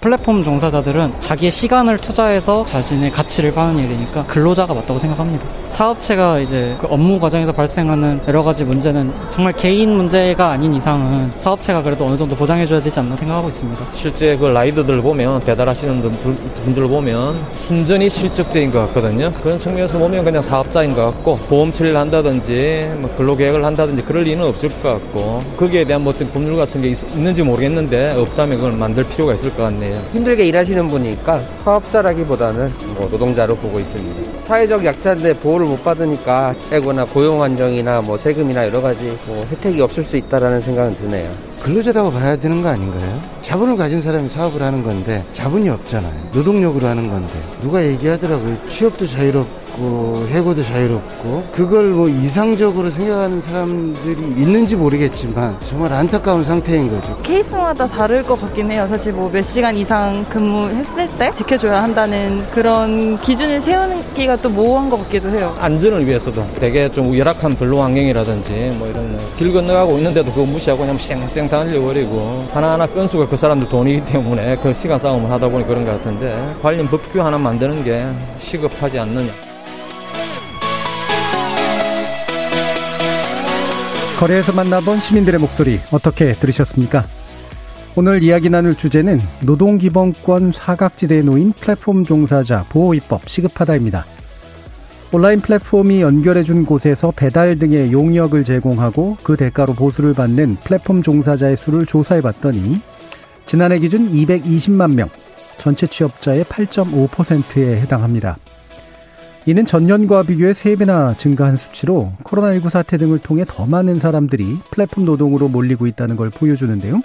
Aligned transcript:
플랫폼 0.00 0.42
종사자들은 0.42 1.20
자기의 1.20 1.50
시간을 1.50 1.98
투자해서 1.98 2.64
자신의 2.64 3.10
가치를 3.10 3.52
파는 3.52 3.78
일이니까 3.78 4.24
근로자가 4.24 4.72
맞다고 4.72 4.98
생각합니다. 4.98 5.44
사업체가 5.68 6.38
이제 6.40 6.74
그 6.80 6.86
업무 6.88 7.20
과정에서 7.20 7.52
발생하는 7.52 8.20
여러 8.26 8.42
가지 8.42 8.64
문제는 8.64 9.12
정말 9.30 9.52
개인 9.52 9.90
문제가 9.90 10.50
아닌 10.52 10.74
이상은 10.74 11.30
사업체가 11.38 11.82
그래도 11.82 12.06
어느 12.06 12.16
정도 12.16 12.34
보장해줘야 12.34 12.82
되지 12.82 12.98
않나 12.98 13.14
생각하고 13.14 13.48
있습니다. 13.48 13.84
실제 13.92 14.36
그 14.36 14.46
라이더들 14.46 15.02
보면 15.02 15.40
배달하시는 15.40 16.00
분들 16.02 16.82
보면 16.88 17.38
순전히 17.66 18.08
실적제인 18.08 18.70
것 18.70 18.86
같거든요. 18.88 19.30
그런 19.42 19.58
측면에서 19.58 19.98
보면 19.98 20.24
그냥 20.24 20.42
사업자인 20.42 20.94
것 20.94 21.04
같고 21.04 21.36
보험 21.48 21.70
처리를 21.70 21.96
한다든지 21.96 22.90
뭐 22.96 23.10
근로계획을 23.16 23.64
한다든지 23.64 24.02
그럴 24.02 24.22
리는 24.22 24.44
없을 24.44 24.70
것 24.82 24.92
같고 24.92 25.42
거기에 25.58 25.84
대한 25.84 26.02
뭐 26.02 26.12
어떤 26.12 26.26
법률 26.30 26.56
같은 26.56 26.80
게 26.80 26.88
있, 26.88 26.98
는지 27.16 27.42
모르겠는데 27.42 28.12
없다면 28.12 28.56
그걸 28.56 28.72
만들 28.72 29.04
필요가 29.04 29.34
있을 29.34 29.50
것 29.50 29.64
같네요. 29.64 29.89
힘들게 30.12 30.44
일하시는 30.44 30.88
분이니까 30.88 31.40
사업자라기보다는 31.64 32.68
뭐 32.96 33.08
노동자로 33.10 33.56
보고 33.56 33.78
있습니다. 33.78 34.42
사회적 34.42 34.84
약자인데 34.84 35.34
보호를 35.34 35.66
못 35.66 35.82
받으니까 35.84 36.54
해고나 36.72 37.04
고용 37.04 37.42
안정이나 37.42 38.00
뭐 38.00 38.18
세금이나 38.18 38.66
여러 38.66 38.80
가지 38.80 39.16
뭐 39.26 39.44
혜택이 39.50 39.80
없을 39.80 40.02
수 40.02 40.16
있다라는 40.16 40.60
생각은 40.60 40.96
드네요. 40.96 41.30
근로자라고 41.62 42.10
봐야 42.10 42.36
되는 42.36 42.62
거 42.62 42.68
아닌가요? 42.70 43.20
자본을 43.42 43.76
가진 43.76 44.00
사람이 44.00 44.28
사업을 44.28 44.62
하는 44.62 44.82
건데 44.82 45.22
자본이 45.34 45.68
없잖아요. 45.68 46.30
노동력으로 46.32 46.86
하는 46.86 47.08
건데 47.08 47.32
누가 47.60 47.84
얘기하더라고요. 47.84 48.56
취업도 48.68 49.06
자유롭 49.06 49.46
고 49.80 50.26
해고도 50.30 50.62
자유롭고 50.62 51.44
그걸 51.52 51.84
뭐 51.84 52.06
이상적으로 52.06 52.90
생각하는 52.90 53.40
사람들이 53.40 54.20
있는지 54.36 54.76
모르겠지만 54.76 55.58
정말 55.68 55.90
안타까운 55.94 56.44
상태인 56.44 56.90
거죠. 56.90 57.16
케이스마다 57.22 57.86
다를 57.86 58.22
것 58.22 58.38
같긴 58.40 58.70
해요. 58.70 58.86
사실 58.90 59.12
뭐 59.12 59.30
몇 59.30 59.42
시간 59.42 59.74
이상 59.76 60.22
근무했을 60.28 61.08
때 61.18 61.32
지켜줘야 61.34 61.82
한다는 61.82 62.44
그런 62.50 63.16
기준을 63.20 63.60
세우기가 63.60 64.36
또 64.36 64.50
모호한 64.50 64.90
것 64.90 64.98
같기도 65.04 65.30
해요. 65.30 65.56
안전을 65.60 66.06
위해서도 66.06 66.44
되게 66.58 66.90
좀 66.90 67.16
열악한 67.16 67.56
근로 67.56 67.80
환경이라든지 67.80 68.76
뭐 68.78 68.86
이런 68.88 69.16
길 69.38 69.52
건너가고 69.52 69.96
있는데도 69.96 70.30
그거 70.32 70.44
무시하고 70.44 70.82
그냥 70.82 70.98
쌩쌩 70.98 71.48
달려버리고 71.48 72.48
하나하나 72.52 72.86
건수가 72.86 73.28
그 73.28 73.36
사람들 73.36 73.68
돈이기 73.68 74.04
때문에 74.04 74.56
그 74.62 74.74
시간 74.74 74.98
싸움을 74.98 75.30
하다 75.30 75.48
보니 75.48 75.66
그런 75.66 75.86
것 75.86 75.92
같은데 75.92 76.54
관련 76.60 76.86
법규 76.88 77.22
하나 77.22 77.38
만드는 77.38 77.82
게 77.84 78.04
시급하지 78.40 78.98
않느냐. 78.98 79.49
거리에서 84.20 84.52
만나본 84.52 85.00
시민들의 85.00 85.40
목소리 85.40 85.80
어떻게 85.92 86.32
들으셨습니까? 86.32 87.04
오늘 87.96 88.22
이야기 88.22 88.50
나눌 88.50 88.74
주제는 88.74 89.18
노동기본권 89.40 90.50
사각지대에 90.50 91.22
놓인 91.22 91.52
플랫폼 91.52 92.04
종사자 92.04 92.66
보호입법 92.68 93.26
시급하다입니다. 93.26 94.04
온라인 95.12 95.40
플랫폼이 95.40 96.02
연결해준 96.02 96.66
곳에서 96.66 97.12
배달 97.16 97.58
등의 97.58 97.92
용역을 97.92 98.44
제공하고 98.44 99.16
그 99.22 99.38
대가로 99.38 99.72
보수를 99.72 100.12
받는 100.12 100.56
플랫폼 100.64 101.02
종사자의 101.02 101.56
수를 101.56 101.86
조사해봤더니 101.86 102.82
지난해 103.46 103.78
기준 103.78 104.12
220만 104.12 104.96
명, 104.96 105.08
전체 105.56 105.86
취업자의 105.86 106.44
8.5%에 106.44 107.80
해당합니다. 107.80 108.36
이는 109.46 109.64
전년과 109.64 110.24
비교해 110.24 110.52
3배나 110.52 111.16
증가한 111.16 111.56
수치로 111.56 112.12
코로나19 112.24 112.68
사태 112.68 112.98
등을 112.98 113.18
통해 113.18 113.44
더 113.46 113.64
많은 113.64 113.98
사람들이 113.98 114.58
플랫폼 114.70 115.06
노동으로 115.06 115.48
몰리고 115.48 115.86
있다는 115.86 116.16
걸 116.16 116.28
보여주는데요. 116.30 117.00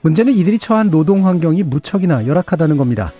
문제는 0.00 0.32
이들이 0.32 0.58
처한 0.58 0.90
노동 0.90 1.26
환경이 1.26 1.62
무척이나 1.62 2.26
열악하다는 2.26 2.76
겁니다. 2.76 3.12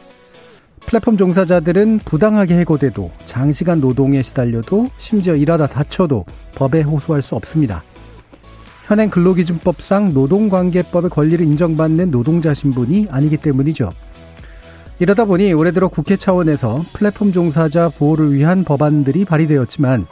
플랫폼 0.81 1.17
종사자들은 1.17 2.01
부당하게 2.05 2.57
해고돼도 2.61 3.11
장시간 3.25 3.81
노동에 3.81 4.23
시달려도 4.23 4.89
심지어 4.97 5.37
일하다 5.37 5.69
다쳐도 5.69 6.25
법에 6.55 6.83
호소할 6.83 7.23
수 7.23 7.37
없습니다. 7.37 7.83
현행 8.87 9.11
근로기준법상 9.11 10.15
노동관계법의 10.15 11.11
권리를 11.11 11.45
인정받는 11.45 12.11
노동자 12.11 12.55
신분이 12.55 13.09
아니기 13.11 13.37
때문이죠. 13.37 13.91
이러다 15.01 15.27
보니 15.27 15.53
올해 15.53 15.71
들어 15.71 15.87
국회 15.87 16.17
차원에서 16.17 16.83
플랫폼 16.93 17.31
종사자 17.31 17.89
보호를 17.89 18.35
위한 18.35 18.65
법안들이 18.65 19.25
발의되었지만 19.25 20.07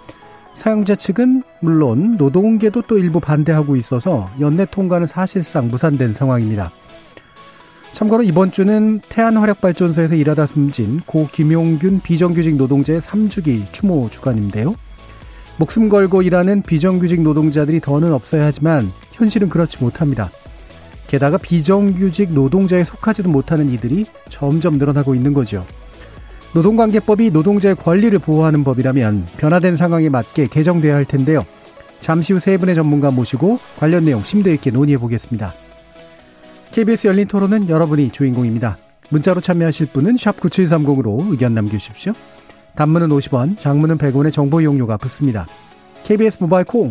사용자 0.55 0.95
측은 0.95 1.43
물론 1.61 2.17
노동계도 2.17 2.83
또 2.83 2.97
일부 2.97 3.19
반대하고 3.19 3.77
있어서 3.77 4.31
연내 4.39 4.65
통과는 4.65 5.07
사실상 5.07 5.69
무산된 5.69 6.15
상황입니다. 6.15 6.71
참고로 7.93 8.23
이번 8.23 8.53
주는 8.53 9.01
태안화력발전소에서 9.09 10.15
일하다 10.15 10.47
숨진 10.47 11.01
고 11.01 11.29
김용균 11.33 12.01
비정규직 12.01 12.57
노동자의 12.57 13.01
3주기 13.01 13.65
추모 13.73 14.09
주간인데요. 14.11 14.75
목숨 15.59 15.89
걸고 15.89 16.23
일하는 16.23 16.63
비정규직 16.63 17.23
노동자들이 17.23 17.81
더는 17.81 18.13
없어야 18.13 18.45
하지만 18.45 18.93
현실은 19.13 19.49
그렇지 19.49 19.83
못합니다. 19.83 20.31
게다가 21.09 21.37
비정규직 21.39 22.33
노동자에 22.33 22.85
속하지도 22.85 23.29
못하는 23.29 23.71
이들이 23.71 24.07
점점 24.29 24.79
늘어나고 24.79 25.15
있는 25.15 25.33
거죠. 25.33 25.65
노동관계법이 26.55 27.31
노동자의 27.31 27.75
권리를 27.77 28.19
보호하는 28.19 28.65
법이라면 28.65 29.27
변화된 29.37 29.77
상황에 29.77 30.09
맞게 30.09 30.49
개정돼야 30.49 30.95
할 30.95 31.05
텐데요. 31.05 31.45
잠시 32.01 32.33
후 32.33 32.41
세 32.41 32.57
분의 32.57 32.75
전문가 32.75 33.11
모시고 33.11 33.59
관련 33.79 34.05
내용 34.05 34.23
심도 34.23 34.51
있게 34.53 34.71
논의해 34.71 34.99
보겠습니다. 34.99 35.53
KBS 36.73 37.07
열린 37.09 37.27
토론은 37.27 37.69
여러분이 37.69 38.11
주인공입니다. 38.11 38.77
문자로 39.11 39.41
참여하실 39.41 39.87
분은 39.93 40.17
9730으로 40.17 41.31
의견 41.31 41.55
남겨주십시오. 41.55 42.13
단문은 42.75 43.09
50원, 43.09 43.57
장문은 43.57 43.97
100원의 43.99 44.33
정보 44.33 44.61
이용료가 44.61 44.97
붙습니다. 44.99 45.47
KBS 46.05 46.39
모바일 46.41 46.65
콩, 46.65 46.91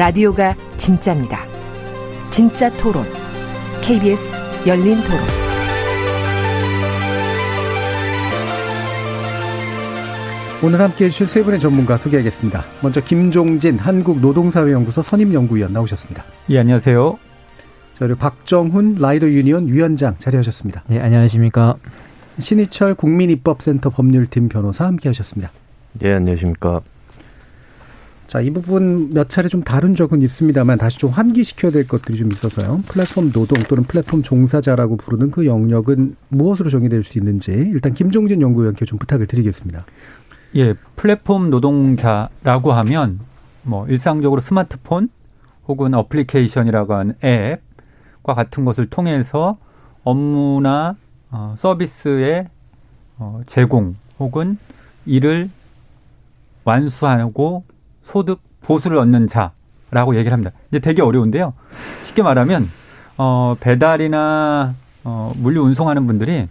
라디오가 0.00 0.56
진짜입니다. 0.78 1.44
진짜 2.30 2.72
토론, 2.78 3.04
KBS 3.82 4.38
열린 4.66 4.96
토론. 5.04 5.20
오늘 10.64 10.80
함께 10.80 11.04
해주실 11.04 11.26
세 11.26 11.44
분의 11.44 11.60
전문가 11.60 11.98
소개하겠습니다. 11.98 12.64
먼저 12.80 13.02
김종진 13.02 13.78
한국노동사회연구소 13.78 15.02
선임연구위원 15.02 15.74
나오셨습니다. 15.74 16.24
예, 16.48 16.60
안녕하세요. 16.60 17.18
그리고 17.98 18.18
박정훈 18.18 18.94
라이더 18.98 19.28
유니온 19.28 19.68
위원장 19.68 20.16
자리하셨습니다. 20.16 20.82
네, 20.86 20.98
안녕하십니까. 20.98 21.76
신희철 22.38 22.94
국민입법센터 22.94 23.90
법률팀 23.90 24.48
변호사 24.48 24.86
함께 24.86 25.10
하셨습니다. 25.10 25.52
예, 26.02 26.14
안녕하십니까. 26.14 26.80
자, 28.30 28.40
이 28.40 28.50
부분 28.50 29.10
몇 29.12 29.28
차례 29.28 29.48
좀 29.48 29.60
다룬 29.60 29.92
적은 29.92 30.22
있습니다만 30.22 30.78
다시 30.78 31.00
좀 31.00 31.10
환기시켜야 31.10 31.72
될 31.72 31.88
것들이 31.88 32.16
좀 32.16 32.28
있어서요. 32.32 32.80
플랫폼 32.86 33.32
노동 33.32 33.60
또는 33.64 33.82
플랫폼 33.82 34.22
종사자라고 34.22 34.98
부르는 34.98 35.32
그 35.32 35.46
영역은 35.46 36.14
무엇으로 36.28 36.70
정의될 36.70 37.02
수 37.02 37.18
있는지 37.18 37.50
일단 37.50 37.92
김종진 37.92 38.40
연구위원께 38.40 38.84
좀 38.84 39.00
부탁을 39.00 39.26
드리겠습니다. 39.26 39.84
예, 40.54 40.74
플랫폼 40.94 41.50
노동자라고 41.50 42.72
하면 42.72 43.18
뭐 43.64 43.88
일상적으로 43.88 44.40
스마트폰 44.40 45.08
혹은 45.66 45.92
어플리케이션이라고 45.94 46.94
하는 46.94 47.14
앱과 47.24 48.34
같은 48.34 48.64
것을 48.64 48.86
통해서 48.86 49.58
업무나 50.04 50.94
어, 51.32 51.56
서비스의 51.58 52.46
어, 53.18 53.40
제공 53.48 53.96
혹은 54.20 54.56
이를 55.04 55.50
완수하고 56.62 57.64
소득 58.02 58.40
보수를 58.60 58.98
얻는 58.98 59.26
자라고 59.26 60.16
얘기를 60.16 60.32
합니다. 60.32 60.52
이제 60.68 60.78
되게 60.78 61.02
어려운데요. 61.02 61.54
쉽게 62.04 62.22
말하면 62.22 62.68
어, 63.16 63.56
배달이나 63.60 64.74
어, 65.04 65.32
물류 65.36 65.62
운송하는 65.62 66.06
분들이 66.06 66.48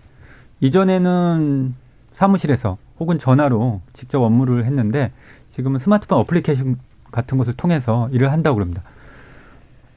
이전에는 0.59 1.75
사무실에서 2.13 2.77
혹은 2.99 3.17
전화로 3.17 3.81
직접 3.93 4.21
업무를 4.21 4.65
했는데 4.65 5.11
지금은 5.49 5.79
스마트폰 5.79 6.19
어플리케이션 6.19 6.77
같은 7.11 7.37
것을 7.37 7.53
통해서 7.53 8.09
일을 8.11 8.31
한다고 8.31 8.55
그럽니다. 8.55 8.83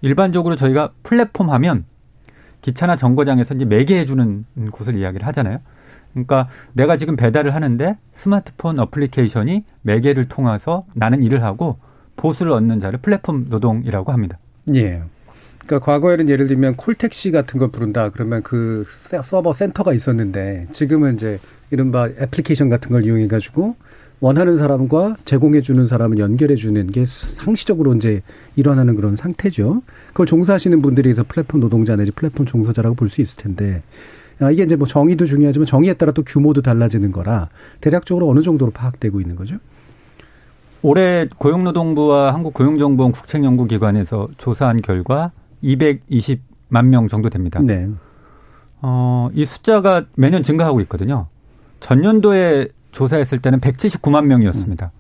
일반적으로 0.03 0.57
저희가 0.57 0.91
플랫폼 1.03 1.51
하면 1.51 1.85
기차나 2.61 2.97
정거장에서 2.97 3.55
이제 3.55 3.65
매개해주는 3.65 4.45
곳을 4.71 4.97
이야기를 4.97 5.27
하잖아요. 5.27 5.59
그러니까 6.13 6.49
내가 6.73 6.97
지금 6.97 7.17
배달을 7.17 7.55
하는데 7.55 7.97
스마트폰 8.13 8.79
어플리케이션이 8.79 9.65
매개를 9.83 10.27
통해서 10.27 10.85
나는 10.95 11.23
일을 11.23 11.43
하고 11.43 11.79
보수를 12.17 12.53
얻는 12.53 12.79
자를 12.81 12.99
플랫폼 13.01 13.47
노동이라고 13.49 14.13
합니다. 14.13 14.39
예. 14.75 15.03
그러니까 15.59 15.79
과거에는 15.85 16.29
예를 16.29 16.49
들면 16.49 16.77
콜택시 16.77 17.31
같은 17.31 17.59
걸 17.59 17.71
부른다 17.71 18.11
그러면 18.11 18.43
그 18.43 18.85
서버 19.25 19.53
센터가 19.53 19.93
있었는데 19.93 20.69
지금은 20.73 21.15
이제 21.15 21.39
이른바 21.71 22.09
애플리케이션 22.09 22.69
같은 22.69 22.91
걸 22.91 23.05
이용해 23.05 23.29
가지고 23.29 23.77
원하는 24.21 24.57
사람과 24.57 25.17
제공해 25.25 25.61
주는 25.61 25.85
사람을 25.85 26.19
연결해 26.19 26.55
주는 26.55 26.87
게 26.89 27.05
상시적으로 27.07 27.95
이제 27.95 28.23
일어나는 28.55 28.95
그런 28.95 29.17
상태죠. 29.17 29.83
그걸 30.09 30.27
종사하시는 30.27 30.81
분들이 30.81 31.09
그래서 31.09 31.25
플랫폼 31.27 31.61
노동자 31.61 31.97
내지 31.97 32.13
플랫폼 32.13 32.47
종사자라고 32.47 32.95
볼 32.95 33.09
수 33.09 33.21
있을 33.21 33.43
텐데 33.43 33.83
아, 33.83 34.22
이게 34.53 34.65
이제 34.65 34.77
뭐 34.77 34.87
정의도 34.87 35.27
중요하지만 35.27 35.67
정의에 35.67 35.95
따라 35.95 36.13
또 36.13 36.23
규모도 36.23 36.63
달라지는 36.63 37.13
거라 37.13 37.49
대략적으로 37.81 38.29
어느 38.29 38.41
정도로 38.41 38.73
파악되고 38.73 39.21
있는 39.21 39.37
거죠? 39.37 39.57
올해 40.83 41.29
고용노동부와 41.39 42.35
한국고용정보원 42.35 43.13
국책연구기관에서 43.13 44.29
조사한 44.37 44.83
결과 44.83 45.31
220만 45.63 46.87
명 46.87 47.07
정도 47.07 47.31
됩니다. 47.31 47.61
네. 47.63 47.89
어, 48.81 49.31
이 49.33 49.45
숫자가 49.45 50.07
매년 50.17 50.43
증가하고 50.43 50.81
있거든요. 50.83 51.29
전년도에 51.79 52.69
조사했을 52.91 53.39
때는 53.39 53.61
179만 53.61 54.25
명이었습니다. 54.27 54.91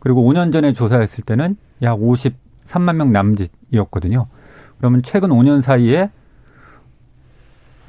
그리고 0.00 0.22
5년 0.22 0.52
전에 0.52 0.72
조사했을 0.72 1.24
때는 1.24 1.56
약 1.82 1.98
53만 1.98 2.96
명 2.96 3.12
남짓이었거든요. 3.12 4.26
그러면 4.78 5.02
최근 5.02 5.30
5년 5.30 5.60
사이에 5.60 6.10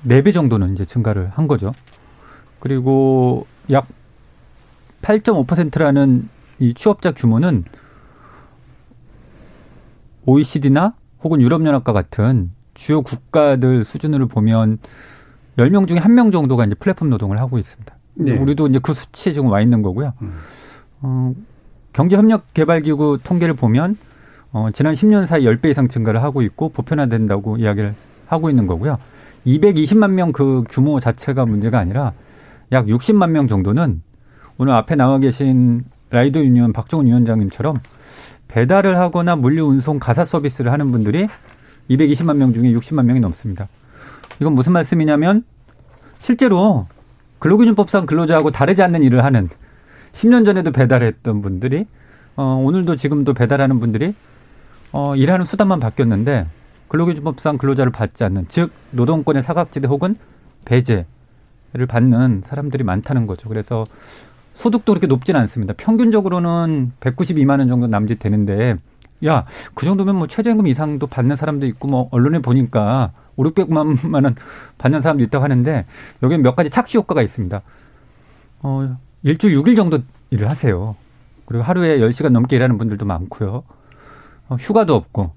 4배 0.08 0.34
정도는 0.34 0.74
이제 0.74 0.86
증가를 0.86 1.30
한 1.30 1.48
거죠. 1.48 1.72
그리고 2.60 3.46
약 3.70 3.88
8.5%라는 5.02 6.30
이 6.60 6.74
취업자 6.74 7.12
규모는 7.12 7.66
OECD나 10.26 10.94
혹은 11.24 11.42
유럽연합과 11.42 11.94
같은 11.94 12.52
주요 12.74 13.02
국가들 13.02 13.84
수준으로 13.84 14.28
보면 14.28 14.78
10명 15.58 15.88
중에 15.88 16.00
1명 16.00 16.32
정도가 16.32 16.66
이제 16.66 16.76
플랫폼 16.76 17.10
노동을 17.10 17.40
하고 17.40 17.58
있습니다. 17.58 17.96
네. 18.16 18.38
우리도 18.38 18.68
이제 18.68 18.80
그 18.80 18.94
수치에 18.94 19.34
지금 19.34 19.50
와 19.50 19.62
있는 19.62 19.82
거고요. 19.82 20.14
음. 20.22 20.34
어, 21.02 21.34
경제협력개발기구 21.94 23.20
통계를 23.24 23.56
보면 23.56 23.98
어, 24.52 24.70
지난 24.74 24.94
10년 24.94 25.26
사이 25.26 25.44
10배 25.44 25.72
이상 25.72 25.88
증가를 25.88 26.22
하고 26.24 26.42
있고 26.42 26.70
보편화된다고 26.70 27.58
이야기를 27.58 27.96
하고 28.28 28.50
있는 28.50 28.68
거고요. 28.68 28.98
220만 29.46 30.12
명 30.12 30.32
그 30.32 30.64
규모 30.70 31.00
자체가 31.00 31.46
문제가 31.46 31.80
아니라 31.80 32.14
약 32.72 32.86
60만 32.86 33.32
명 33.32 33.48
정도는 33.48 34.02
오늘 34.58 34.74
앞에 34.74 34.96
나와 34.96 35.20
계신 35.20 35.84
라이더 36.10 36.42
유니언 36.42 36.74
박정훈 36.74 37.08
위원장님처럼 37.08 37.80
배달을 38.48 38.98
하거나 39.00 39.36
물류 39.36 39.66
운송 39.66 40.00
가사 40.00 40.24
서비스를 40.26 40.72
하는 40.72 40.92
분들이 40.92 41.28
220만 41.90 42.38
명 42.38 42.54
중에 42.54 42.72
60만 42.72 43.06
명이 43.06 43.20
넘습니다. 43.20 43.68
이건 44.40 44.54
무슨 44.54 44.74
말씀이냐면 44.74 45.44
실제로 46.20 46.88
근로기준법상 47.40 48.06
근로자하고 48.06 48.52
다르지 48.52 48.84
않는 48.84 49.04
일을 49.04 49.24
하는 49.24 49.50
10년 50.14 50.46
전에도 50.46 50.72
배달했던 50.72 51.42
분들이 51.42 51.88
어, 52.36 52.62
오늘도 52.64 52.96
지금도 52.96 53.34
배달하는 53.34 53.80
분들이 53.80 54.14
어, 54.92 55.16
일하는 55.16 55.46
수단만 55.46 55.80
바뀌었는데 55.80 56.46
근로기준법상 56.92 57.58
근로자를 57.58 57.90
받지 57.94 58.26
않는 58.26 58.48
즉 58.50 58.70
노동권의 58.92 59.44
사각지대 59.44 59.88
혹은 59.88 60.18
배제를 60.66 61.06
받는 61.88 62.42
사람들이 62.44 62.84
많다는 62.84 63.28
거죠. 63.28 63.48
그래서 63.48 63.86
소득도 64.52 64.92
그렇게 64.92 65.08
높지는 65.08 65.40
않습니다. 65.40 65.74
평균적으로는 65.78 66.92
192만 67.00 67.60
원 67.60 67.70
정도 67.70 67.88
남짓 67.88 68.20
되는데 68.20 68.76
야, 69.26 69.46
그 69.74 69.86
정도면 69.86 70.18
뭐 70.18 70.28
최저임금 70.28 70.68
이상도 70.68 71.08
받는 71.08 71.38
사람도 71.38 71.66
있고 71.68 71.88
뭐 71.88 72.10
언론에 72.12 72.40
보니까 72.40 73.14
5, 73.38 73.44
600만 73.44 74.26
원 74.26 74.36
받는 74.78 75.00
사람도 75.00 75.24
있다고 75.24 75.46
하는데 75.46 75.86
여기는 76.22 76.44
몇 76.44 76.58
가지 76.58 76.70
착시 76.70 76.98
효과가 76.98 77.22
있습니다. 77.22 77.62
어, 78.64 78.98
일주일 79.24 79.58
6일 79.58 79.78
정도 79.78 80.00
일을 80.30 80.50
하세요. 80.50 80.98
그리고 81.46 81.64
하루에 81.64 82.00
10시간 82.00 82.34
넘게 82.34 82.58
일하는 82.58 82.78
분들도 82.78 83.06
많고요. 83.06 83.64
어, 84.50 84.56
휴가도 84.60 84.94
없고 84.94 85.32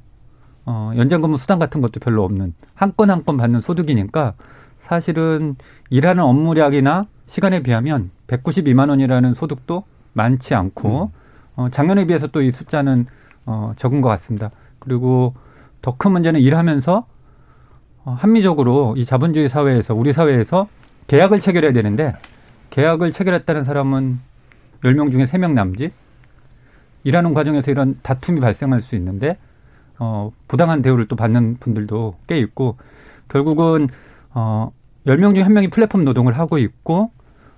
어, 0.66 0.92
연장 0.96 1.20
근무 1.20 1.36
수당 1.36 1.58
같은 1.58 1.80
것도 1.80 2.00
별로 2.00 2.24
없는 2.24 2.54
한 2.74 2.92
건 2.96 3.10
한 3.10 3.24
건 3.24 3.36
받는 3.36 3.60
소득이니까 3.60 4.34
사실은 4.80 5.56
일하는 5.90 6.22
업무량이나 6.24 7.02
시간에 7.26 7.60
비하면 7.62 8.10
192만 8.26 8.88
원이라는 8.90 9.34
소득도 9.34 9.84
많지 10.12 10.54
않고 10.54 11.04
음. 11.04 11.08
어, 11.56 11.68
작년에 11.70 12.06
비해서 12.06 12.26
또 12.28 12.40
이 12.42 12.52
숫자는 12.52 13.06
어, 13.46 13.72
적은 13.76 14.00
것 14.00 14.08
같습니다. 14.10 14.50
그리고 14.78 15.34
더 15.82 15.92
큰 15.96 16.12
문제는 16.12 16.40
일하면서 16.40 17.06
어, 18.04 18.16
합리적으로 18.18 18.94
이 18.96 19.04
자본주의 19.04 19.48
사회에서 19.48 19.94
우리 19.94 20.12
사회에서 20.12 20.68
계약을 21.06 21.40
체결해야 21.40 21.72
되는데 21.72 22.14
계약을 22.70 23.12
체결했다는 23.12 23.64
사람은 23.64 24.20
10명 24.82 25.10
중에 25.12 25.24
3명 25.24 25.52
남짓 25.52 25.92
일하는 27.04 27.34
과정에서 27.34 27.70
이런 27.70 27.98
다툼이 28.02 28.40
발생할 28.40 28.80
수 28.80 28.96
있는데 28.96 29.36
어, 29.98 30.30
부당한 30.48 30.82
대우를 30.82 31.06
또 31.06 31.16
받는 31.16 31.58
분들도 31.60 32.16
꽤 32.26 32.38
있고 32.38 32.76
결국은 33.28 33.88
어, 34.32 34.72
10명 35.06 35.34
중에 35.34 35.44
1명이 35.44 35.70
플랫폼 35.70 36.04
노동을 36.04 36.38
하고 36.38 36.58
있고 36.58 37.10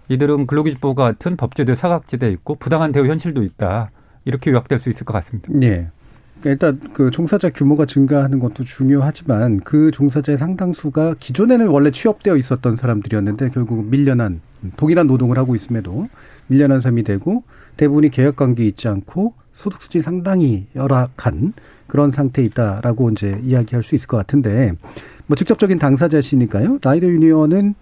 이들은 0.09 0.47
근로기준법 0.47 0.97
같은 0.97 1.37
법제도 1.37 1.75
사각지대에 1.75 2.31
있고 2.31 2.55
부당한 2.57 2.93
대우 2.93 3.07
현실도 3.07 3.43
있다. 3.43 3.91
이렇게 4.25 4.51
요약될 4.51 4.79
수 4.79 4.91
있을 4.91 5.05
것 5.05 5.13
같습니다. 5.15 5.49
예. 5.63 5.89
일단 6.45 6.79
그 6.93 7.11
종사자 7.11 7.51
규모가 7.51 7.87
증가하는 7.87 8.39
것도 8.39 8.65
중요하지만 8.65 9.61
그 9.61 9.91
종사자의 9.91 10.37
상당수가 10.37 11.15
기존에는 11.19 11.69
원래 11.69 11.91
취업되어 11.91 12.37
있었던 12.37 12.77
사람들이었는데 12.77 13.51
결국 13.51 13.87
밀려난 13.87 14.41
동일한 14.77 15.07
노동을 15.07 15.39
하고 15.39 15.55
있음에도 15.55 16.09
밀려난 16.49 16.81
셈이 16.81 17.05
되고 17.05 17.43
대부분이 17.77 18.11
계약 18.11 18.37
관계에 18.37 18.67
있지 18.67 18.89
않고 18.89 19.35
소득 19.57 19.83
수준이 19.83 20.03
상당히 20.03 20.67
열악한 20.77 21.55
그런 21.87 22.11
상태에 22.11 22.45
있다라고 22.45 23.11
이제 23.11 23.41
이야기할 23.43 23.83
수 23.83 23.95
있을 23.95 24.07
것 24.07 24.19
같은데 24.19 24.73
뭐 25.27 25.35
직접적인 25.35 25.79
당사자시니까요. 25.79 26.79
라이더 26.83 27.07
유니언은 27.07 27.75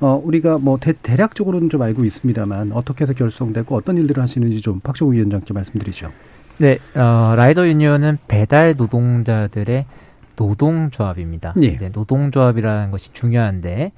어 0.00 0.20
우리가 0.22 0.58
뭐 0.58 0.78
대, 0.78 0.92
대략적으로는 0.92 1.70
좀 1.70 1.80
알고 1.80 2.04
있습니다만 2.04 2.72
어떻게 2.72 3.04
해서 3.04 3.14
결성되고 3.14 3.74
어떤 3.74 3.96
일들을 3.96 4.22
하시는지 4.22 4.60
좀 4.60 4.80
박정우 4.80 5.12
위원장께 5.12 5.54
말씀드리죠. 5.54 6.10
네, 6.58 6.78
어, 6.94 7.34
라이더 7.34 7.66
유니언은 7.66 8.18
배달 8.28 8.74
노동자들의 8.76 9.86
노동조합입니다. 10.36 11.54
예. 11.62 11.66
이제 11.68 11.90
노동조합이라는 11.94 12.90
것이 12.90 13.12
중요한데 13.12 13.92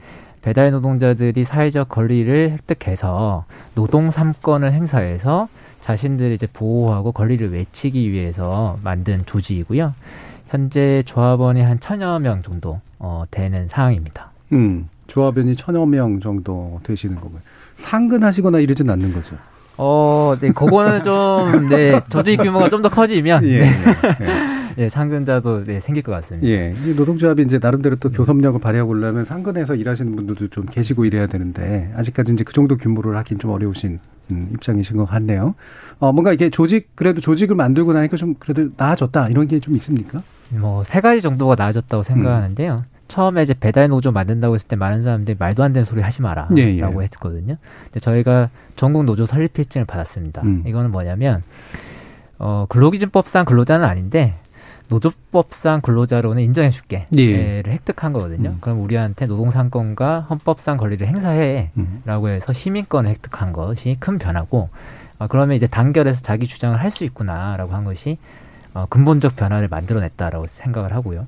배달 0.44 0.70
노동자들이 0.72 1.42
사회적 1.42 1.88
권리를 1.88 2.50
획득해서 2.50 3.46
노동 3.74 4.10
삼권을 4.10 4.74
행사해서 4.74 5.48
자신들을 5.80 6.32
이제 6.32 6.46
보호하고 6.52 7.12
권리를 7.12 7.50
외치기 7.50 8.12
위해서 8.12 8.78
만든 8.84 9.22
조직이고요. 9.24 9.94
현재 10.48 11.02
조합원이 11.06 11.62
한 11.62 11.80
천여 11.80 12.18
명 12.18 12.42
정도 12.42 12.78
어, 12.98 13.22
되는 13.30 13.68
상황입니다. 13.68 14.32
음, 14.52 14.86
조합원이 15.06 15.56
천여 15.56 15.86
명 15.86 16.20
정도 16.20 16.78
되시는 16.82 17.16
거고요. 17.16 17.40
상근하시거나 17.78 18.58
이러진 18.58 18.90
않는 18.90 19.14
거죠. 19.14 19.36
어, 19.78 20.36
네, 20.38 20.50
그거는 20.52 21.02
좀, 21.02 21.70
네, 21.70 21.98
조직 22.10 22.36
규모가 22.36 22.68
좀 22.68 22.82
더 22.82 22.90
커지면, 22.90 23.44
예, 23.48 23.60
네. 23.60 23.66
예, 24.20 24.24
예. 24.26 24.63
네, 24.76 24.88
상근자도 24.88 25.64
네, 25.64 25.80
생길 25.80 26.02
것 26.02 26.12
같습니다. 26.12 26.46
예. 26.48 26.74
노동조합이 26.96 27.42
이제 27.42 27.58
나름대로 27.60 27.96
또 27.96 28.10
교섭력을 28.10 28.58
발휘하고 28.60 28.90
그러면 28.92 29.24
상근에서 29.24 29.74
일하시는 29.74 30.14
분들도 30.16 30.48
좀 30.48 30.66
계시고 30.66 31.04
이래야 31.04 31.26
되는데, 31.26 31.92
아직까지 31.96 32.32
이제 32.32 32.44
그 32.44 32.52
정도 32.52 32.76
규모를 32.76 33.16
하긴 33.16 33.38
좀 33.38 33.50
어려우신 33.50 33.98
음, 34.30 34.48
입장이신 34.54 34.96
것 34.96 35.04
같네요. 35.04 35.54
어, 35.98 36.12
뭔가 36.12 36.32
이게 36.32 36.48
조직, 36.50 36.88
그래도 36.94 37.20
조직을 37.20 37.56
만들고 37.56 37.92
나니까 37.92 38.16
좀 38.16 38.34
그래도 38.38 38.70
나아졌다, 38.76 39.28
이런 39.28 39.46
게 39.48 39.60
좀 39.60 39.76
있습니까? 39.76 40.22
뭐, 40.50 40.82
세 40.84 41.00
가지 41.00 41.20
정도가 41.20 41.54
나아졌다고 41.56 42.02
생각하는데요. 42.02 42.84
음. 42.88 42.94
처음에 43.06 43.42
이제 43.42 43.54
배달 43.54 43.88
노조 43.88 44.12
만든다고 44.12 44.54
했을 44.54 44.66
때 44.66 44.76
많은 44.76 45.02
사람들이 45.02 45.36
말도 45.38 45.62
안 45.62 45.72
되는 45.74 45.84
소리 45.84 46.00
하지 46.00 46.22
마라 46.22 46.48
예, 46.56 46.74
예. 46.74 46.80
라고 46.80 47.02
했거든요. 47.02 47.56
근데 47.84 48.00
저희가 48.00 48.48
전국 48.76 49.04
노조 49.04 49.26
설립 49.26 49.52
필증을 49.52 49.84
받았습니다. 49.84 50.40
음. 50.42 50.64
이거는 50.66 50.90
뭐냐면 50.90 51.42
어 52.38 52.64
근로기준법상 52.68 53.44
근로자는 53.44 53.86
아닌데 53.86 54.34
노조법상 54.88 55.80
근로자로는 55.80 56.42
인정해줄게. 56.42 57.06
예. 57.16 57.62
를 57.62 57.72
획득한 57.72 58.12
거거든요. 58.12 58.50
음. 58.50 58.58
그럼 58.60 58.80
우리한테 58.82 59.26
노동상권과 59.26 60.20
헌법상 60.30 60.76
권리를 60.76 61.06
행사해라고 61.06 62.28
해서 62.28 62.52
시민권을 62.52 63.10
획득한 63.10 63.52
것이 63.52 63.96
큰 63.98 64.18
변화고, 64.18 64.68
어, 65.18 65.26
그러면 65.28 65.56
이제 65.56 65.66
단결해서 65.66 66.22
자기 66.22 66.46
주장을 66.46 66.78
할 66.80 66.90
수 66.90 67.04
있구나라고 67.04 67.72
한 67.72 67.84
것이 67.84 68.18
어, 68.74 68.86
근본적 68.88 69.36
변화를 69.36 69.68
만들어냈다라고 69.68 70.46
생각을 70.48 70.92
하고요. 70.92 71.26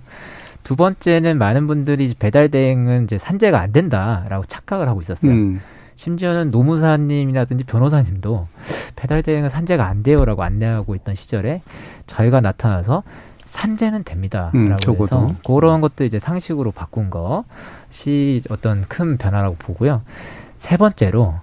두 0.63 0.75
번째는 0.77 1.39
많은 1.39 1.67
분들이 1.69 2.13
배달 2.19 2.49
대행은 2.51 3.05
이제 3.05 3.19
산재가 3.19 3.61
안 3.61 3.73
된다라고 3.73 4.45
착각을 4.47 4.89
하고 4.89 5.01
있었어요. 5.01 5.31
음. 5.33 5.61
심지어는 5.95 6.51
노무사님이라든지 6.51 7.65
변호사님도 7.65 8.49
배달 8.97 9.23
대행은 9.23 9.49
산재가 9.49 9.87
안 9.87 10.03
돼요라고 10.03 10.43
안내하고 10.43 10.95
있던 10.97 11.15
시절에 11.15 11.63
저희가 12.07 12.41
나타나서 12.41 13.03
산재는 13.57 14.05
됩니다라고 14.05 14.59
음, 14.59 15.03
해서 15.03 15.35
그런 15.47 15.81
것도 15.81 16.05
이제 16.05 16.19
상식으로 16.19 16.73
바꾼 16.73 17.09
것이 17.09 18.43
어떤 18.51 18.85
큰 18.87 19.17
변화라고 19.17 19.57
보고요. 19.57 20.03
세 20.59 20.77
번째로 20.77 21.35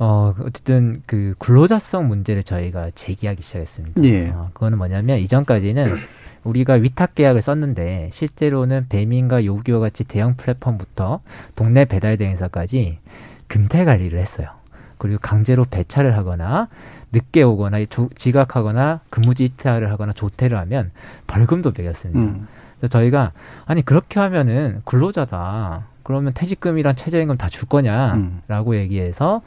어 0.00 0.34
어쨌든 0.40 1.00
그 1.06 1.34
근로자성 1.38 2.08
문제를 2.08 2.42
저희가 2.42 2.90
제기하기 2.92 3.40
시작했습니다. 3.40 4.02
예. 4.04 4.30
어, 4.30 4.50
그거는 4.52 4.78
뭐냐면 4.78 5.18
이전까지는 5.18 5.96
우리가 6.42 6.74
위탁 6.74 7.14
계약을 7.14 7.40
썼는데 7.40 8.10
실제로는 8.12 8.86
배민과 8.88 9.44
요기와 9.44 9.78
같이 9.78 10.02
대형 10.02 10.36
플랫폼부터 10.36 11.20
동네 11.54 11.84
배달 11.84 12.16
대행사까지 12.16 12.98
근태 13.46 13.84
관리를 13.84 14.18
했어요. 14.18 14.57
그리고 14.98 15.18
강제로 15.22 15.64
배차를 15.64 16.16
하거나 16.16 16.68
늦게 17.12 17.42
오거나 17.42 17.84
조, 17.86 18.08
지각하거나 18.14 19.00
근무지 19.10 19.44
이탈을 19.44 19.90
하거나 19.90 20.12
조퇴를 20.12 20.58
하면 20.58 20.90
벌금도 21.26 21.72
매겼습니다. 21.76 22.20
음. 22.20 22.46
그래서 22.78 22.90
저희가 22.90 23.32
아니 23.66 23.82
그렇게 23.82 24.20
하면은 24.20 24.82
근로자다. 24.84 25.86
그러면 26.02 26.32
퇴직금이랑 26.34 26.94
최저임금 26.96 27.36
다 27.36 27.48
줄 27.48 27.68
거냐라고 27.68 28.70
음. 28.72 28.74
얘기해서 28.74 29.42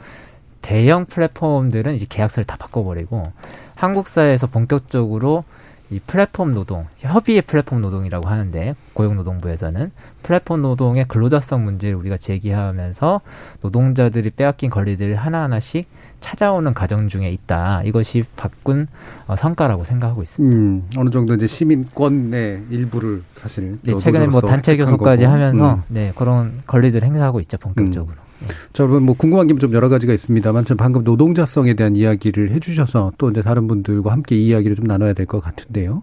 대형 0.60 1.06
플랫폼들은 1.06 1.94
이제 1.94 2.06
계약서를 2.08 2.44
다 2.44 2.56
바꿔버리고 2.56 3.32
한국 3.74 4.06
사회에서 4.06 4.46
본격적으로 4.46 5.44
이 5.92 6.00
플랫폼 6.06 6.54
노동, 6.54 6.86
협의의 6.96 7.42
플랫폼 7.42 7.82
노동이라고 7.82 8.26
하는데 8.26 8.74
고용노동부에서는 8.94 9.90
플랫폼 10.22 10.62
노동의 10.62 11.04
근로자성 11.06 11.64
문제를 11.64 11.96
우리가 11.96 12.16
제기하면서 12.16 13.20
노동자들이 13.60 14.30
빼앗긴 14.30 14.70
권리들을 14.70 15.14
하나하나씩 15.16 15.86
찾아오는 16.20 16.72
과정 16.72 17.08
중에 17.08 17.30
있다. 17.30 17.82
이것이 17.84 18.24
바꾼 18.36 18.86
어, 19.26 19.36
성과라고 19.36 19.84
생각하고 19.84 20.22
있습니다. 20.22 20.56
음, 20.56 20.88
어느 20.96 21.10
정도 21.10 21.34
이제 21.34 21.46
시민권의 21.46 22.62
일부를 22.70 23.22
사실 23.36 23.78
네, 23.82 23.92
최근에 23.92 24.28
뭐 24.28 24.40
단체 24.40 24.78
교섭까지 24.78 25.24
하면서 25.24 25.74
음. 25.74 25.82
네, 25.88 26.12
그런 26.16 26.62
권리들을 26.66 27.06
행사하고 27.06 27.40
있죠 27.40 27.58
본격적으로. 27.58 28.14
음. 28.14 28.31
자, 28.72 28.82
여러분 28.84 29.04
뭐 29.04 29.14
궁금한 29.14 29.46
게 29.46 29.54
좀 29.54 29.72
여러 29.74 29.88
가지가 29.88 30.12
있습니다만 30.12 30.64
좀 30.64 30.76
방금 30.76 31.04
노동자성에 31.04 31.74
대한 31.74 31.94
이야기를 31.96 32.50
해주셔서 32.52 33.12
또 33.18 33.30
이제 33.30 33.42
다른 33.42 33.68
분들과 33.68 34.10
함께 34.12 34.36
이야기를 34.36 34.76
좀 34.76 34.84
나눠야 34.86 35.12
될 35.12 35.26
것 35.26 35.40
같은데요. 35.40 36.02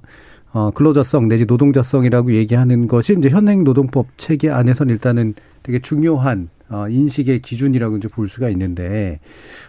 어, 0.52 0.72
근로자성 0.72 1.28
내지 1.28 1.46
노동자성이라고 1.46 2.34
얘기하는 2.34 2.88
것이 2.88 3.16
이제 3.18 3.30
현행 3.30 3.64
노동법 3.64 4.08
체계 4.18 4.50
안에서는 4.50 4.92
일단은 4.94 5.34
되게 5.64 5.80
중요한 5.80 6.50
어, 6.70 6.88
인식의 6.88 7.42
기준이라고 7.42 7.98
이제 7.98 8.08
볼 8.08 8.28
수가 8.30 8.50
있는데, 8.50 9.20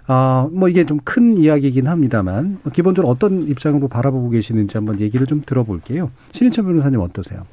아, 0.06 0.44
어, 0.46 0.50
뭐 0.52 0.68
이게 0.68 0.84
좀 0.84 0.98
큰 1.02 1.36
이야기이긴 1.38 1.86
합니다만, 1.86 2.58
기본적으로 2.74 3.10
어떤 3.10 3.42
입장으로 3.48 3.88
바라보고 3.88 4.28
계시는지 4.28 4.76
한번 4.76 5.00
얘기를 5.00 5.26
좀 5.26 5.42
들어볼게요. 5.46 6.10
신인철 6.32 6.64
변호사님 6.66 7.00
어떠세요? 7.00 7.46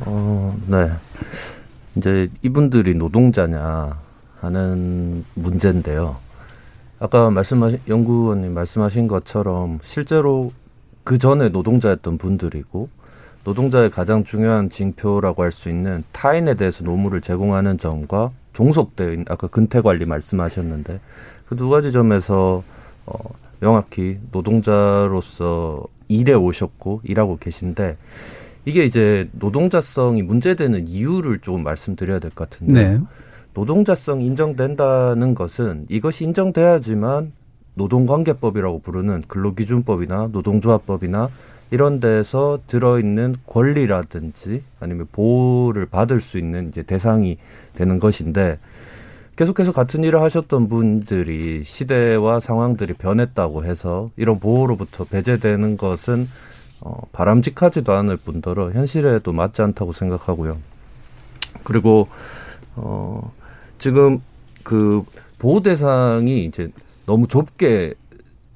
어, 0.00 0.54
네. 0.66 0.90
이제 1.96 2.28
이분들이 2.42 2.94
노동자냐, 2.94 3.98
하는 4.42 5.24
문제인데요. 5.34 6.16
아까 6.98 7.30
말씀하신 7.30 7.80
연구원님 7.88 8.52
말씀하신 8.54 9.08
것처럼 9.08 9.78
실제로 9.82 10.52
그 11.04 11.18
전에 11.18 11.48
노동자였던 11.48 12.18
분들이고 12.18 12.88
노동자의 13.44 13.90
가장 13.90 14.22
중요한 14.22 14.70
징표라고 14.70 15.42
할 15.42 15.50
수 15.50 15.68
있는 15.68 16.04
타인에 16.12 16.54
대해서 16.54 16.84
노무를 16.84 17.20
제공하는 17.20 17.78
점과 17.78 18.30
종속된 18.52 19.24
아까 19.28 19.46
근태 19.48 19.80
관리 19.80 20.04
말씀하셨는데 20.04 21.00
그 21.48 21.56
두 21.56 21.68
가지 21.68 21.90
점에서 21.92 22.62
어 23.06 23.14
명확히 23.60 24.18
노동자로서 24.30 25.82
일해 26.08 26.34
오셨고 26.34 27.00
일하고 27.04 27.36
계신데 27.38 27.96
이게 28.64 28.84
이제 28.84 29.28
노동자성이 29.32 30.22
문제되는 30.22 30.86
이유를 30.88 31.40
조금 31.40 31.62
말씀드려야 31.64 32.18
될 32.20 32.30
것 32.30 32.48
같은데 32.50 32.90
네. 32.90 33.00
노동자성 33.54 34.22
인정된다는 34.22 35.34
것은 35.34 35.86
이것이 35.88 36.24
인정돼야지만 36.24 37.32
노동관계법이라고 37.74 38.80
부르는 38.80 39.22
근로기준법이나 39.28 40.28
노동조합법이나 40.32 41.30
이런 41.70 42.00
데서 42.00 42.58
들어있는 42.66 43.36
권리라든지 43.46 44.62
아니면 44.78 45.06
보호를 45.10 45.86
받을 45.86 46.20
수 46.20 46.38
있는 46.38 46.68
이제 46.68 46.82
대상이 46.82 47.38
되는 47.72 47.98
것인데 47.98 48.58
계속해서 49.36 49.72
같은 49.72 50.04
일을 50.04 50.20
하셨던 50.20 50.68
분들이 50.68 51.64
시대와 51.64 52.40
상황들이 52.40 52.92
변했다고 52.94 53.64
해서 53.64 54.10
이런 54.16 54.38
보호로부터 54.38 55.04
배제되는 55.04 55.78
것은 55.78 56.28
어, 56.82 57.00
바람직하지도 57.12 57.92
않을 57.92 58.18
뿐더러 58.18 58.72
현실에도 58.72 59.32
맞지 59.32 59.62
않다고 59.62 59.92
생각하고요. 59.92 60.58
그리고 61.64 62.08
어, 62.74 63.32
지금 63.82 64.22
그 64.62 65.02
보호 65.40 65.60
대상이 65.60 66.44
이제 66.44 66.68
너무 67.04 67.26
좁게 67.26 67.94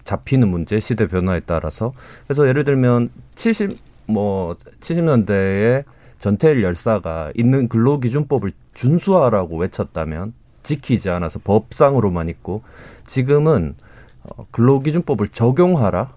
잡히는 0.04 0.46
문제 0.46 0.78
시대 0.78 1.08
변화에 1.08 1.40
따라서. 1.40 1.92
그래서 2.28 2.46
예를 2.46 2.62
들면 2.62 3.10
70 3.34 3.76
뭐 4.06 4.54
70년대에 4.80 5.82
전태일 6.20 6.62
열사가 6.62 7.32
있는 7.34 7.66
근로기준법을 7.66 8.52
준수하라고 8.74 9.56
외쳤다면 9.56 10.32
지키지 10.62 11.10
않아서 11.10 11.40
법상으로만 11.42 12.28
있고 12.28 12.62
지금은 13.04 13.74
어, 14.22 14.46
근로기준법을 14.52 15.30
적용하라 15.30 16.14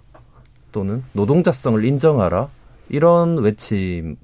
또는 0.72 1.04
노동자성을 1.14 1.84
인정하라 1.84 2.48
이런 2.90 3.40
외침 3.40 4.18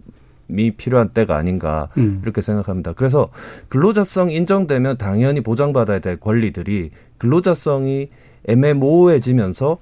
이 0.50 0.72
필요한 0.72 1.10
때가 1.10 1.36
아닌가 1.36 1.90
음. 1.98 2.20
이렇게 2.24 2.42
생각합니다. 2.42 2.94
그래서 2.94 3.30
근로자성 3.70 4.32
인정되면 4.32 4.98
당연히 4.98 5.42
보장받아야 5.42 6.00
될 6.00 6.20
권리들이 6.20 6.92
근로자성이 7.18 8.10
애매모호해지면서 8.48 9.78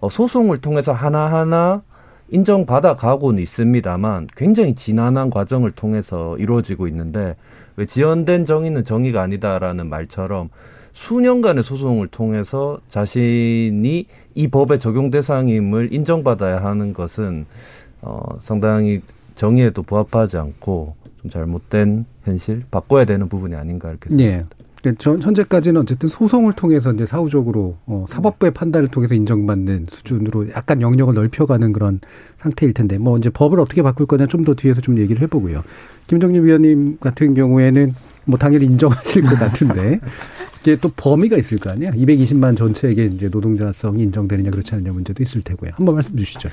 어, 0.00 0.08
소송을 0.08 0.58
통해서 0.58 0.92
하나하나 0.92 1.82
인정받아 2.28 2.96
가고는 2.96 3.42
있습니다만 3.42 4.28
굉장히 4.36 4.74
지난한 4.74 5.30
과정을 5.30 5.70
통해서 5.72 6.36
이루어지고 6.38 6.88
있는데 6.88 7.36
왜 7.76 7.86
지연된 7.86 8.44
정의는 8.44 8.84
정의가 8.84 9.22
아니다라는 9.22 9.88
말처럼 9.88 10.50
수년간의 10.92 11.62
소송을 11.62 12.08
통해서 12.08 12.78
자신이 12.88 14.06
이 14.34 14.48
법의 14.48 14.78
적용 14.78 15.10
대상임을 15.10 15.92
인정받아야 15.92 16.64
하는 16.64 16.94
것은 16.94 17.46
어, 18.00 18.20
상당히 18.40 19.02
정의에도 19.36 19.82
부합하지 19.82 20.36
않고 20.38 20.96
좀 21.22 21.30
잘못된 21.30 22.04
현실 22.24 22.62
바꿔야 22.70 23.04
되는 23.04 23.28
부분이 23.28 23.54
아닌가 23.54 23.90
이렇게 23.90 24.08
생각합니다. 24.10 24.48
예. 24.50 24.66
현재까지는 25.20 25.80
어쨌든 25.80 26.08
소송을 26.08 26.52
통해서 26.52 26.92
이제 26.92 27.06
사후적으로 27.06 27.76
어, 27.86 28.04
사법부의 28.08 28.52
판단을 28.52 28.88
통해서 28.88 29.14
인정받는 29.16 29.86
수준으로 29.90 30.50
약간 30.50 30.80
영역을 30.80 31.14
넓혀가는 31.14 31.72
그런 31.72 32.00
상태일 32.38 32.72
텐데 32.72 32.96
뭐 32.96 33.18
이제 33.18 33.28
법을 33.30 33.58
어떻게 33.58 33.82
바꿀 33.82 34.06
거냐 34.06 34.26
좀 34.26 34.44
더 34.44 34.54
뒤에서 34.54 34.80
좀 34.80 34.98
얘기를 34.98 35.20
해보고요. 35.22 35.64
김정림 36.06 36.44
위원님 36.44 36.98
같은 37.00 37.34
경우에는 37.34 37.94
뭐 38.26 38.38
당연히 38.38 38.66
인정하실 38.66 39.22
것 39.22 39.36
같은데 39.38 39.98
이게 40.62 40.76
또 40.76 40.88
범위가 40.96 41.36
있을 41.36 41.58
거 41.58 41.70
아니야? 41.70 41.90
220만 41.90 42.56
전체에게 42.56 43.06
이제 43.06 43.28
노동자성이 43.28 44.04
인정되느냐 44.04 44.50
그렇지 44.52 44.74
않느냐 44.74 44.92
문제도 44.92 45.20
있을 45.20 45.42
테고요. 45.42 45.72
한번 45.74 45.96
말씀 45.96 46.16
주시죠. 46.16 46.48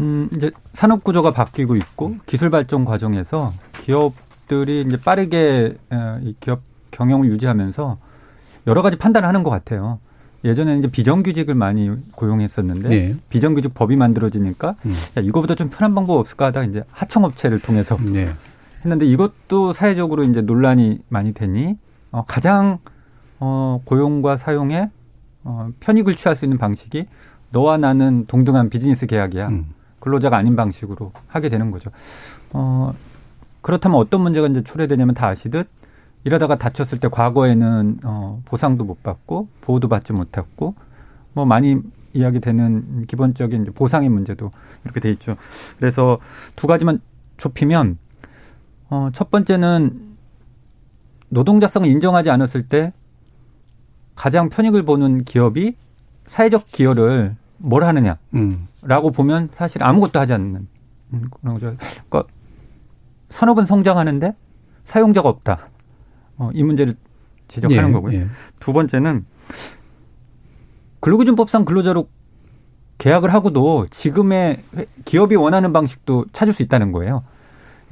음, 0.00 0.28
이제 0.34 0.50
산업 0.72 1.04
구조가 1.04 1.32
바뀌고 1.32 1.76
있고 1.76 2.16
기술 2.26 2.50
발전 2.50 2.84
과정에서 2.84 3.52
기업들이 3.80 4.82
이제 4.82 4.98
빠르게 4.98 5.76
이 6.22 6.34
기업 6.40 6.62
경영을 6.90 7.28
유지하면서 7.28 7.98
여러 8.66 8.82
가지 8.82 8.96
판단을 8.96 9.28
하는 9.28 9.42
것 9.42 9.50
같아요. 9.50 9.98
예전에는 10.44 10.78
이제 10.78 10.90
비정규직을 10.90 11.54
많이 11.54 11.90
고용했었는데 12.12 12.88
네. 12.88 13.14
비정규직 13.30 13.72
법이 13.72 13.96
만들어지니까 13.96 14.76
음. 14.84 14.92
야, 15.16 15.22
이거보다 15.22 15.54
좀 15.54 15.70
편한 15.70 15.94
방법 15.94 16.18
없을까 16.18 16.46
하다가 16.46 16.66
이제 16.66 16.84
하청업체를 16.90 17.60
통해서 17.60 17.96
네. 17.98 18.30
했는데 18.84 19.06
이것도 19.06 19.72
사회적으로 19.72 20.22
이제 20.24 20.42
논란이 20.42 20.98
많이 21.08 21.32
되니 21.32 21.78
어, 22.10 22.24
가장 22.26 22.78
어, 23.40 23.80
고용과 23.84 24.36
사용에 24.36 24.90
어, 25.44 25.70
편익을 25.80 26.14
취할 26.14 26.36
수 26.36 26.44
있는 26.44 26.58
방식이 26.58 27.06
너와 27.50 27.78
나는 27.78 28.26
동등한 28.26 28.68
비즈니스 28.68 29.06
계약이야. 29.06 29.48
음. 29.48 29.66
근로자가 30.04 30.36
아닌 30.36 30.54
방식으로 30.54 31.12
하게 31.26 31.48
되는 31.48 31.70
거죠. 31.70 31.90
어, 32.52 32.92
그렇다면 33.62 33.98
어떤 33.98 34.20
문제가 34.20 34.46
이제 34.46 34.62
초래되냐면 34.62 35.14
다 35.14 35.28
아시듯 35.28 35.66
이러다가 36.24 36.56
다쳤을 36.56 37.00
때 37.00 37.08
과거에는 37.08 38.00
어, 38.04 38.42
보상도 38.44 38.84
못 38.84 39.02
받고 39.02 39.48
보호도 39.62 39.88
받지 39.88 40.12
못했고 40.12 40.74
뭐 41.32 41.46
많이 41.46 41.78
이야기되는 42.12 43.06
기본적인 43.06 43.64
보상의 43.74 44.10
문제도 44.10 44.52
이렇게 44.84 45.00
돼 45.00 45.10
있죠. 45.12 45.36
그래서 45.78 46.18
두 46.54 46.66
가지만 46.66 47.00
좁히면 47.38 47.96
어, 48.90 49.08
첫 49.14 49.30
번째는 49.30 50.16
노동자성을 51.30 51.88
인정하지 51.88 52.28
않았을 52.28 52.68
때 52.68 52.92
가장 54.14 54.50
편익을 54.50 54.82
보는 54.82 55.24
기업이 55.24 55.76
사회적 56.26 56.66
기여를 56.66 57.36
뭘 57.64 57.84
하느냐라고 57.84 58.18
음. 58.34 59.12
보면 59.14 59.48
사실 59.52 59.82
아무것도 59.82 60.20
하지 60.20 60.34
않는 60.34 60.68
그런 61.10 61.54
거죠. 61.54 61.76
그러니까 62.08 62.24
산업은 63.30 63.64
성장하는데 63.64 64.34
사용자가 64.84 65.28
없다. 65.28 65.70
어, 66.36 66.50
이 66.52 66.62
문제를 66.62 66.94
지적하는 67.48 67.88
예, 67.88 67.92
거고요. 67.92 68.18
예. 68.18 68.26
두 68.60 68.72
번째는 68.72 69.24
근로기준법상 71.00 71.64
근로자로 71.64 72.08
계약을 72.98 73.32
하고도 73.32 73.86
지금의 73.90 74.62
기업이 75.04 75.36
원하는 75.36 75.72
방식도 75.72 76.26
찾을 76.32 76.52
수 76.52 76.62
있다는 76.62 76.92
거예요. 76.92 77.24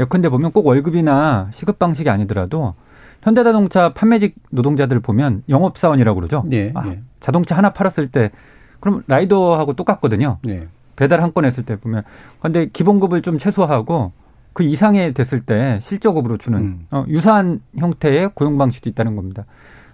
예컨대 0.00 0.28
보면 0.28 0.52
꼭 0.52 0.66
월급이나 0.66 1.48
시급 1.52 1.78
방식이 1.78 2.08
아니더라도 2.08 2.74
현대자동차 3.22 3.92
판매직 3.94 4.34
노동자들 4.50 5.00
보면 5.00 5.44
영업사원이라고 5.48 6.16
그러죠. 6.16 6.44
예, 6.52 6.72
아, 6.74 6.86
예. 6.88 7.00
자동차 7.20 7.56
하나 7.56 7.72
팔았을 7.72 8.08
때 8.08 8.30
그럼 8.82 9.02
라이더하고 9.06 9.72
똑같거든요. 9.74 10.38
예. 10.48 10.66
배달 10.96 11.22
한 11.22 11.32
건 11.32 11.44
했을 11.46 11.64
때 11.64 11.76
보면. 11.76 12.02
근데 12.40 12.66
기본급을 12.66 13.22
좀 13.22 13.38
최소화하고 13.38 14.12
그 14.52 14.62
이상에 14.64 15.12
됐을 15.12 15.40
때 15.40 15.78
실적급으로 15.80 16.36
주는 16.36 16.58
음. 16.58 16.86
어, 16.90 17.04
유사한 17.08 17.62
형태의 17.78 18.32
고용 18.34 18.58
방식도 18.58 18.90
있다는 18.90 19.16
겁니다. 19.16 19.44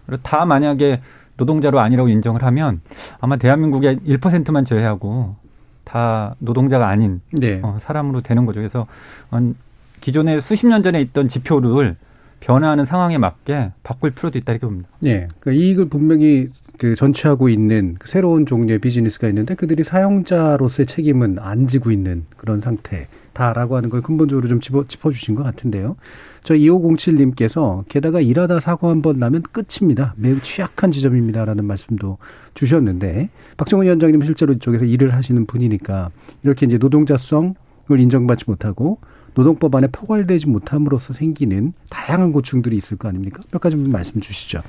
그리고 0.07 0.21
다 0.23 0.45
만약에 0.45 1.01
노동자로 1.37 1.79
아니라고 1.79 2.09
인정을 2.09 2.43
하면 2.43 2.81
아마 3.21 3.37
대한민국의 3.37 3.99
1%만 4.01 4.65
제외하고 4.65 5.37
다 5.85 6.35
노동자가 6.41 6.89
아닌 6.89 7.21
네. 7.33 7.61
어, 7.63 7.77
사람으로 7.81 8.21
되는 8.23 8.45
거죠. 8.47 8.59
그래서 8.61 8.87
어, 9.31 9.53
기존에 10.01 10.41
수십 10.41 10.67
년 10.67 10.83
전에 10.83 11.01
있던 11.03 11.29
지표를 11.29 11.97
변화하는 12.41 12.85
상황에 12.85 13.19
맞게 13.19 13.73
바꿀 13.83 14.13
필요도 14.13 14.39
있다 14.39 14.53
이렇게 14.53 14.67
봅니다. 14.67 14.89
예. 15.05 15.27
그러니까 15.41 15.53
이익을 15.63 15.89
분명히 15.89 16.49
그 16.79 16.95
전취하고 16.95 17.49
있는 17.49 17.97
그 17.99 18.09
새로운 18.09 18.47
종류의 18.47 18.79
비즈니스가 18.79 19.29
있는데 19.29 19.55
그들이 19.55 19.83
사용자로서의 19.85 20.87
책임은 20.87 21.39
안 21.41 21.67
지고 21.67 21.91
있는 21.91 22.25
그런 22.37 22.61
상태다라고 22.61 23.77
하는 23.77 23.91
걸 23.91 24.03
근본적으로 24.03 24.49
좀 24.49 24.61
짚어, 24.61 24.85
짚어주신 24.87 25.35
것 25.35 25.43
같은데요. 25.43 25.97
저 26.45 26.55
2507님께서 26.55 27.85
게다가 27.89 28.21
일하다 28.21 28.61
사고 28.61 28.89
한 28.89 29.03
번 29.03 29.19
나면 29.19 29.43
끝입니다. 29.53 30.15
매우 30.17 30.41
취약한 30.41 30.91
지점입니다라는 30.91 31.65
말씀도 31.65 32.19
주셨는데 32.55 33.31
박정훈 33.57 33.87
위원장님은 33.87 34.27
실제로 34.27 34.53
이쪽에서 34.55 34.85
일을 34.85 35.15
하시는 35.15 35.45
분이니까 35.47 36.11
이렇게 36.45 36.67
이제 36.67 36.79
노동자성을 36.79 37.55
인정받지 37.99 38.45
못하고 38.47 38.99
노동법 39.35 39.75
안에 39.75 39.89
포괄되지 39.89 40.49
못함으로써 40.49 41.13
생기는 41.13 41.73
다양한 41.91 42.33
고충들이 42.33 42.77
있을 42.77 42.97
거 42.97 43.09
아닙니까? 43.09 43.41
몇 43.51 43.61
가지 43.61 43.77
말씀 43.77 44.21
주시죠. 44.21 44.63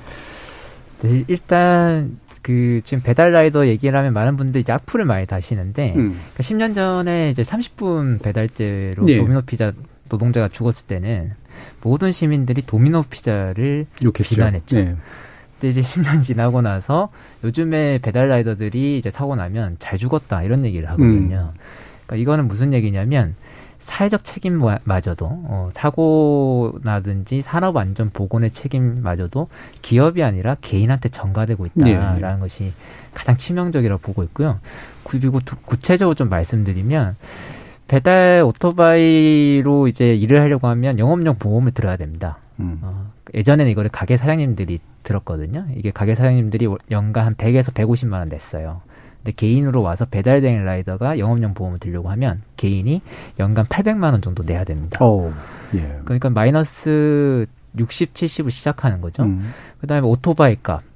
네, 1.02 1.24
일단 1.28 2.18
그 2.42 2.80
지금 2.84 3.02
배달 3.02 3.32
라이더 3.32 3.66
얘기를 3.66 3.98
하면 3.98 4.12
많은 4.12 4.36
분들이 4.36 4.62
이제 4.62 4.72
악플을 4.72 5.04
많이 5.04 5.26
다시는데 5.26 5.94
음. 5.96 6.18
그러니까 6.34 6.42
10년 6.42 6.74
전에 6.74 7.30
이제 7.30 7.42
30분 7.42 8.22
배달제로 8.22 9.04
네. 9.04 9.16
도미노 9.16 9.42
피자 9.42 9.72
노동자가 10.08 10.48
죽었을 10.48 10.86
때는 10.86 11.32
모든 11.82 12.12
시민들이 12.12 12.62
도미노 12.62 13.04
피자를 13.10 13.86
욕했죠. 14.02 14.34
비난했죠. 14.34 14.76
네. 14.76 14.96
근데 15.60 15.68
이제 15.68 15.80
10년 15.80 16.22
지나고 16.22 16.62
나서 16.62 17.10
요즘에 17.44 17.98
배달 17.98 18.28
라이더들이 18.28 18.96
이제 18.96 19.10
사고 19.10 19.36
나면 19.36 19.76
잘 19.78 19.98
죽었다 19.98 20.42
이런 20.42 20.64
얘기를 20.64 20.88
하거든요. 20.90 21.52
음. 21.54 21.60
그러니까 22.06 22.16
이거는 22.16 22.48
무슨 22.48 22.72
얘기냐면 22.72 23.34
사회적 23.80 24.24
책임마저도 24.24 25.26
어, 25.26 25.68
사고 25.72 26.78
나든지 26.82 27.40
산업 27.40 27.76
안전 27.76 28.10
보건의 28.10 28.50
책임마저도 28.50 29.48
기업이 29.82 30.22
아니라 30.22 30.56
개인한테 30.60 31.08
전가되고 31.08 31.66
있다라는 31.66 32.20
네. 32.20 32.38
것이 32.38 32.72
가장 33.14 33.36
치명적이라고 33.36 34.00
보고 34.00 34.22
있고요. 34.24 34.60
그리고 35.02 35.40
두, 35.40 35.56
구체적으로 35.56 36.14
좀 36.14 36.28
말씀드리면 36.28 37.16
배달 37.88 38.44
오토바이로 38.46 39.88
이제 39.88 40.14
일을 40.14 40.40
하려고 40.40 40.68
하면 40.68 40.98
영업용 40.98 41.36
보험을 41.38 41.72
들어야 41.72 41.96
됩니다. 41.96 42.38
음. 42.60 42.78
어, 42.82 43.10
예전에는 43.34 43.72
이거를 43.72 43.90
가게 43.90 44.16
사장님들이 44.16 44.78
들었거든요. 45.02 45.66
이게 45.74 45.90
가게 45.90 46.14
사장님들이 46.14 46.68
연간 46.90 47.26
한 47.26 47.34
100에서 47.34 47.72
150만 47.72 48.12
원 48.12 48.28
냈어요. 48.28 48.82
근데 49.22 49.32
개인으로 49.32 49.82
와서 49.82 50.04
배달되는 50.06 50.64
라이더가 50.64 51.18
영업용 51.18 51.54
보험을 51.54 51.78
들려고 51.78 52.08
하면 52.10 52.40
개인이 52.56 53.00
연간 53.38 53.66
800만 53.66 54.12
원 54.12 54.22
정도 54.22 54.42
내야 54.42 54.64
됩니다. 54.64 55.04
오, 55.04 55.32
예. 55.74 56.00
그러니까 56.04 56.30
마이너스 56.30 57.46
60, 57.78 58.14
70을 58.14 58.50
시작하는 58.50 59.00
거죠. 59.00 59.24
음. 59.24 59.52
그다음에 59.80 60.06
오토바이 60.06 60.56
값 60.62 60.90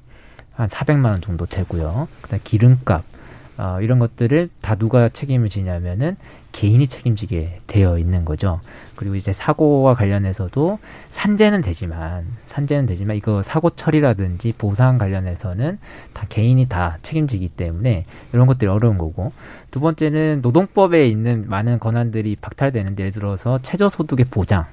한 0.56 0.68
400만 0.68 1.06
원 1.06 1.20
정도 1.20 1.46
되고요. 1.46 2.08
그다음에 2.22 2.40
기름값 2.44 3.02
어, 3.56 3.78
이런 3.80 3.98
것들을 3.98 4.50
다 4.60 4.74
누가 4.74 5.08
책임을 5.08 5.48
지냐면은 5.48 6.16
개인이 6.52 6.87
책임지게 6.87 7.60
되어 7.66 7.98
있는 7.98 8.24
거죠. 8.24 8.60
그리고 8.96 9.14
이제 9.14 9.33
사고와 9.33 9.94
관련해서도 9.94 10.78
산재는 11.11 11.61
되지만 11.62 12.26
산재는 12.46 12.87
되지만 12.87 13.16
이거 13.16 13.42
사고 13.42 13.70
처리라든지 13.70 14.52
보상 14.57 14.98
관련해서는 14.98 15.78
다 16.12 16.26
개인이 16.28 16.64
다 16.68 16.98
책임지기 17.02 17.48
때문에 17.48 18.04
이런 18.33 18.46
것들이 18.46 18.70
어려운 18.70 18.98
거고 18.98 19.33
두 19.70 19.80
번째는 19.80 20.40
노동법에 20.42 21.07
있는 21.09 21.44
많은 21.48 21.78
권한들이 21.78 22.37
박탈되는데 22.40 23.02
예를 23.02 23.12
들어서 23.12 23.59
최저소득의 23.62 24.26
보장 24.30 24.66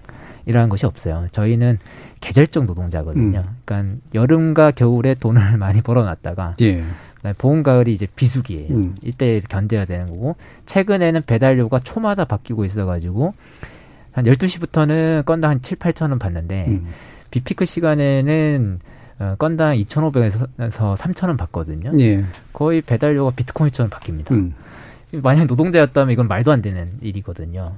이라는 0.46 0.70
것이 0.70 0.86
없어요. 0.86 1.28
저희는 1.32 1.78
계절적 2.20 2.66
노동자거든요. 2.66 3.40
음. 3.40 3.58
그러니까 3.66 3.96
여름과 4.14 4.72
겨울에 4.72 5.14
돈을 5.14 5.58
많이 5.58 5.82
벌어놨다가 5.82 6.56
예. 6.62 6.84
봄 7.38 7.62
가을이 7.62 7.94
이제 7.94 8.08
비수기예요. 8.16 8.74
음. 8.74 8.96
이때 9.04 9.40
견뎌야 9.40 9.86
되는 9.86 10.08
거고 10.08 10.36
최근에는 10.66 11.22
배달료가 11.24 11.80
초마다 11.80 12.26
바뀌고 12.26 12.66
있어가지고 12.66 13.34
한 14.12 14.26
12시부터는 14.26 15.26
건당 15.26 15.52
한 15.52 15.62
7, 15.62 15.78
8천 15.78 16.10
원 16.10 16.20
받는데 16.20 16.66
음. 16.68 16.88
비피크 17.32 17.66
시간에는 17.66 18.80
어, 19.20 19.36
건당 19.38 19.76
2,500에서 19.76 20.48
3,000원 20.96 21.38
받거든요. 21.38 21.92
예. 22.00 22.26
거의 22.54 22.82
배달료가 22.82 23.32
비트코인처럼 23.36 23.90
바뀝니다. 23.90 24.32
음. 24.32 24.56
만약 25.22 25.46
노동자였다면 25.46 26.12
이건 26.12 26.28
말도 26.28 26.52
안 26.52 26.62
되는 26.62 26.90
일이거든요. 27.02 27.76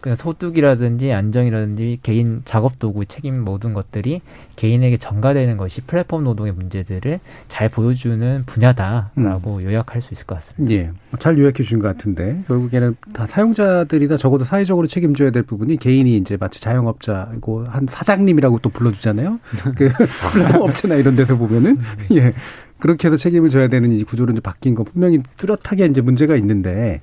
그 0.00 0.16
소득이라든지 0.16 1.12
안정이라든지 1.12 1.98
개인 2.02 2.42
작업 2.44 2.78
도구 2.78 3.04
책임 3.04 3.42
모든 3.42 3.74
것들이 3.74 4.22
개인에게 4.56 4.96
전가되는 4.96 5.56
것이 5.56 5.82
플랫폼 5.82 6.24
노동의 6.24 6.52
문제들을 6.52 7.20
잘 7.48 7.68
보여주는 7.68 8.42
분야다라고 8.46 9.56
음. 9.56 9.62
요약할 9.62 10.00
수 10.00 10.14
있을 10.14 10.26
것 10.26 10.36
같습니다. 10.36 10.74
예, 10.74 10.90
잘 11.18 11.38
요약해 11.38 11.62
주신 11.62 11.78
것 11.78 11.88
같은데 11.88 12.42
결국에는 12.46 12.96
다 13.12 13.26
사용자들이다 13.26 14.16
적어도 14.16 14.44
사회적으로 14.44 14.86
책임져야 14.86 15.30
될 15.30 15.42
부분이 15.42 15.76
개인이 15.76 16.16
이제 16.16 16.36
마치 16.38 16.60
자영업자고 16.60 17.64
한 17.68 17.86
사장님이라고 17.88 18.60
또 18.60 18.70
불러주잖아요. 18.70 19.38
그 19.76 19.90
플랫폼 20.32 20.62
업체나 20.62 20.94
이런 20.94 21.16
데서 21.16 21.36
보면은 21.36 21.78
예. 22.12 22.32
그렇게 22.80 23.08
해서 23.08 23.16
책임을 23.16 23.50
져야 23.50 23.68
되는 23.68 23.92
이 23.92 24.02
구조로 24.04 24.32
이제 24.32 24.40
바뀐 24.40 24.74
거 24.74 24.84
분명히 24.84 25.20
뚜렷하게 25.36 25.86
이제 25.86 26.00
문제가 26.00 26.36
있는데 26.36 27.00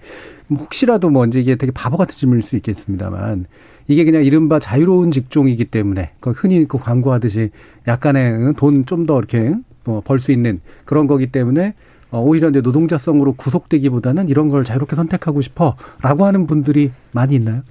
혹시라도 0.50 1.10
뭐 1.10 1.26
이제 1.26 1.40
이게 1.40 1.56
되게 1.56 1.72
바보 1.72 1.98
같은 1.98 2.16
질문일 2.16 2.44
수 2.44 2.56
있겠습니다만 2.56 3.46
이게 3.88 4.04
그냥 4.04 4.24
이른바 4.24 4.60
자유로운 4.60 5.12
직종이기 5.12 5.66
때문에 5.66 6.12
그 6.20 6.32
흔히 6.32 6.68
그 6.68 6.78
광고하듯이 6.78 7.52
약간의 7.88 8.54
돈 8.58 8.86
좀 8.86 9.06
더 9.06 9.18
이렇게 9.20 9.54
뭐벌수 9.86 10.32
있는 10.32 10.60
그런 10.86 11.08
거기 11.08 11.28
때문에 11.28 11.74
어, 12.12 12.22
오히려 12.22 12.50
이제 12.50 12.62
노동자성으로 12.62 13.34
구속되기보다는 13.34 14.30
이런 14.30 14.50
걸 14.50 14.64
자유롭게 14.64 14.96
선택하고 14.96 15.42
싶어라고 15.42 16.26
하는 16.26 16.48
분들이 16.48 16.92
많이 17.12 17.36
있나요? 17.36 17.64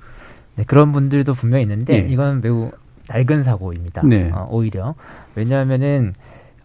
네, 0.56 0.64
그런 0.66 0.92
분들도 0.92 1.34
분명 1.34 1.58
히 1.58 1.62
있는데 1.62 2.02
네. 2.02 2.08
이건 2.08 2.40
매우 2.40 2.70
낡은 3.08 3.44
사고입니다. 3.44 4.02
네. 4.04 4.30
어, 4.34 4.48
오히려 4.50 4.94
왜냐하면은 5.34 6.14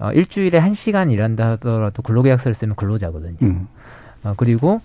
어, 0.02 0.12
일주일에 0.12 0.58
한 0.58 0.74
시간 0.74 1.10
일한다 1.10 1.52
하더라도 1.52 2.02
근로계약서를 2.02 2.54
쓰면 2.54 2.76
근로자거든요. 2.76 3.38
음. 3.44 3.68
어, 4.24 4.34
그리고 4.36 4.82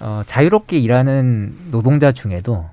어, 0.00 0.22
자유롭게 0.26 0.78
일하는 0.78 1.54
노동자 1.70 2.12
중에도 2.12 2.66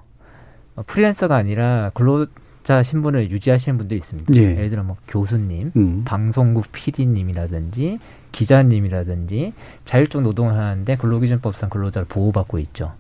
어, 0.76 0.84
프리랜서가 0.86 1.36
아니라 1.36 1.92
근로 1.94 2.28
사업자 2.64 2.82
신분을 2.82 3.30
유지하시는 3.30 3.78
분들이 3.78 4.00
있습니다. 4.00 4.34
예. 4.36 4.56
를 4.56 4.70
들어 4.70 4.84
뭐 4.84 4.96
교수님, 5.08 5.72
음. 5.76 6.02
방송국 6.06 6.72
PD님이라든지 6.72 8.00
기자님이라든지 8.32 9.54
자율적 9.86 10.24
노동을 10.24 10.54
하는데 10.54 10.96
근로기준법상 10.96 11.70
근로자를 11.70 12.08
보호받고 12.08 12.58
있죠. 12.60 12.94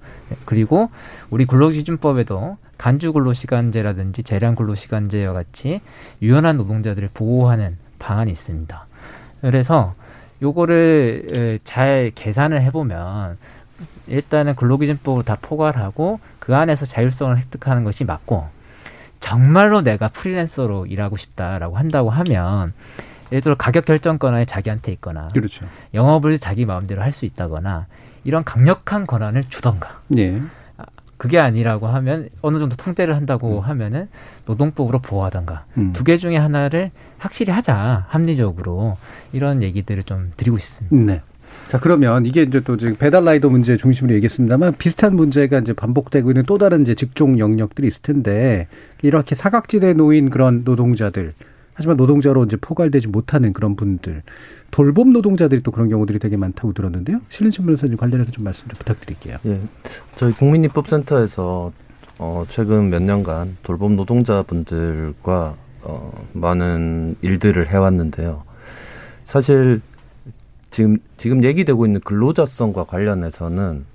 그리고 0.45 0.91
우리 1.31 1.45
근로기준법에도 1.45 2.57
간주 2.77 3.13
근로시간제라든지 3.13 4.23
재량 4.23 4.55
근로시간제와 4.55 5.33
같이 5.33 5.81
유연한 6.21 6.57
노동자들을 6.57 7.09
보호하는 7.13 7.77
방안이 8.03 8.29
있습니다. 8.31 8.85
그래서 9.41 9.95
요거를 10.41 11.59
잘 11.63 12.11
계산을 12.13 12.61
해보면 12.63 13.37
일단은 14.07 14.55
근로기준법으로 14.55 15.23
다 15.23 15.37
포괄하고 15.41 16.19
그 16.39 16.55
안에서 16.55 16.85
자율성을 16.85 17.37
획득하는 17.37 17.83
것이 17.83 18.03
맞고 18.03 18.45
정말로 19.19 19.81
내가 19.81 20.09
프리랜서로 20.09 20.85
일하고 20.85 21.15
싶다라고 21.15 21.77
한다고 21.77 22.09
하면 22.09 22.73
예를 23.31 23.41
들어 23.41 23.55
가격 23.55 23.85
결정 23.85 24.17
권한이 24.17 24.45
자기한테 24.45 24.91
있거나 24.93 25.29
그렇죠. 25.33 25.65
영업을 25.93 26.37
자기 26.37 26.65
마음대로 26.65 27.01
할 27.01 27.13
수 27.13 27.25
있다거나 27.25 27.87
이런 28.25 28.43
강력한 28.43 29.07
권한을 29.07 29.45
주던가 29.49 30.01
예. 30.17 30.41
그게 31.23 31.39
아니라고 31.39 31.87
하면 31.87 32.27
어느 32.41 32.59
정도 32.59 32.75
통제를 32.75 33.15
한다고 33.15 33.59
음. 33.59 33.63
하면은 33.63 34.09
노동법으로 34.45 34.99
보호하던가 34.99 35.63
음. 35.77 35.93
두개 35.93 36.17
중에 36.17 36.35
하나를 36.35 36.91
확실히 37.17 37.53
하자 37.53 38.07
합리적으로 38.09 38.97
이런 39.31 39.63
얘기들을 39.63 40.03
좀 40.03 40.31
드리고 40.35 40.57
싶습니다. 40.57 41.13
네. 41.13 41.21
자 41.69 41.79
그러면 41.79 42.25
이게 42.25 42.41
이제 42.41 42.59
또 42.59 42.75
지금 42.75 42.95
배달 42.95 43.23
라이더 43.23 43.47
문제 43.47 43.77
중심으로 43.77 44.13
얘기했습니다만 44.15 44.75
비슷한 44.77 45.15
문제가 45.15 45.59
이제 45.59 45.71
반복되고 45.71 46.29
있는 46.29 46.43
또 46.45 46.57
다른 46.57 46.81
이제 46.81 46.93
직종 46.93 47.39
영역들이 47.39 47.87
있을 47.87 48.01
텐데 48.01 48.67
이렇게 49.01 49.33
사각지대에 49.33 49.93
놓인 49.93 50.29
그런 50.29 50.63
노동자들 50.65 51.31
하지만 51.73 51.95
노동자로 51.95 52.43
이제 52.43 52.57
포괄되지 52.57 53.07
못하는 53.07 53.53
그런 53.53 53.77
분들 53.77 54.23
돌봄 54.73 55.13
노동자들이 55.13 55.61
또 55.61 55.69
그런 55.69 55.87
경우들이 55.87 56.17
되게 56.17 56.35
많다고 56.35 56.73
들었는데요. 56.73 57.21
신린신 57.29 57.63
변호사님 57.63 57.95
관련해서 57.95 58.31
좀 58.31 58.43
말씀 58.43 58.67
좀 58.67 58.75
부탁드릴게요. 58.79 59.37
예, 59.45 59.59
저희 60.15 60.33
국민입법센터에서 60.33 61.71
어, 62.17 62.43
최근 62.49 62.89
몇 62.89 63.03
년간 63.03 63.57
돌봄 63.61 63.95
노동자분들과 63.95 65.55
어, 65.83 66.27
많은 66.33 67.17
일들을 67.21 67.67
해왔는데요. 67.67 68.45
사실 69.25 69.79
지금 70.71 70.97
지금 71.17 71.43
얘기되고 71.43 71.85
있는 71.85 72.01
근로자성과 72.01 72.85
관련해서는 72.85 73.85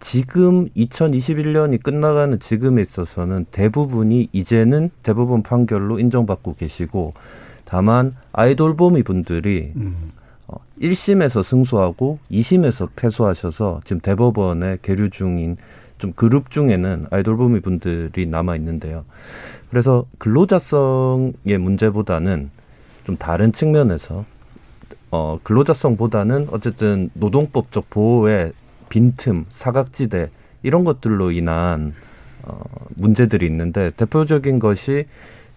지금 0.00 0.68
2021년이 0.76 1.82
끝나가는 1.82 2.38
지금에 2.38 2.82
있어서는 2.82 3.46
대부분이 3.52 4.28
이제는 4.32 4.90
대부분 5.02 5.42
판결로 5.42 5.98
인정받고 5.98 6.56
계시고 6.56 7.12
다만 7.70 8.16
아이돌 8.32 8.76
보미 8.76 9.04
분들이 9.04 9.72
음. 9.76 10.10
어, 10.48 10.56
1심에서 10.82 11.44
승소하고 11.44 12.18
2심에서 12.28 12.88
패소하셔서 12.96 13.82
지금 13.84 14.00
대법원에 14.00 14.78
계류 14.82 15.08
중인 15.08 15.56
좀 15.98 16.12
그룹 16.14 16.50
중에는 16.50 17.06
아이돌 17.10 17.36
보미 17.36 17.60
분들이 17.60 18.26
남아 18.26 18.56
있는데요. 18.56 19.04
그래서 19.70 20.04
근로자성의 20.18 21.58
문제보다는 21.60 22.50
좀 23.04 23.16
다른 23.16 23.52
측면에서 23.52 24.24
어 25.12 25.38
근로자성보다는 25.44 26.48
어쨌든 26.50 27.10
노동법적 27.14 27.88
보호의 27.88 28.52
빈틈, 28.88 29.46
사각지대 29.52 30.30
이런 30.64 30.82
것들로 30.82 31.30
인한 31.30 31.94
어 32.42 32.60
문제들이 32.96 33.46
있는데 33.46 33.92
대표적인 33.96 34.58
것이 34.58 35.06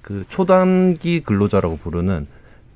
그 0.03 0.23
초단기 0.29 1.21
근로자라고 1.21 1.77
부르는 1.77 2.27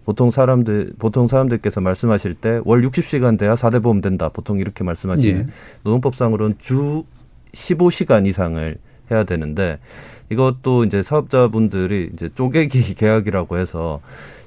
보통 0.05 0.31
사람들 0.31 0.93
보통 0.97 1.27
사람들께서 1.27 1.81
말씀하실 1.81 2.33
때 2.35 2.61
월 2.63 2.81
60시간 2.81 3.37
돼야 3.37 3.53
4대 3.55 3.83
보험 3.83 4.01
된다. 4.01 4.29
보통 4.29 4.57
이렇게 4.59 4.83
말씀하시는 4.83 5.41
예. 5.41 5.45
노동법상으로는 5.83 6.55
주 6.57 7.03
15시간 7.53 8.25
이상을 8.25 8.77
해야 9.11 9.23
되는데 9.25 9.77
이것도 10.29 10.85
이제 10.85 11.03
사업자분들이 11.03 12.09
이제 12.13 12.29
쪼개기 12.33 12.95
계약이라고 12.95 13.57
해서 13.57 13.99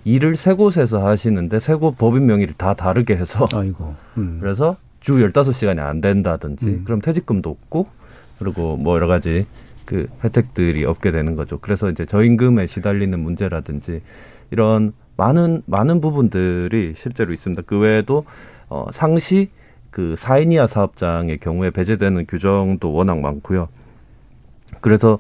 일을 0.05 0.35
세 0.37 0.55
곳에서 0.55 1.07
하시는데 1.07 1.61
세 1.61 1.77
곳 1.77 1.97
법인 1.99 2.27
명의를 2.27 2.55
다 2.55 2.73
다르게 2.75 3.17
해서 3.17 3.47
아이고. 3.53 3.95
음. 4.17 4.39
그래서 4.41 4.77
주 5.01 5.15
15시간이 5.19 5.79
안 5.79 6.01
된다든지 6.01 6.67
음. 6.67 6.83
그럼 6.85 7.01
퇴직금도 7.03 7.51
없고 7.51 7.87
그리고 8.39 8.77
뭐 8.79 8.97
여러 8.97 9.07
가지 9.07 9.45
그 9.91 10.07
혜택들이 10.23 10.85
없게 10.85 11.11
되는 11.11 11.35
거죠. 11.35 11.59
그래서 11.59 11.91
이제 11.91 12.07
저임금에 12.07 12.69
시달리는 12.69 13.19
문제라든지 13.19 13.99
이런 14.53 14.93
많은 15.17 15.63
많은 15.67 16.01
부분들이 16.01 16.95
실제로 16.97 17.33
있습니다. 17.33 17.63
그 17.67 17.77
외에도 17.77 18.23
어 18.69 18.87
상시 18.93 19.49
그 19.91 20.15
사인 20.17 20.53
이하 20.53 20.69
사업장의 20.69 21.39
경우에 21.39 21.71
배제되는 21.71 22.27
규정도 22.27 22.93
워낙 22.93 23.19
많고요. 23.19 23.67
그래서 24.81 25.19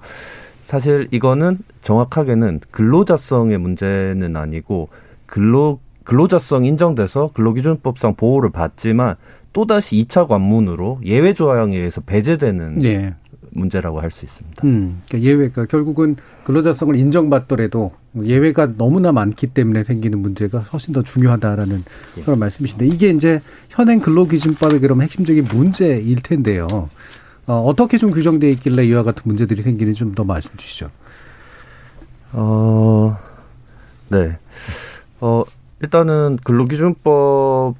사실 0.63 1.09
이거는 1.11 1.59
정확하게는 1.83 2.61
근로자성의 2.71 3.59
문제는 3.59 4.37
아니고 4.37 4.89
근로 5.27 5.81
근로자성 6.05 6.65
인정돼서 6.65 7.33
근로기준법상 7.35 8.15
보호를 8.15 8.51
받지만 8.51 9.17
또다시 9.53 9.97
2차 9.97 10.29
관문으로 10.29 11.01
예외 11.05 11.35
조항에 11.35 11.77
의해서 11.77 12.01
배제되는 12.01 12.75
네. 12.75 13.15
문제라고 13.53 14.01
할 14.01 14.11
수 14.11 14.25
있습니다. 14.25 14.67
음, 14.67 15.03
그러니까 15.09 15.29
예외가 15.29 15.67
결국은 15.67 16.17
근로자성을 16.45 16.95
인정받더라도 16.97 17.93
예외가 18.25 18.67
너무나 18.77 19.13
많기 19.13 19.47
때문에 19.47 19.85
생기는 19.85 20.19
문제가 20.19 20.59
훨씬 20.61 20.93
더 20.95 21.03
중요하다라는 21.03 21.85
예. 22.19 22.23
그런 22.23 22.39
말씀이신데 22.39 22.87
이게 22.87 23.11
이제 23.11 23.41
현행 23.69 24.01
근로기준법의 24.01 24.81
그럼 24.81 25.03
핵심적인 25.03 25.45
문제일 25.45 26.17
텐데요. 26.17 26.67
어, 27.47 27.55
어떻게 27.63 27.99
좀 27.99 28.11
규정되어 28.13 28.51
있길래 28.51 28.85
이와 28.87 29.03
같은 29.03 29.23
문제들이 29.25 29.63
생기는지 29.63 29.99
좀 30.01 30.15
더 30.15 30.25
말씀 30.25 30.51
주시죠. 30.57 30.91
어, 32.33 33.17
네. 34.09 34.37
어, 35.21 35.45
일단은 35.83 36.39
근로기준법은 36.45 37.75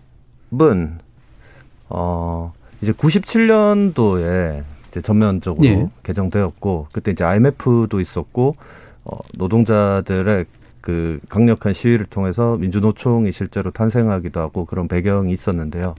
어, 1.89 2.53
이제 2.83 2.93
97년도에 2.93 4.63
이제 4.91 5.01
전면적으로 5.01 5.67
예. 5.67 5.87
개정되었고 6.03 6.89
그때 6.93 7.13
이제 7.13 7.25
IMF도 7.25 8.01
있었고 8.01 8.57
어, 9.05 9.19
노동자들의 9.39 10.47
그 10.81 11.21
강력한 11.29 11.73
시위를 11.73 12.07
통해서 12.07 12.57
민주노총이 12.57 13.33
실제로 13.33 13.71
탄생하기도 13.71 14.41
하고 14.41 14.65
그런 14.65 14.89
배경이 14.89 15.33
있었는데요. 15.33 15.95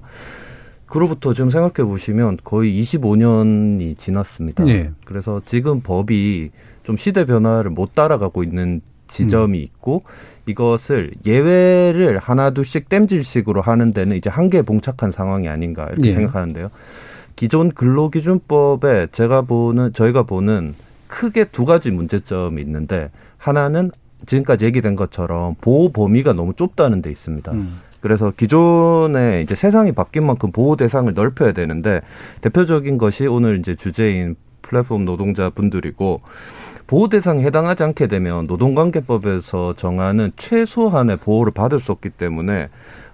그로부터 0.88 1.34
지금 1.34 1.50
생각해 1.50 1.88
보시면 1.88 2.38
거의 2.44 2.80
25년이 2.82 3.98
지났습니다. 3.98 4.68
예. 4.68 4.92
그래서 5.06 5.42
지금 5.46 5.80
법이 5.82 6.52
좀 6.84 6.98
시대 6.98 7.26
변화를 7.26 7.72
못 7.72 7.96
따라가고 7.96 8.44
있는 8.44 8.82
지점이 9.08 9.60
음. 9.60 9.64
있고 9.64 10.04
이것을 10.48 11.12
예외를 11.26 12.18
하나 12.18 12.50
둘씩 12.52 12.90
땜질식으로 12.90 13.62
하는 13.62 13.94
데는 13.94 14.18
이제 14.18 14.30
한계에 14.30 14.64
봉착한 14.64 15.12
상황이 15.12 15.48
아닌가 15.48 15.88
이렇게 15.90 16.10
예. 16.10 16.12
생각하는데요. 16.12 16.70
기존 17.36 17.72
근로기준법에 17.72 19.08
제가 19.12 19.42
보는 19.44 19.94
저희가 19.94 20.24
보는 20.24 20.76
크게 21.08 21.46
두 21.46 21.66
가지 21.66 21.92
문제점이 21.92 22.62
있는데 22.62 23.12
하나는 23.38 23.92
지금까지 24.26 24.66
얘기된 24.66 24.96
것처럼 24.96 25.56
보호 25.62 25.92
범위가 25.92 26.34
너무 26.34 26.54
좁다는 26.54 27.02
데 27.02 27.10
있습니다. 27.10 27.52
음. 27.52 27.82
그래서 28.02 28.32
기존에 28.36 29.42
이제 29.42 29.56
세상이 29.56 29.92
바뀐 29.92 30.26
만큼 30.26 30.52
보호 30.52 30.76
대상을 30.76 31.14
넓혀야 31.14 31.54
되는데 31.54 32.02
대표적인 32.42 32.98
것이 32.98 33.28
오늘 33.28 33.60
이제 33.60 33.76
주제인 33.76 34.36
플랫폼 34.62 35.06
노동자 35.06 35.50
분들이고 35.50 36.22
보호 36.88 37.10
대상에 37.10 37.44
해당하지 37.44 37.84
않게 37.84 38.08
되면 38.08 38.48
노동관계법에서 38.48 39.76
정하는 39.76 40.32
최소한의 40.36 41.18
보호를 41.18 41.54
받을 41.54 41.80
수 41.80 41.92
없기 41.92 42.10
때문에 42.10 42.70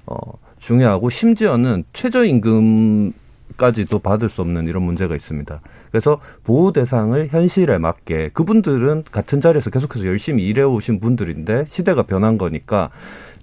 어 0.06 0.18
중요하고 0.60 1.10
심지어는 1.10 1.84
최저임금 1.94 3.14
까지도 3.56 4.00
받을 4.00 4.30
수 4.30 4.42
없는 4.42 4.68
이런 4.68 4.84
문제가 4.84 5.16
있습니다. 5.16 5.62
그래서 5.92 6.20
보호 6.44 6.72
대상을 6.72 7.28
현실에 7.28 7.78
맞게 7.78 8.32
그분들은 8.34 9.06
같은 9.12 9.42
자리에서 9.42 9.70
계속해서 9.70 10.06
열심히 10.06 10.46
일해 10.48 10.64
오신 10.64 11.00
분들인데 11.00 11.66
시대가 11.70 12.04
변한 12.04 12.38
거니까 12.38 12.90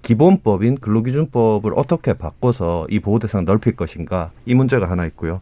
기본법인 0.03 0.77
근로기준법을 0.77 1.73
어떻게 1.75 2.13
바꿔서 2.13 2.87
이 2.91 3.01
보호 3.01 3.19
대상을 3.19 3.47
넓힐 3.47 3.75
것인가 3.75 4.31
이 4.45 4.55
문제가 4.55 4.91
하나 4.91 5.07
있고요. 5.07 5.41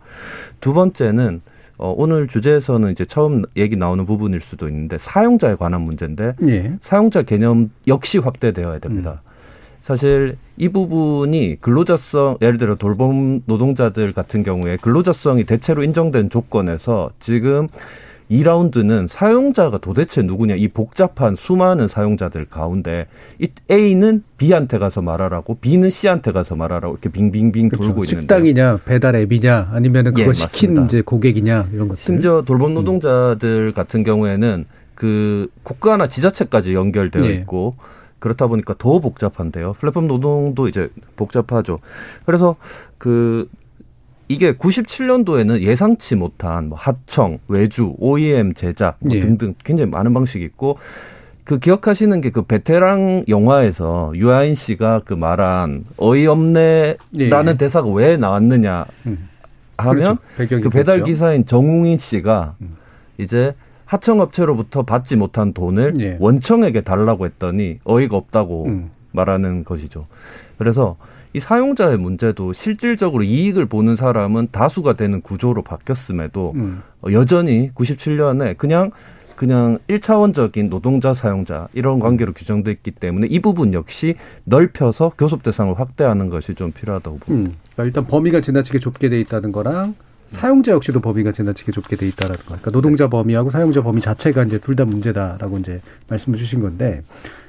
두 0.61 0.72
번째는 0.72 1.42
어, 1.79 1.92
오늘 1.96 2.29
주제에서는 2.29 2.92
이제 2.92 3.05
처음 3.05 3.42
얘기 3.57 3.77
나오는 3.77 4.07
부분일 4.07 4.40
수도 4.40 4.68
있는데 4.68 4.98
사용자에 4.98 5.57
관한 5.57 5.81
문제인데 5.81 6.35
예. 6.46 6.77
사용자 6.81 7.22
개념 7.22 7.70
역시 7.88 8.18
확대되어야 8.18 8.79
됩니다. 8.79 9.22
음. 9.27 9.32
사실 9.83 10.37
이 10.57 10.68
부분이 10.68 11.57
근로자성 11.61 12.38
예를 12.40 12.57
들어 12.57 12.77
돌봄 12.77 13.42
노동자들 13.47 14.12
같은 14.12 14.45
경우에 14.45 14.79
근로자성이 14.81 15.45
대체로 15.45 15.83
인정된 15.83 16.31
조건에서 16.31 17.11
지금 17.18 17.66
2라운드는 18.31 19.09
사용자가 19.09 19.79
도대체 19.79 20.23
누구냐 20.23 20.55
이 20.55 20.68
복잡한 20.68 21.35
수많은 21.35 21.88
사용자들 21.88 22.47
가운데 22.47 23.07
이 23.40 23.49
A는 23.71 24.23
B한테 24.38 24.79
가서 24.79 25.03
말하라고 25.03 25.57
B는 25.57 25.90
C한테 25.90 26.31
가서 26.31 26.55
말하라고 26.55 26.95
이렇게 26.95 27.09
빙빙빙 27.11 27.68
그렇죠. 27.68 27.88
돌고 27.88 28.05
있는데 28.05 28.21
식당이냐 28.21 28.79
배달 28.85 29.16
앱이냐 29.16 29.71
아니면은 29.73 30.14
그거 30.14 30.29
예, 30.29 30.33
시킨 30.33 30.85
이제 30.85 31.03
고객이냐 31.03 31.71
이런 31.73 31.88
것들 31.88 32.03
심지어 32.03 32.42
돌봄 32.47 32.73
노동자들 32.75 33.49
음. 33.68 33.75
같은 33.75 34.05
경우에는 34.05 34.64
그 34.95 35.49
국가나 35.64 36.07
지자체까지 36.07 36.73
연결되어 36.73 37.23
네. 37.23 37.35
있고 37.35 37.75
그렇다 38.23 38.47
보니까 38.47 38.75
더 38.79 39.01
복잡한데요. 39.01 39.73
플랫폼 39.73 40.07
노동도 40.07 40.69
이제 40.69 40.89
복잡하죠. 41.17 41.79
그래서 42.25 42.55
그 42.97 43.49
이게 44.29 44.53
97년도에는 44.53 45.61
예상치 45.61 46.15
못한 46.15 46.69
뭐 46.69 46.79
하청, 46.79 47.41
외주, 47.49 47.95
OEM 47.99 48.55
제작 48.55 48.99
뭐 49.01 49.15
예. 49.17 49.19
등등 49.21 49.55
굉장히 49.65 49.91
많은 49.91 50.15
방식이 50.15 50.45
있고 50.45 50.79
그 51.43 51.59
기억하시는 51.59 52.21
게 52.21 52.31
그 52.31 52.43
베테랑 52.43 53.25
영화에서 53.27 54.13
유아인 54.15 54.55
씨가 54.55 55.03
그 55.05 55.15
말한 55.15 55.85
어이없네라는 55.97 56.97
예. 57.19 57.57
대사가 57.59 57.89
왜 57.89 58.17
나왔느냐 58.17 58.87
음. 59.07 59.29
하면 59.79 60.19
그렇죠. 60.37 60.61
그 60.61 60.69
배달 60.69 61.03
기사인 61.03 61.45
정웅인 61.45 61.99
씨가 61.99 62.55
음. 62.61 62.77
이제 63.19 63.53
하청업체로부터 63.92 64.83
받지 64.83 65.16
못한 65.16 65.52
돈을 65.52 65.94
예. 66.00 66.16
원청에게 66.18 66.81
달라고 66.81 67.26
했더니 67.26 67.78
어이가 67.85 68.16
없다고 68.16 68.66
음. 68.66 68.90
말하는 69.11 69.64
것이죠. 69.64 70.07
그래서 70.57 70.96
이 71.35 71.40
사용자의 71.40 71.98
문제도 71.98 72.52
실질적으로 72.52 73.22
이익을 73.22 73.66
보는 73.66 73.96
사람은 73.96 74.48
다수가 74.50 74.94
되는 74.94 75.20
구조로 75.20 75.62
바뀌었음에도 75.62 76.52
음. 76.55 76.83
여전히 77.11 77.70
97년에 77.74 78.57
그냥 78.57 78.90
그냥 79.35 79.78
1차원적인 79.88 80.68
노동자 80.68 81.14
사용자 81.14 81.68
이런 81.72 82.00
관계로 82.00 82.33
규정돼 82.33 82.70
있기 82.70 82.92
때문에 82.92 83.26
이 83.28 83.40
부분 83.40 83.72
역시 83.72 84.14
넓혀서 84.44 85.12
교섭 85.18 85.42
대상을 85.42 85.78
확대하는 85.78 86.28
것이 86.28 86.55
좀 86.55 86.70
필요하다고 86.70 87.18
봅니다. 87.18 87.50
음. 87.50 87.57
그러니까 87.72 87.85
일단 87.85 88.07
범위가 88.07 88.40
지나치게 88.40 88.78
좁게 88.78 89.09
돼 89.09 89.20
있다는 89.20 89.52
거랑 89.52 89.94
사용자 90.33 90.73
역시도 90.73 91.01
범위가 91.01 91.33
지나치게 91.33 91.73
좁게 91.73 91.97
돼 91.97 92.07
있다라는 92.09 92.38
거. 92.38 92.45
그러니까 92.47 92.71
노동자 92.71 93.09
범위하고 93.09 93.51
사용자 93.51 93.83
범위 93.83 94.01
자체가 94.01 94.45
이제 94.45 94.59
둘 94.59 94.77
다 94.77 94.85
문제다라고 94.85 95.59
이제 95.59 95.81
말씀을 96.09 96.38
주신 96.38 96.61
건데 96.62 97.03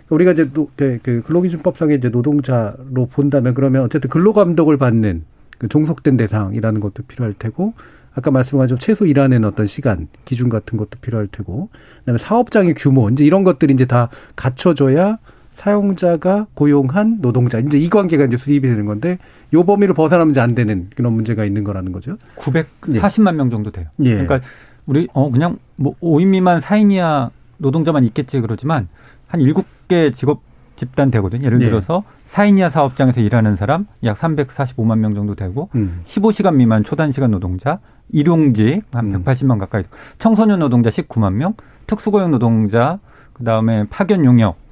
우리가 0.10 0.34
이제 0.34 0.50
노, 0.54 0.70
그, 0.76 1.00
그 1.02 1.24
근로기준법상의 1.26 1.98
이제 1.98 2.10
노동자로 2.10 3.08
본다면 3.12 3.54
그러면 3.54 3.84
어쨌든 3.84 4.10
근로감독을 4.10 4.78
받는 4.78 5.24
그 5.58 5.68
종속된 5.70 6.18
대상이라는 6.18 6.82
것도 6.82 7.04
필요할 7.08 7.34
테고 7.40 7.74
아까 8.14 8.30
말씀하신 8.30 8.78
최소 8.80 9.06
일하는 9.06 9.44
어떤 9.46 9.66
시간 9.66 10.08
기준 10.26 10.50
같은 10.50 10.78
것도 10.78 11.00
필요할 11.02 11.28
테고 11.28 11.70
그다음에 12.00 12.18
사업장의 12.18 12.76
규모 12.76 13.10
이제 13.10 13.24
이런 13.24 13.44
것들이 13.44 13.74
이제 13.74 13.86
다 13.86 14.10
갖춰져야 14.36 15.18
사용자가 15.56 16.48
고용한 16.54 17.22
노동자 17.22 17.60
이제 17.60 17.78
이 17.78 17.90
관계가 17.90 18.26
이제 18.26 18.38
수립이 18.38 18.68
되는 18.68 18.86
건데 18.86 19.18
요 19.54 19.64
범위를 19.64 19.94
벗어나면 19.94 20.38
안 20.40 20.56
되는 20.56 20.90
그런 20.96 21.14
문제가 21.14 21.46
있는 21.46 21.64
거라는 21.64 21.92
거죠. 21.92 22.18
940만 22.38 23.34
예. 23.34 23.38
명 23.38 23.50
정도 23.50 23.72
돼요. 23.72 23.88
예. 24.04 24.12
그러니까 24.12 24.42
우리 24.86 25.08
어 25.14 25.32
그냥 25.32 25.58
뭐 25.76 25.96
5인 26.02 26.28
미만 26.28 26.60
4인 26.60 26.92
이하 26.92 27.30
노동자만 27.58 28.04
있겠지 28.06 28.42
그러지만 28.42 28.88
한 29.28 29.40
7개 29.40 30.12
직업 30.14 30.42
집단 30.76 31.12
되거든요. 31.12 31.46
예를 31.46 31.62
예. 31.62 31.66
들어서 31.66 32.04
네. 32.26 32.34
4인 32.34 32.58
이하 32.58 32.70
사업장에서 32.70 33.22
일하는 33.22 33.56
사람 33.56 33.86
약 34.04 34.18
345만 34.18 34.98
명 34.98 35.14
정도 35.14 35.36
되고 35.36 35.70
음. 35.76 36.02
15시간 36.04 36.56
미만 36.56 36.84
초단시간 36.84 37.32
노동자, 37.32 37.80
일용직 38.12 38.84
한 38.92 39.24
180만 39.24 39.60
가까이 39.60 39.84
청소년 40.18 40.60
노동자 40.60 40.90
19만 40.90 41.34
명, 41.34 41.54
특수고용 41.86 42.32
노동자 42.32 43.00
그다음에 43.34 43.86
파견 43.90 44.26
용역 44.26 44.63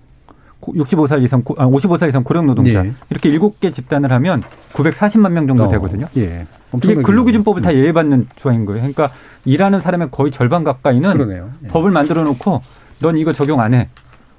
65살 0.62 1.24
이상, 1.24 1.43
아, 1.58 1.65
55살 1.65 2.10
이상 2.10 2.24
고령 2.24 2.45
노동자 2.45 2.86
예. 2.86 2.91
이렇게 3.10 3.32
7개 3.32 3.74
집단을 3.74 4.12
하면 4.12 4.43
940만 4.74 5.32
명 5.32 5.47
정도 5.47 5.65
어. 5.65 5.69
되거든요. 5.69 6.08
예. 6.17 6.45
이게 6.78 6.95
근로기준법을 6.95 7.62
음. 7.62 7.63
다 7.63 7.74
예외받는 7.74 8.28
조항인 8.36 8.65
거예요. 8.65 8.82
그러니까 8.82 9.12
일하는 9.43 9.80
사람의 9.80 10.10
거의 10.12 10.32
절반 10.32 10.63
가까이는 10.63 11.32
예. 11.32 11.67
법을 11.67 11.91
만들어 11.91 12.24
놓고 12.24 12.62
넌 13.00 13.17
이거 13.17 13.34
적용 13.34 13.60
안 13.60 13.74
해. 13.74 13.89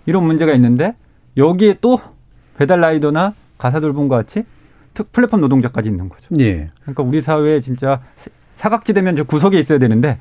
이런 0.07 0.25
문제가 0.25 0.55
있는데 0.55 0.95
여기에 1.37 1.79
또 1.81 2.01
배달 2.57 2.81
라이더나 2.81 3.35
가사 3.59 3.81
돌봄과 3.81 4.17
같이 4.17 4.45
특 4.95 5.13
플랫폼 5.13 5.41
노동자까지 5.41 5.89
있는 5.89 6.09
거죠. 6.09 6.29
예. 6.41 6.69
그러니까 6.83 7.03
우리 7.03 7.21
사회에 7.21 7.61
진짜 7.61 8.01
사각지대면 8.57 9.17
저 9.17 9.25
구석에 9.25 9.59
있어야 9.59 9.79
되는데 9.79 10.09
네. 10.09 10.19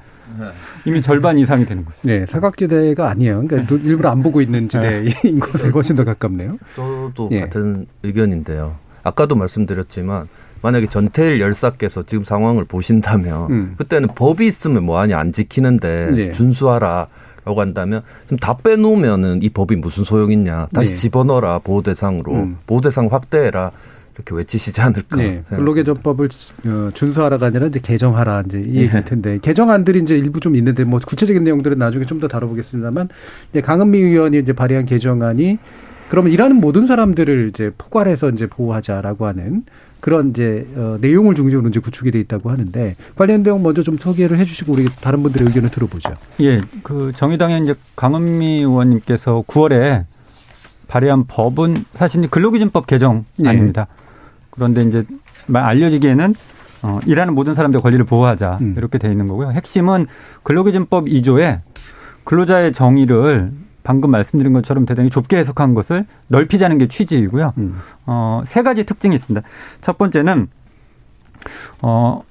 이미 0.85 1.01
절반 1.01 1.37
이상이 1.37 1.65
되는 1.65 1.85
거죠. 1.85 1.97
네, 2.03 2.25
사각지대가 2.25 3.09
아니에요. 3.09 3.43
그러니까 3.47 3.75
일부러 3.75 4.09
안 4.09 4.23
보고 4.23 4.41
있는 4.41 4.69
지대인 4.69 5.05
네. 5.05 5.31
곳에 5.39 5.69
훨씬 5.69 5.95
더 5.95 6.03
가깝네요. 6.03 6.57
저도 6.75 7.29
예. 7.31 7.41
같은 7.41 7.85
의견인데요. 8.03 8.75
아까도 9.03 9.35
말씀드렸지만 9.35 10.27
만약에 10.61 10.87
전태일 10.87 11.41
열사께서 11.41 12.03
지금 12.03 12.23
상황을 12.23 12.65
보신다면 12.65 13.51
음. 13.51 13.73
그때는 13.77 14.09
법이 14.15 14.45
있으면 14.45 14.83
뭐하냐 14.83 15.17
안 15.17 15.31
지키는데 15.31 16.09
예. 16.15 16.31
준수하라. 16.31 17.07
라고 17.43 17.59
한다면 17.59 18.03
좀다 18.29 18.57
빼놓으면은 18.57 19.41
이 19.41 19.49
법이 19.49 19.75
무슨 19.77 20.03
소용있냐 20.03 20.67
다시 20.75 20.91
네. 20.91 20.95
집어넣어라 20.95 21.57
보호 21.57 21.81
대상으로 21.81 22.33
음. 22.33 22.57
보호 22.67 22.81
대상 22.81 23.07
확대해라 23.11 23.71
이렇게 24.21 24.35
외치시지 24.35 24.79
않을까. 24.81 25.17
네. 25.17 25.41
근로개정법을 25.49 26.29
어, 26.65 26.89
준수하라가 26.93 27.47
아니라 27.47 27.67
이제 27.67 27.79
개정하라 27.81 28.43
이제 28.47 28.59
이 28.59 28.75
얘기일 28.75 28.91
네. 28.91 29.05
텐데 29.05 29.39
개정안들이 29.41 29.99
이제 30.01 30.17
일부 30.17 30.39
좀 30.39 30.55
있는데 30.55 30.83
뭐 30.83 30.99
구체적인 31.05 31.43
내용들은 31.43 31.77
나중에 31.77 32.05
좀 32.05 32.21
더 32.21 32.27
다뤄보겠습니다만 32.27 33.09
이제 33.49 33.61
강은미 33.61 33.97
의원이 33.97 34.37
이제 34.37 34.53
발의한 34.53 34.85
개정안이 34.85 35.57
그러면 36.09 36.31
일하는 36.31 36.57
모든 36.57 36.85
사람들을 36.85 37.49
이제 37.49 37.71
포괄해서 37.79 38.29
이제 38.29 38.45
보호하자라고 38.45 39.25
하는 39.25 39.63
그런 40.01 40.29
이제 40.29 40.67
어, 40.75 40.99
내용을 41.01 41.33
중심으로 41.33 41.69
이제 41.69 41.79
구축이 41.79 42.11
돼 42.11 42.19
있다고 42.19 42.51
하는데 42.51 42.95
관련 43.15 43.41
내용 43.41 43.63
먼저 43.63 43.81
좀 43.81 43.97
소개를 43.97 44.37
해주시고 44.37 44.73
우리 44.73 44.85
다른 45.01 45.23
분들의 45.23 45.47
의견을 45.47 45.71
들어보죠. 45.71 46.13
예, 46.41 46.61
그 46.83 47.11
정의당의 47.15 47.63
이제 47.63 47.73
강은미 47.95 48.59
의원님께서 48.59 49.43
9월에 49.47 50.03
발의한 50.87 51.25
법은 51.27 51.85
사실 51.95 52.27
근로기준법 52.29 52.85
개정 52.85 53.25
네. 53.37 53.49
아닙니다. 53.49 53.87
네. 53.89 54.00
그런데 54.51 54.83
이제 54.83 55.03
알려지기에는 55.51 56.35
어, 56.83 56.99
일하는 57.05 57.35
모든 57.35 57.53
사람들의 57.53 57.81
권리를 57.81 58.05
보호하자 58.05 58.59
음. 58.61 58.73
이렇게 58.77 58.97
돼 58.97 59.09
있는 59.09 59.27
거고요. 59.27 59.51
핵심은 59.51 60.05
근로기준법 60.43 61.05
2조에 61.05 61.61
근로자의 62.23 62.73
정의를 62.73 63.51
방금 63.83 64.11
말씀드린 64.11 64.53
것처럼 64.53 64.85
대단히 64.85 65.09
좁게 65.09 65.37
해석한 65.37 65.73
것을 65.73 66.05
넓히자는 66.27 66.77
게 66.77 66.87
취지이고요. 66.87 67.53
음. 67.57 67.79
어, 68.05 68.43
세 68.45 68.61
가지 68.61 68.83
특징이 68.83 69.15
있습니다. 69.15 69.47
첫 69.81 69.97
번째는 69.97 70.47
어, 71.81 72.23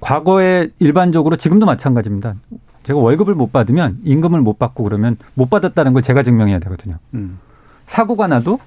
과거에 0.00 0.68
일반적으로 0.78 1.36
지금도 1.36 1.66
마찬가지입니다. 1.66 2.34
제가 2.82 2.98
월급을 2.98 3.34
못 3.34 3.52
받으면 3.52 3.98
임금을 4.04 4.40
못 4.40 4.58
받고 4.58 4.84
그러면 4.84 5.16
못 5.34 5.50
받았다는 5.50 5.92
걸 5.92 6.02
제가 6.02 6.22
증명해야 6.22 6.58
되거든요. 6.60 6.98
음. 7.14 7.38
사고가 7.86 8.26
나도 8.26 8.58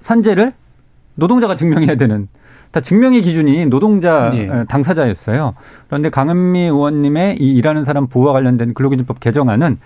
산재를 0.00 0.52
노동자가 1.14 1.54
증명해야 1.54 1.96
되는 1.96 2.28
다 2.70 2.80
증명의 2.80 3.22
기준이 3.22 3.66
노동자 3.66 4.30
예. 4.32 4.64
당사자였어요. 4.68 5.54
그런데 5.88 6.08
강은미 6.08 6.60
의원님의 6.62 7.36
이 7.38 7.54
일하는 7.54 7.84
사람 7.84 8.06
보호와 8.06 8.32
관련된 8.32 8.72
근로기준법 8.74 9.20
개정안은 9.20 9.78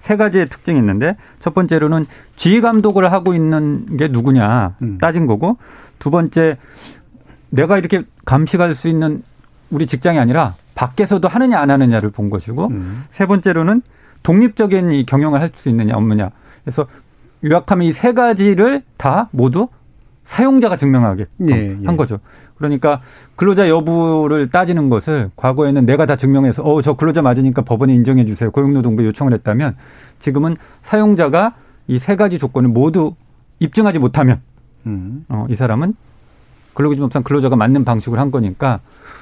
세 0.00 0.16
가지의 0.16 0.48
특징이 0.48 0.76
있는데 0.80 1.16
첫 1.38 1.54
번째로는 1.54 2.06
지휘 2.34 2.60
감독을 2.60 3.12
하고 3.12 3.34
있는 3.34 3.96
게 3.96 4.08
누구냐 4.08 4.74
음. 4.82 4.98
따진 4.98 5.26
거고 5.26 5.56
두 6.00 6.10
번째 6.10 6.56
내가 7.50 7.78
이렇게 7.78 8.02
감식할 8.24 8.74
수 8.74 8.88
있는 8.88 9.22
우리 9.70 9.86
직장이 9.86 10.18
아니라 10.18 10.54
밖에서도 10.74 11.26
하느냐 11.28 11.60
안 11.60 11.70
하느냐를 11.70 12.10
본 12.10 12.28
것이고 12.30 12.66
음. 12.68 13.04
세 13.12 13.26
번째로는 13.26 13.82
독립적인 14.24 14.90
이 14.90 15.06
경영을 15.06 15.40
할 15.40 15.50
수 15.54 15.68
있느냐 15.68 15.94
없느냐 15.96 16.30
그래서 16.64 16.86
요약하면 17.44 17.86
이 17.86 17.92
세 17.92 18.12
가지를 18.12 18.82
다 18.96 19.28
모두 19.30 19.68
사용자가 20.24 20.76
증명하게 20.76 21.26
예, 21.48 21.52
예. 21.52 21.86
한 21.86 21.96
거죠. 21.96 22.18
그러니까 22.56 23.00
근로자 23.34 23.68
여부를 23.68 24.50
따지는 24.50 24.88
것을 24.88 25.30
과거에는 25.36 25.84
내가 25.84 26.06
다 26.06 26.16
증명해서 26.16 26.62
어 26.62 26.80
저 26.80 26.94
근로자 26.94 27.22
맞으니까 27.22 27.62
법원에 27.62 27.94
인정해 27.94 28.24
주세요. 28.24 28.50
고용노동부 28.50 29.04
요청을 29.06 29.32
했다면 29.32 29.76
지금은 30.20 30.56
사용자가 30.82 31.54
이 31.88 31.98
세 31.98 32.14
가지 32.14 32.38
조건을 32.38 32.68
모두 32.68 33.14
입증하지 33.58 33.98
못하면 33.98 34.40
음. 34.86 35.24
어, 35.28 35.46
이 35.50 35.54
사람은 35.56 35.94
근로기준법상 36.74 37.24
근로자가 37.24 37.56
맞는 37.56 37.84
방식을 37.84 38.18
한 38.18 38.30
거니까 38.30 38.80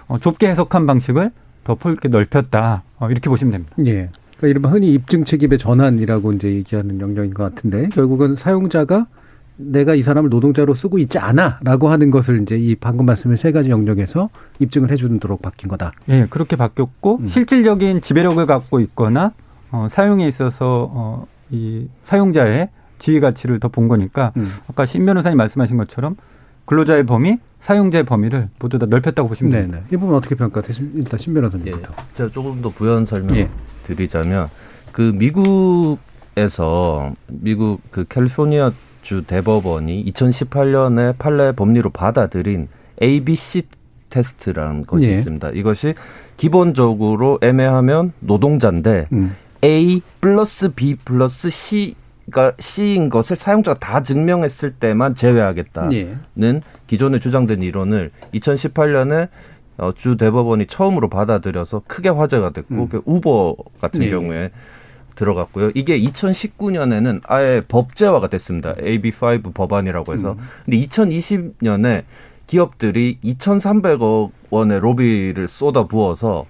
어, 0.08 0.18
좁게 0.18 0.48
해석한 0.48 0.86
방식을 0.86 1.30
더 1.64 1.76
넓게 1.82 2.08
넓혔다 2.08 2.82
어, 2.98 3.10
이렇게 3.10 3.28
보시면 3.30 3.52
됩니다. 3.52 3.74
예. 3.86 4.10
그러니까 4.36 4.46
이른바 4.48 4.68
흔히 4.68 4.92
입증 4.92 5.24
책임의 5.24 5.58
전환이라고 5.58 6.32
이제 6.32 6.48
얘기하는 6.52 7.00
영역인 7.00 7.32
것 7.34 7.42
같은데 7.54 7.88
결국은 7.88 8.36
사용자가 8.36 9.06
내가 9.62 9.94
이 9.94 10.02
사람을 10.02 10.30
노동자로 10.30 10.74
쓰고 10.74 10.98
있지 10.98 11.18
않아라고 11.18 11.88
하는 11.88 12.10
것을 12.10 12.40
이제 12.40 12.56
이 12.56 12.74
방금 12.74 13.06
말씀을 13.06 13.36
세 13.36 13.52
가지 13.52 13.70
영역에서 13.70 14.30
입증을 14.58 14.90
해주도록 14.90 15.42
바뀐 15.42 15.68
거다. 15.68 15.92
예, 16.08 16.26
그렇게 16.30 16.56
바뀌었고 16.56 17.18
음. 17.22 17.28
실질적인 17.28 18.00
지배력을 18.00 18.44
갖고 18.46 18.80
있거나 18.80 19.32
어, 19.70 19.86
사용에 19.90 20.26
있어서 20.28 20.88
어, 20.92 21.26
이 21.50 21.86
사용자의 22.02 22.70
지위 22.98 23.20
가치를 23.20 23.60
더 23.60 23.68
본 23.68 23.88
거니까 23.88 24.32
음. 24.36 24.50
아까 24.68 24.86
신 24.86 25.04
변호사님 25.06 25.36
말씀하신 25.36 25.76
것처럼 25.76 26.16
근로자의 26.64 27.04
범위, 27.06 27.38
사용자의 27.60 28.04
범위를 28.04 28.48
모두 28.60 28.78
다 28.78 28.86
넓혔다고 28.86 29.28
보시면 29.28 29.52
됩니다. 29.52 29.80
이 29.92 29.96
부분 29.96 30.14
어떻게 30.14 30.34
평가하세요? 30.34 30.88
일단 30.94 31.18
신 31.18 31.34
변호사님부터. 31.34 31.92
예, 31.92 32.04
제가 32.16 32.30
조금 32.30 32.62
더 32.62 32.68
부연 32.70 33.06
설명 33.06 33.36
예. 33.36 33.48
드리자면 33.84 34.48
그 34.92 35.12
미국에서 36.34 37.14
미국 37.28 37.80
그 37.90 38.04
캘리포니아 38.08 38.70
주 39.02 39.22
대법원이 39.22 40.04
2018년에 40.06 41.16
판례 41.18 41.52
법리로 41.52 41.90
받아들인 41.90 42.68
ABC 43.02 43.62
테스트라는 44.10 44.84
것이 44.84 45.08
예. 45.08 45.14
있습니다. 45.14 45.50
이것이 45.50 45.94
기본적으로 46.36 47.38
애매하면 47.42 48.12
노동자인데 48.20 49.06
음. 49.12 49.36
A 49.64 50.02
플러스 50.20 50.70
B 50.70 50.96
플러스 50.96 51.50
C가 51.50 52.52
C인 52.58 53.08
것을 53.08 53.36
사용자가 53.36 53.78
다 53.78 54.02
증명했을 54.02 54.72
때만 54.72 55.14
제외하겠다는 55.14 55.92
예. 55.92 56.60
기존에 56.86 57.18
주장된 57.18 57.62
이론을 57.62 58.10
2018년에 58.34 59.28
어, 59.78 59.92
주 59.92 60.16
대법원이 60.16 60.66
처음으로 60.66 61.08
받아들여서 61.08 61.82
크게 61.86 62.10
화제가 62.10 62.50
됐고 62.50 62.74
음. 62.74 62.88
그 62.88 63.02
우버 63.06 63.56
같은 63.80 64.02
예. 64.02 64.10
경우에 64.10 64.50
들어갔고요. 65.14 65.70
이게 65.74 66.00
2019년에는 66.00 67.20
아예 67.24 67.62
법제화가 67.66 68.28
됐습니다. 68.28 68.74
AB5 68.74 69.54
법안이라고 69.54 70.14
해서. 70.14 70.32
음. 70.32 70.38
근데 70.64 70.78
2020년에 70.78 72.04
기업들이 72.46 73.18
2,300억 73.22 74.30
원의 74.50 74.80
로비를 74.80 75.46
쏟아 75.48 75.86
부어서 75.86 76.46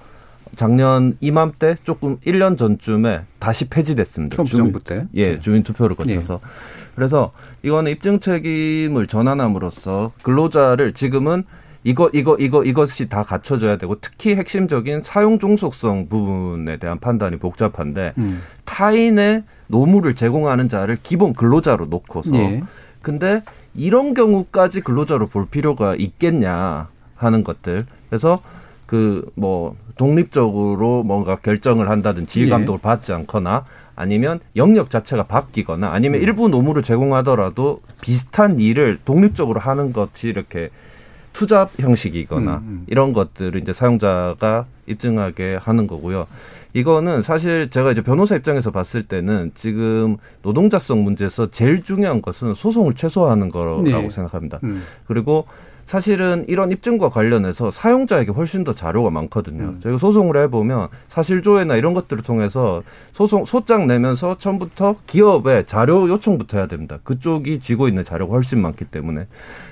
작년 0.57 1.17
이맘때 1.21 1.77
조금 1.85 2.17
1년 2.19 2.59
전쯤에 2.59 3.23
다시 3.39 3.69
폐지됐습니다. 3.69 4.43
주민, 4.45 4.73
때? 4.85 5.07
예, 5.15 5.35
네. 5.35 5.41
주민 5.41 5.63
투표를 5.63 5.97
거쳐서. 5.97 6.35
예. 6.35 6.49
그래서 6.95 7.33
이거는 7.63 7.93
입증 7.93 8.21
책임을 8.21 9.07
전환함으로써 9.07 10.13
근로자를 10.23 10.93
지금은 10.93 11.45
이거 11.83 12.11
이거 12.13 12.37
이거 12.39 12.63
이것이 12.63 13.09
다 13.09 13.23
갖춰져야 13.23 13.79
되고 13.79 13.97
특히 14.01 14.35
핵심적인 14.35 15.03
사용 15.03 15.39
종속성 15.39 16.09
부분에 16.09 16.77
대한 16.77 16.99
판단이 16.99 17.39
복잡한데 17.39 18.13
음. 18.19 18.43
타인의 18.65 19.45
노무를 19.67 20.15
제공하는 20.15 20.69
자를 20.69 20.99
기본 21.03 21.33
근로자로 21.33 21.87
놓고서 21.87 22.35
예. 22.35 22.63
근데 23.03 23.43
이런 23.75 24.15
경우까지 24.15 24.83
근로자로 24.83 25.29
볼 25.29 25.47
필요가 25.47 25.95
있겠냐 25.95 26.89
하는 27.17 27.45
것들 27.45 27.87
그래서 28.09 28.41
그 28.87 29.31
뭐 29.35 29.77
독립적으로 30.01 31.03
뭔가 31.03 31.37
결정을 31.37 31.91
한다든 31.91 32.27
지휘 32.27 32.49
감독을 32.49 32.79
예. 32.79 32.83
받지 32.83 33.13
않거나 33.13 33.67
아니면 33.95 34.41
영역 34.57 34.89
자체가 34.89 35.25
바뀌거나 35.25 35.93
아니면 35.93 36.21
음. 36.21 36.23
일부 36.23 36.49
노무를 36.49 36.83
제공하더라도 36.83 37.83
비슷한 38.01 38.59
일을 38.59 38.99
독립적으로 39.05 39.61
하는 39.61 39.93
것이 39.93 40.29
이렇게 40.29 40.71
투자 41.33 41.69
형식이거나 41.79 42.57
음, 42.59 42.63
음. 42.67 42.85
이런 42.89 43.13
것들을 43.13 43.61
이제 43.61 43.73
사용자가 43.73 44.67
입증하게 44.87 45.57
하는 45.57 45.87
거고요. 45.87 46.27
이거는 46.73 47.23
사실 47.23 47.69
제가 47.71 47.93
이제 47.93 48.03
변호사 48.03 48.37
입장에서 48.37 48.71
봤을 48.71 49.03
때는 49.03 49.53
지금 49.55 50.17
노동자성 50.43 51.03
문제에서 51.03 51.51
제일 51.51 51.83
중요한 51.83 52.23
것은 52.23 52.55
소송을 52.55 52.95
최소화하는 52.95 53.49
거라고 53.49 53.83
네. 53.83 54.11
생각합니다. 54.11 54.61
음. 54.65 54.83
그리고 55.07 55.47
사실은 55.91 56.45
이런 56.47 56.71
입증과 56.71 57.09
관련해서 57.09 57.73
사용자에게 57.73 58.31
훨씬 58.31 58.63
더 58.63 58.73
자료가 58.77 59.11
많거든요. 59.11 59.65
음. 59.65 59.81
저희가 59.83 59.99
소송을 59.99 60.37
해보면 60.37 60.87
사실조회나 61.09 61.75
이런 61.75 61.95
것들을 61.95 62.23
통해서 62.23 62.85
소송 63.13 63.45
소장 63.45 63.89
내면서 63.89 64.39
처음부터 64.39 64.95
기업에 65.07 65.65
자료 65.67 66.09
요청부터 66.09 66.59
해야 66.59 66.69
됩니다. 66.69 67.01
그쪽이 67.03 67.59
쥐고 67.59 67.89
있는 67.89 68.05
자료가 68.05 68.33
훨씬 68.33 68.63
많기 68.63 68.85
때문에 68.85 69.27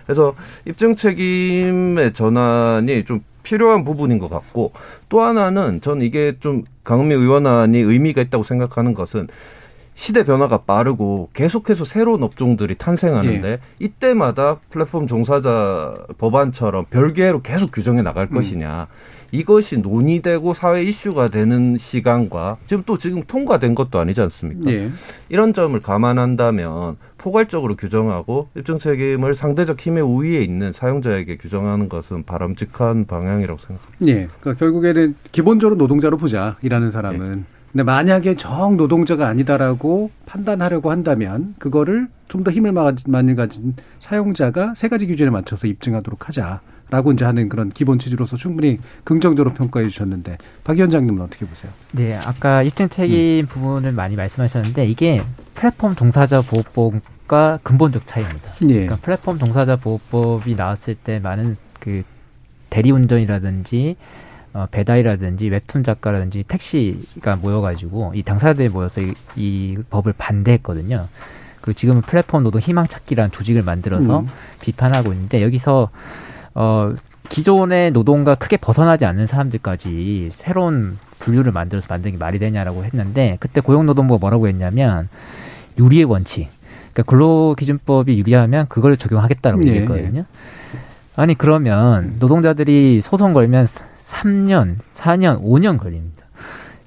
그래서 0.07 0.35
입증 0.65 0.97
책임의 0.97 2.15
전환이 2.15 3.05
좀 3.05 3.21
필요한 3.45 3.85
부분인 3.85 4.19
것 4.19 4.29
같고 4.29 4.73
또 5.09 5.23
하나는 5.23 5.81
전 5.83 6.03
이게 6.03 6.35
좀 6.41 6.65
강은미 6.83 7.15
의원안이 7.15 7.79
의미가 7.79 8.23
있다고 8.23 8.43
생각하는 8.43 8.93
것은 8.93 9.29
시대 9.99 10.23
변화가 10.23 10.59
빠르고 10.59 11.29
계속해서 11.35 11.85
새로운 11.85 12.23
업종들이 12.23 12.77
탄생하는데 12.77 13.49
예. 13.49 13.59
이때마다 13.81 14.61
플랫폼 14.71 15.09
종사자 15.09 15.93
법안처럼 16.19 16.85
별개로 16.89 17.43
계속 17.43 17.73
규정해 17.73 18.03
나갈 18.03 18.29
음. 18.31 18.37
것이냐 18.37 18.87
이것이 19.33 19.79
논의되고 19.79 20.55
사회 20.55 20.85
이슈가 20.85 21.29
되는 21.31 21.77
시간과 21.77 22.59
지금 22.67 22.85
또 22.87 22.97
지금 22.97 23.25
통과된 23.25 23.75
것도 23.75 23.99
아니지 23.99 24.21
않습니까? 24.21 24.71
예. 24.71 24.89
이런 25.31 25.53
점을 25.53 25.79
감안한다면 25.79 26.97
포괄적으로 27.19 27.75
규정하고 27.75 28.49
일정 28.55 28.79
책임을 28.79 29.35
상대적 29.35 29.81
힘의 29.81 30.05
우위에 30.05 30.43
있는 30.43 30.73
사용자에게 30.73 31.39
규정하는 31.39 31.89
것은 31.89 32.23
바람직한 32.23 33.07
방향이라고 33.07 33.59
생각합니다. 33.59 34.07
예. 34.07 34.29
그러니까 34.41 34.55
결국에는 34.61 35.17
기본적으로 35.33 35.77
노동자로 35.77 36.19
보자 36.19 36.57
일하는 36.63 36.93
사람은. 36.93 37.35
예. 37.53 37.58
근데 37.79 37.93
만약에 37.93 38.35
정 38.35 38.77
노동자가 38.77 39.29
아니다라고 39.29 40.11
판단하려고 40.27 40.91
한다면 40.91 41.55
그거를 41.61 42.09
좀 42.27 42.43
더 42.43 42.51
힘을 42.51 42.73
많이 43.07 43.37
가진 43.37 43.77
사용자가 44.01 44.75
세 44.77 44.89
가지 44.89 45.07
기준에 45.07 45.31
맞춰서 45.31 45.69
입증하도록 45.69 46.27
하자라고 46.27 47.13
이제 47.13 47.25
하는 47.25 47.49
그런 47.49 47.71
기본 47.71 48.01
취지로서 48.01 48.37
충분히 48.37 48.81
긍정적으로 49.05 49.55
평가해 49.55 49.89
주셨는데 49.89 50.39
박 50.65 50.77
위원장님은 50.77 51.23
어떻게 51.23 51.47
보세요? 51.47 51.71
네, 51.93 52.17
아까 52.17 52.65
입증 52.65 52.89
책임 52.89 53.45
음. 53.45 53.47
부분을 53.47 53.93
많이 53.93 54.17
말씀하셨는데 54.17 54.87
이게 54.87 55.21
플랫폼 55.55 55.95
종사자 55.95 56.41
보호법과 56.41 57.61
근본적 57.63 58.09
차이입니다. 58.09 58.51
예. 58.63 58.67
그러니까 58.67 58.97
플랫폼 58.97 59.39
종사자 59.39 59.77
보호법이 59.77 60.57
나왔을 60.57 60.97
때 60.97 61.21
많은 61.21 61.55
그 61.79 62.03
대리운전이라든지 62.71 63.97
어, 64.53 64.67
배달이라든지 64.71 65.49
웹툰 65.49 65.85
작가라든지 65.85 66.45
택시가 66.47 67.37
모여가지고 67.37 68.13
이 68.15 68.23
당사자들이 68.23 68.69
모여서 68.69 69.01
이, 69.01 69.15
이 69.37 69.79
법을 69.91 70.15
반대했거든요. 70.17 71.09
그 71.61 71.75
지금은 71.75 72.03
플랫폼 72.03 72.43
노동 72.43 72.61
희망 72.61 72.87
찾기라는 72.87 73.31
조직을 73.31 73.63
만들어서 73.63 74.21
음. 74.21 74.29
비판하고 74.61 75.13
있는데 75.13 75.43
여기서 75.43 75.91
어 76.55 76.93
기존의 77.29 77.91
노동과 77.91 78.37
크게 78.37 78.57
벗어나지 78.57 79.05
않는 79.05 79.27
사람들까지 79.27 80.31
새로운 80.33 80.99
분류를 81.19 81.53
만들어서 81.53 81.87
만드는 81.91 82.13
게 82.13 82.19
말이 82.19 82.39
되냐라고 82.39 82.85
했는데 82.85 83.37
그때 83.41 83.61
고용노동부가 83.61 84.19
뭐라고 84.19 84.49
했냐면 84.49 85.09
유리의 85.79 86.05
원칙. 86.05 86.49
그러니까 86.93 87.03
근로기준법이 87.11 88.19
유리하면 88.19 88.67
그걸 88.69 88.97
적용하겠다라고 88.97 89.63
네. 89.63 89.71
얘기했거든요. 89.71 90.25
아니 91.17 91.35
그러면 91.35 92.17
노동자들이 92.19 93.01
소송 93.01 93.33
걸면 93.33 93.67
3년, 94.09 94.77
4년, 94.93 95.43
5년 95.43 95.79
걸립니다. 95.79 96.25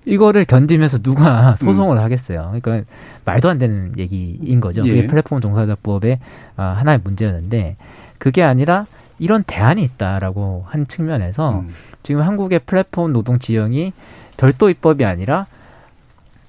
이거를 0.05 0.45
견디면서 0.45 0.99
누가 0.99 1.55
소송을 1.57 1.97
음. 1.97 2.03
하겠어요. 2.03 2.59
그러니까 2.61 2.89
말도 3.25 3.49
안 3.49 3.59
되는 3.59 3.93
얘기인 3.97 4.59
거죠. 4.59 4.81
그게 4.81 4.97
예. 4.97 5.07
플랫폼 5.07 5.39
종사자법의 5.39 6.19
아, 6.57 6.63
하나의 6.63 6.99
문제였는데 7.03 7.77
그게 8.17 8.41
아니라 8.41 8.87
이런 9.19 9.43
대안이 9.43 9.83
있다라고 9.83 10.65
한 10.67 10.87
측면에서 10.87 11.59
음. 11.59 11.69
지금 12.01 12.21
한국의 12.21 12.61
플랫폼 12.65 13.13
노동 13.13 13.37
지형이 13.37 13.93
별도 14.37 14.69
입법이 14.71 15.05
아니라 15.05 15.45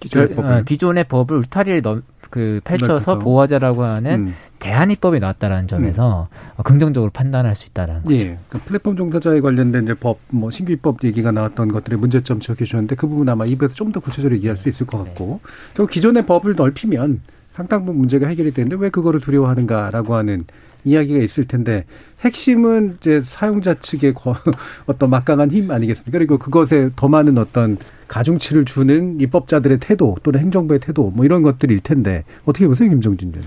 기존의, 0.00 0.28
별, 0.34 0.44
어, 0.44 0.62
기존의 0.62 1.04
법을 1.04 1.36
울타리를 1.36 1.82
넘, 1.82 2.02
그 2.32 2.62
펼쳐서 2.64 3.18
보호하자라고 3.18 3.84
하는 3.84 4.28
음. 4.28 4.34
대안입법이 4.58 5.20
나왔다라는 5.20 5.68
점에서 5.68 6.28
음. 6.58 6.62
긍정적으로 6.62 7.10
판단할 7.12 7.54
수 7.54 7.66
있다라는 7.66 8.04
거죠. 8.04 8.14
예. 8.14 8.18
그러니까 8.48 8.58
플랫폼 8.64 8.96
종사자에 8.96 9.40
관련된 9.40 9.84
이제 9.84 9.92
법, 9.92 10.18
뭐 10.30 10.50
신규 10.50 10.72
입법 10.72 11.04
얘기가 11.04 11.30
나왔던 11.30 11.68
것들의 11.68 11.98
문제점 11.98 12.40
지적해 12.40 12.64
주셨는데 12.64 12.96
그 12.96 13.06
부분 13.06 13.28
아마 13.28 13.44
입에서 13.44 13.74
좀 13.74 13.92
더 13.92 14.00
구체적으로 14.00 14.34
얘기할 14.36 14.56
수 14.56 14.70
있을 14.70 14.86
것 14.86 15.04
같고 15.04 15.40
네. 15.44 15.50
또 15.74 15.86
기존의 15.86 16.24
법을 16.24 16.54
넓히면 16.56 17.20
상당 17.50 17.80
부분 17.80 17.98
문제가 17.98 18.26
해결이 18.28 18.52
되는데 18.52 18.76
왜 18.76 18.88
그거를 18.88 19.20
두려워하는가라고 19.20 20.14
하는 20.14 20.44
이야기가 20.84 21.22
있을 21.22 21.44
텐데 21.46 21.84
핵심은 22.20 22.96
이제 22.98 23.20
사용자 23.22 23.74
측의 23.74 24.14
어떤 24.86 25.10
막강한 25.10 25.50
힘 25.50 25.70
아니겠습니까? 25.70 26.16
그리고 26.16 26.38
그것에 26.38 26.88
더 26.96 27.08
많은 27.08 27.36
어떤 27.36 27.76
가중치를 28.12 28.66
주는 28.66 29.18
입법자들의 29.20 29.78
태도 29.80 30.16
또는 30.22 30.40
행정부의 30.40 30.80
태도 30.80 31.10
뭐 31.14 31.24
이런 31.24 31.42
것들일 31.42 31.80
텐데 31.80 32.24
어떻게 32.44 32.66
보세요, 32.68 32.90
김정진 32.90 33.32
전? 33.32 33.42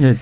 예. 0.00 0.16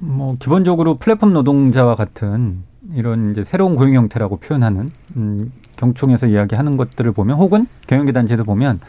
뭐 0.00 0.34
기본적으로 0.40 0.96
플랫폼 0.96 1.32
노동자와 1.32 1.94
같은 1.94 2.64
이런 2.94 3.30
이제 3.30 3.44
새로운 3.44 3.76
고용 3.76 3.94
형태라고 3.94 4.38
표현하는 4.38 4.90
음, 5.14 5.52
경총에서 5.76 6.26
이야기하는 6.26 6.76
것들을 6.76 7.12
보면 7.12 7.36
혹은 7.36 7.68
경영계 7.86 8.10
단체에서 8.10 8.42
보면 8.42 8.80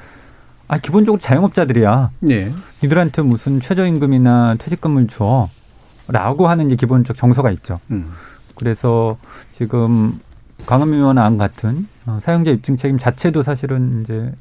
아 0.67 0.79
기본적으로 0.79 1.19
자영업자들이야. 1.19 2.09
네. 2.21 2.51
이들한테 2.83 3.21
무슨 3.21 3.59
최저임금이나 3.59 4.55
퇴직금을 4.57 5.07
줘라고 5.07 6.47
하는 6.47 6.67
이제 6.67 6.75
기본적 6.75 7.15
정서가 7.15 7.51
있죠. 7.51 7.79
음. 7.91 8.09
그래서 8.55 9.17
지금 9.51 10.19
강음위원 10.65 11.17
안 11.17 11.37
같은 11.37 11.87
어, 12.05 12.19
사용자 12.21 12.51
입증 12.51 12.75
책임 12.75 12.97
자체도 12.97 13.43
사실은 13.43 14.01
이제 14.01 14.31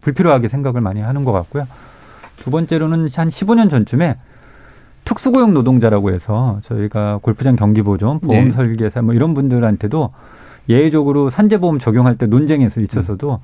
불필요하게 0.00 0.48
생각을 0.48 0.80
많이 0.80 1.00
하는 1.00 1.24
것 1.24 1.32
같고요. 1.32 1.66
두 2.36 2.50
번째로는 2.50 3.08
한 3.14 3.28
15년 3.28 3.70
전쯤에 3.70 4.16
특수고용 5.04 5.52
노동자라고 5.54 6.12
해서 6.12 6.60
저희가 6.62 7.18
골프장 7.22 7.56
경기보존, 7.56 8.20
보험 8.20 8.44
네. 8.44 8.50
설계사 8.50 9.02
뭐 9.02 9.14
이런 9.14 9.34
분들한테도 9.34 10.12
예외적으로 10.68 11.30
산재보험 11.30 11.78
적용할 11.78 12.16
때 12.16 12.26
논쟁에서 12.26 12.80
있어서도 12.80 13.40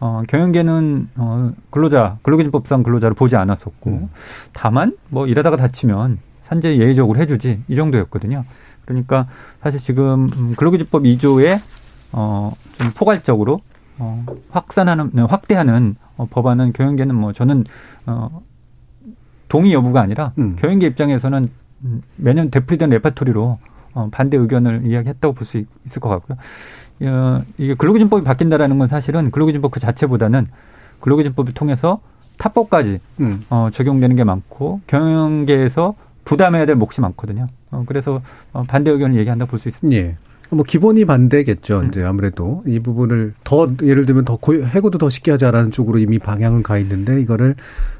어, 0.00 0.22
경영계는 0.26 1.10
어, 1.16 1.52
근로자, 1.70 2.18
근로기준법상 2.22 2.82
근로자를 2.82 3.14
보지 3.14 3.36
않았었고 3.36 3.90
음. 3.90 4.10
다만 4.52 4.96
뭐 5.08 5.26
일하다가 5.26 5.56
다치면 5.56 6.18
산재 6.40 6.76
예외적으로 6.76 7.20
해주지 7.20 7.62
이 7.68 7.76
정도였거든요. 7.76 8.44
그러니까 8.84 9.26
사실 9.62 9.80
지금 9.80 10.30
음, 10.36 10.54
근로기준법 10.56 11.02
2조에 11.02 11.60
어, 12.12 12.52
좀 12.78 12.90
포괄적으로 12.94 13.60
어, 13.98 14.24
확산하는, 14.50 15.10
네, 15.12 15.22
확대하는 15.22 15.96
어, 16.16 16.26
법안은 16.30 16.72
경영계는 16.72 17.14
뭐 17.14 17.32
저는 17.32 17.64
어, 18.06 18.42
동의 19.48 19.72
여부가 19.72 20.00
아니라 20.00 20.32
음. 20.38 20.56
경영계 20.58 20.86
입장에서는 20.88 21.48
매년 22.16 22.50
되풀이된 22.50 22.90
레파토리로 22.90 23.58
어, 23.94 24.08
반대 24.10 24.36
의견을 24.36 24.82
이야기했다고 24.86 25.34
볼 25.34 25.44
수 25.44 25.62
있을 25.86 26.00
것 26.00 26.08
같고요. 26.08 26.38
어, 27.02 27.42
이게 27.58 27.74
근로기준법이 27.74 28.24
바뀐다라는 28.24 28.78
건 28.78 28.88
사실은 28.88 29.30
근로기준법 29.30 29.70
그 29.70 29.80
자체보다는 29.80 30.46
근로기준법을 31.00 31.52
통해서 31.54 32.00
타법까지 32.38 33.00
음. 33.20 33.42
어, 33.50 33.68
적용되는 33.70 34.16
게 34.16 34.24
많고 34.24 34.80
경영계에서 34.86 35.94
부담해야 36.24 36.66
될 36.66 36.76
몫이 36.76 37.00
많거든요. 37.00 37.46
어, 37.70 37.84
그래서 37.86 38.22
어, 38.52 38.64
반대 38.66 38.90
의견을 38.90 39.18
얘기한다 39.18 39.46
볼 39.46 39.58
수 39.58 39.68
있습니다. 39.68 39.96
예. 39.96 40.16
뭐 40.50 40.64
기본이 40.64 41.06
반대겠죠. 41.06 41.80
음. 41.80 41.88
이제 41.88 42.02
아무래도 42.04 42.62
이 42.66 42.78
부분을 42.78 43.32
더 43.42 43.66
예를 43.82 44.04
들면 44.04 44.26
더 44.26 44.36
고, 44.36 44.54
해고도 44.54 44.98
더 44.98 45.08
쉽게 45.08 45.30
하자라는 45.30 45.70
쪽으로 45.70 45.98
이미 45.98 46.18
방향은 46.18 46.62
가 46.62 46.76
있는데 46.78 47.20
이거를 47.22 47.54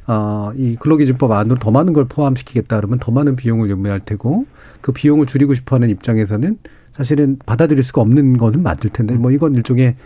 어이 0.06 0.76
근로기준법 0.76 1.32
안으로 1.32 1.58
더 1.58 1.70
많은 1.70 1.94
걸 1.94 2.04
포함시키겠다 2.04 2.76
그러면 2.76 2.98
더 2.98 3.10
많은 3.10 3.36
비용을 3.36 3.70
요매할 3.70 4.00
테고 4.00 4.44
그 4.82 4.92
비용을 4.92 5.24
줄이고 5.26 5.54
싶어하는 5.54 5.88
입장에서는 5.88 6.58
사실은 6.92 7.38
받아들일 7.46 7.82
수가 7.82 8.02
없는 8.02 8.36
것은 8.36 8.62
맞을 8.62 8.90
텐데 8.90 9.14
뭐 9.14 9.30
이건 9.30 9.54
일종의 9.54 9.96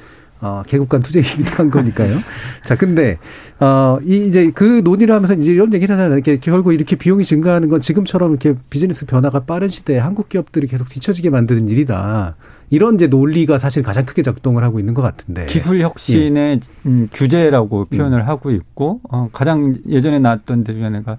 어, 0.41 0.63
개국간 0.67 1.03
투쟁이기도 1.03 1.51
한 1.55 1.71
거니까요. 1.71 2.19
자, 2.65 2.77
근데, 2.77 3.19
어, 3.59 3.99
이, 4.05 4.27
이제 4.27 4.51
그 4.55 4.83
논의를 4.85 5.15
하면서 5.15 5.35
이제 5.35 5.53
이런 5.53 5.73
얘기를 5.73 5.93
하잖아요. 5.95 6.15
이렇게 6.15 6.39
결국 6.39 6.75
이렇게 6.75 6.97
비용이 6.97 7.25
증가하는 7.25 7.69
건 7.69 7.81
지금처럼 7.81 8.31
이렇게 8.31 8.55
비즈니스 8.69 9.07
변화가 9.07 9.41
빠른 9.41 9.69
시대에 9.69 9.99
한국 9.99 10.29
기업들이 10.29 10.67
계속 10.67 10.89
뒤처지게 10.89 11.31
만드는 11.31 11.69
일이다. 11.69 12.37
이런 12.69 12.97
이제 12.97 13.07
논리가 13.07 13.59
사실 13.59 13.83
가장 13.83 14.05
크게 14.05 14.23
작동을 14.23 14.63
하고 14.63 14.79
있는 14.79 14.93
것 14.93 15.03
같은데. 15.03 15.47
기술 15.47 15.81
혁신의 15.81 16.61
예. 16.63 16.89
음, 16.89 17.09
규제라고 17.13 17.85
표현을 17.87 18.21
음. 18.21 18.29
하고 18.29 18.51
있고, 18.51 19.01
어, 19.11 19.29
가장 19.33 19.75
예전에 19.89 20.19
나왔던 20.19 20.65
중에 20.65 20.91
내가 20.91 21.17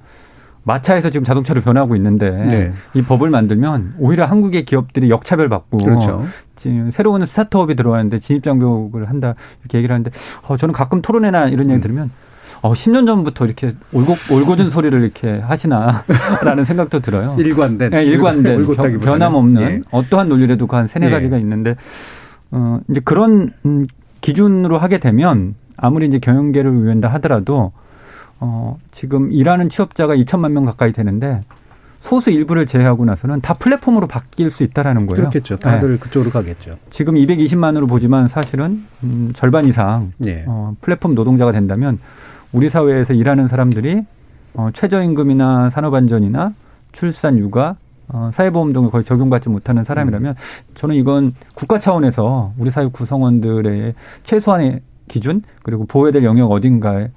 마차에서 0.68 1.10
지금 1.10 1.24
자동차로 1.24 1.62
변하고 1.62 1.96
있는데 1.96 2.30
네. 2.30 2.74
이 2.94 3.02
법을 3.02 3.30
만들면 3.30 3.96
오히려 3.98 4.26
한국의 4.26 4.66
기업들이 4.66 5.10
역차별 5.10 5.48
받고 5.48 5.78
그렇죠. 5.78 6.26
지금 6.56 6.92
새로운 6.92 7.26
스타트업이 7.26 7.76
들어왔는데 7.76 8.20
진입 8.20 8.44
장벽을 8.44 9.10
한다 9.10 9.36
이렇게 9.62 9.78
얘기를 9.78 9.94
하는데 9.94 10.12
어, 10.48 10.58
저는 10.58 10.74
가끔 10.74 11.02
토론회나 11.02 11.48
이런 11.48 11.70
얘기 11.70 11.80
음. 11.80 11.82
들으면 11.82 12.12
어, 12.62 12.74
10년 12.74 13.06
전부터 13.06 13.46
이렇게 13.46 13.72
올고, 13.94 14.16
올고준 14.32 14.70
소리를 14.70 15.00
이렇게 15.02 15.40
하시나라는 15.40 16.66
생각도 16.66 17.00
들어요. 17.00 17.36
일관된. 17.38 17.92
네, 17.92 18.04
일관된. 18.04 18.66
변함없는 19.00 19.62
예. 19.62 19.82
어떠한 19.92 20.28
논리라도 20.28 20.66
그한 20.66 20.88
세네 20.88 21.06
예. 21.06 21.12
가지가 21.12 21.38
있는데, 21.38 21.76
어, 22.50 22.80
이제 22.90 23.00
그런 23.04 23.54
음, 23.64 23.86
기준으로 24.22 24.80
하게 24.80 24.98
되면 24.98 25.54
아무리 25.76 26.08
이제 26.08 26.18
경영계를 26.18 26.84
위한다 26.84 27.10
하더라도 27.14 27.74
어, 28.40 28.78
지금 28.92 29.32
일하는 29.32 29.70
취업자가 29.70 30.16
2천만 30.16 30.52
명 30.52 30.66
가까이 30.66 30.92
되는데 30.92 31.42
소수 32.00 32.32
일부를 32.32 32.66
제외하고 32.66 33.06
나서는 33.06 33.42
다 33.42 33.54
플랫폼으로 33.56 34.08
바뀔 34.08 34.52
수 34.52 34.64
있다라는 34.64 35.08
거예요. 35.08 35.30
그렇겠죠. 35.30 35.58
다들 35.58 35.94
네. 35.94 35.98
그쪽으로 35.98 36.32
가겠죠. 36.32 36.78
지금 36.90 37.16
220만으로 37.16 37.90
보지만 37.90 38.28
사실은 38.28 38.86
음, 39.04 39.32
절반 39.34 39.66
이상 39.66 40.14
네. 40.18 40.46
어, 40.48 40.76
플랫폼 40.82 41.16
노동자가 41.16 41.52
된다면 41.52 42.00
우리 42.52 42.70
사회에서 42.70 43.14
일하는 43.14 43.48
사람들이 43.48 44.04
어, 44.54 44.70
최저임금이나 44.74 45.70
산업안전이나 45.70 46.54
출산, 46.92 47.38
육아, 47.38 47.76
어, 48.10 48.30
사회보험 48.34 48.74
등을 48.74 48.90
거의 48.90 49.04
적용받지 49.04 49.50
못하는 49.50 49.84
사람이라면 49.84 50.32
음. 50.32 50.74
저는 50.76 50.96
이건 50.96 51.34
국가 51.56 51.78
차원에서 51.78 52.54
우리 52.58 52.72
사회 52.72 52.88
구성원들의 52.88 53.94
최소한의 54.24 54.82
기준 55.08 55.42
그리고 55.64 55.86
보호해야 55.86 56.12
될 56.12 56.24
영역 56.24 56.52
어딘가에 56.52 57.10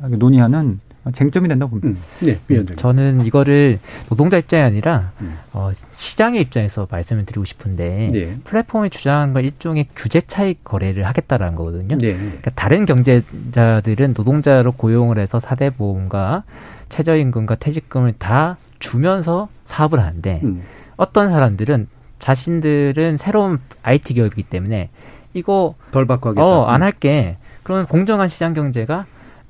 논의하는 0.00 0.80
쟁점이 1.12 1.48
된다고 1.48 1.78
봅니다. 1.78 1.88
음, 1.90 2.26
네, 2.26 2.38
위원장님. 2.48 2.76
저는 2.76 3.26
이거를 3.26 3.78
노동자 4.08 4.38
입장이 4.38 4.62
아니라 4.64 5.12
음. 5.20 5.38
어, 5.52 5.70
시장의 5.90 6.40
입장에서 6.40 6.88
말씀을 6.90 7.24
드리고 7.24 7.44
싶은데 7.44 8.08
네. 8.10 8.36
플랫폼이 8.42 8.90
주장한 8.90 9.32
건 9.32 9.44
일종의 9.44 9.86
규제 9.94 10.20
차익 10.20 10.64
거래를 10.64 11.04
하겠다라는 11.04 11.54
거거든요. 11.54 11.96
네. 11.98 12.14
그러니까 12.14 12.50
다른 12.54 12.86
경제자들은 12.86 14.14
노동자로 14.16 14.72
고용을 14.72 15.18
해서 15.18 15.38
사대 15.38 15.70
보험과 15.70 16.42
최저임금과 16.88 17.56
퇴직금을 17.56 18.14
다 18.18 18.56
주면서 18.78 19.48
사업을 19.64 20.00
하는데 20.00 20.40
음. 20.42 20.62
어떤 20.96 21.28
사람들은 21.28 21.88
자신들은 22.18 23.16
새로운 23.16 23.58
IT 23.82 24.14
기업이기 24.14 24.44
때문에 24.44 24.90
이거 25.34 25.74
덜 25.92 26.06
받고 26.06 26.30
하겠다. 26.30 26.44
어, 26.44 26.64
안 26.66 26.82
할게. 26.82 27.36
그러면 27.62 27.86
공정한 27.86 28.28
시장 28.28 28.54
경제가 28.54 29.06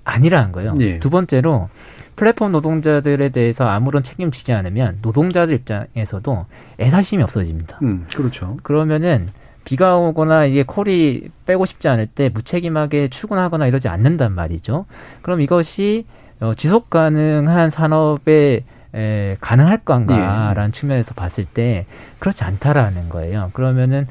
아니라는 0.06 0.52
거예요. 0.52 0.74
예. 0.80 0.98
두 1.00 1.10
번째로 1.10 1.68
플랫폼 2.14 2.52
노동자들에 2.52 3.28
대해서 3.28 3.68
아무런 3.68 4.02
책임지지 4.02 4.52
않으면 4.52 4.98
노동자들 5.02 5.54
입장에서도 5.54 6.46
애사심이 6.80 7.22
없어집니다. 7.22 7.78
음, 7.82 8.06
그렇죠. 8.14 8.56
그러면은 8.62 9.28
비가 9.64 9.98
오거나 9.98 10.46
이게 10.46 10.62
콜이 10.62 11.28
빼고 11.44 11.66
싶지 11.66 11.88
않을 11.88 12.06
때 12.06 12.30
무책임하게 12.30 13.08
출근하거나 13.08 13.66
이러지 13.66 13.88
않는단 13.88 14.32
말이죠. 14.32 14.86
그럼 15.22 15.40
이것이 15.40 16.06
어, 16.40 16.54
지속 16.54 16.88
가능한 16.88 17.70
산업에 17.70 18.64
에, 18.94 19.36
가능할 19.40 19.78
건가라는 19.78 20.68
예. 20.68 20.70
측면에서 20.70 21.14
봤을 21.14 21.44
때 21.44 21.84
그렇지 22.20 22.44
않다라는 22.44 23.08
거예요. 23.08 23.50
그러면은 23.52 24.06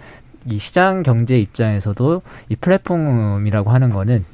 이 0.45 0.59
시장 0.59 1.01
경제 1.01 1.39
입장에서도 1.39 2.21
이 2.49 2.55
플랫폼이라고 2.55 3.71
하는 3.71 3.91
거는 3.91 4.25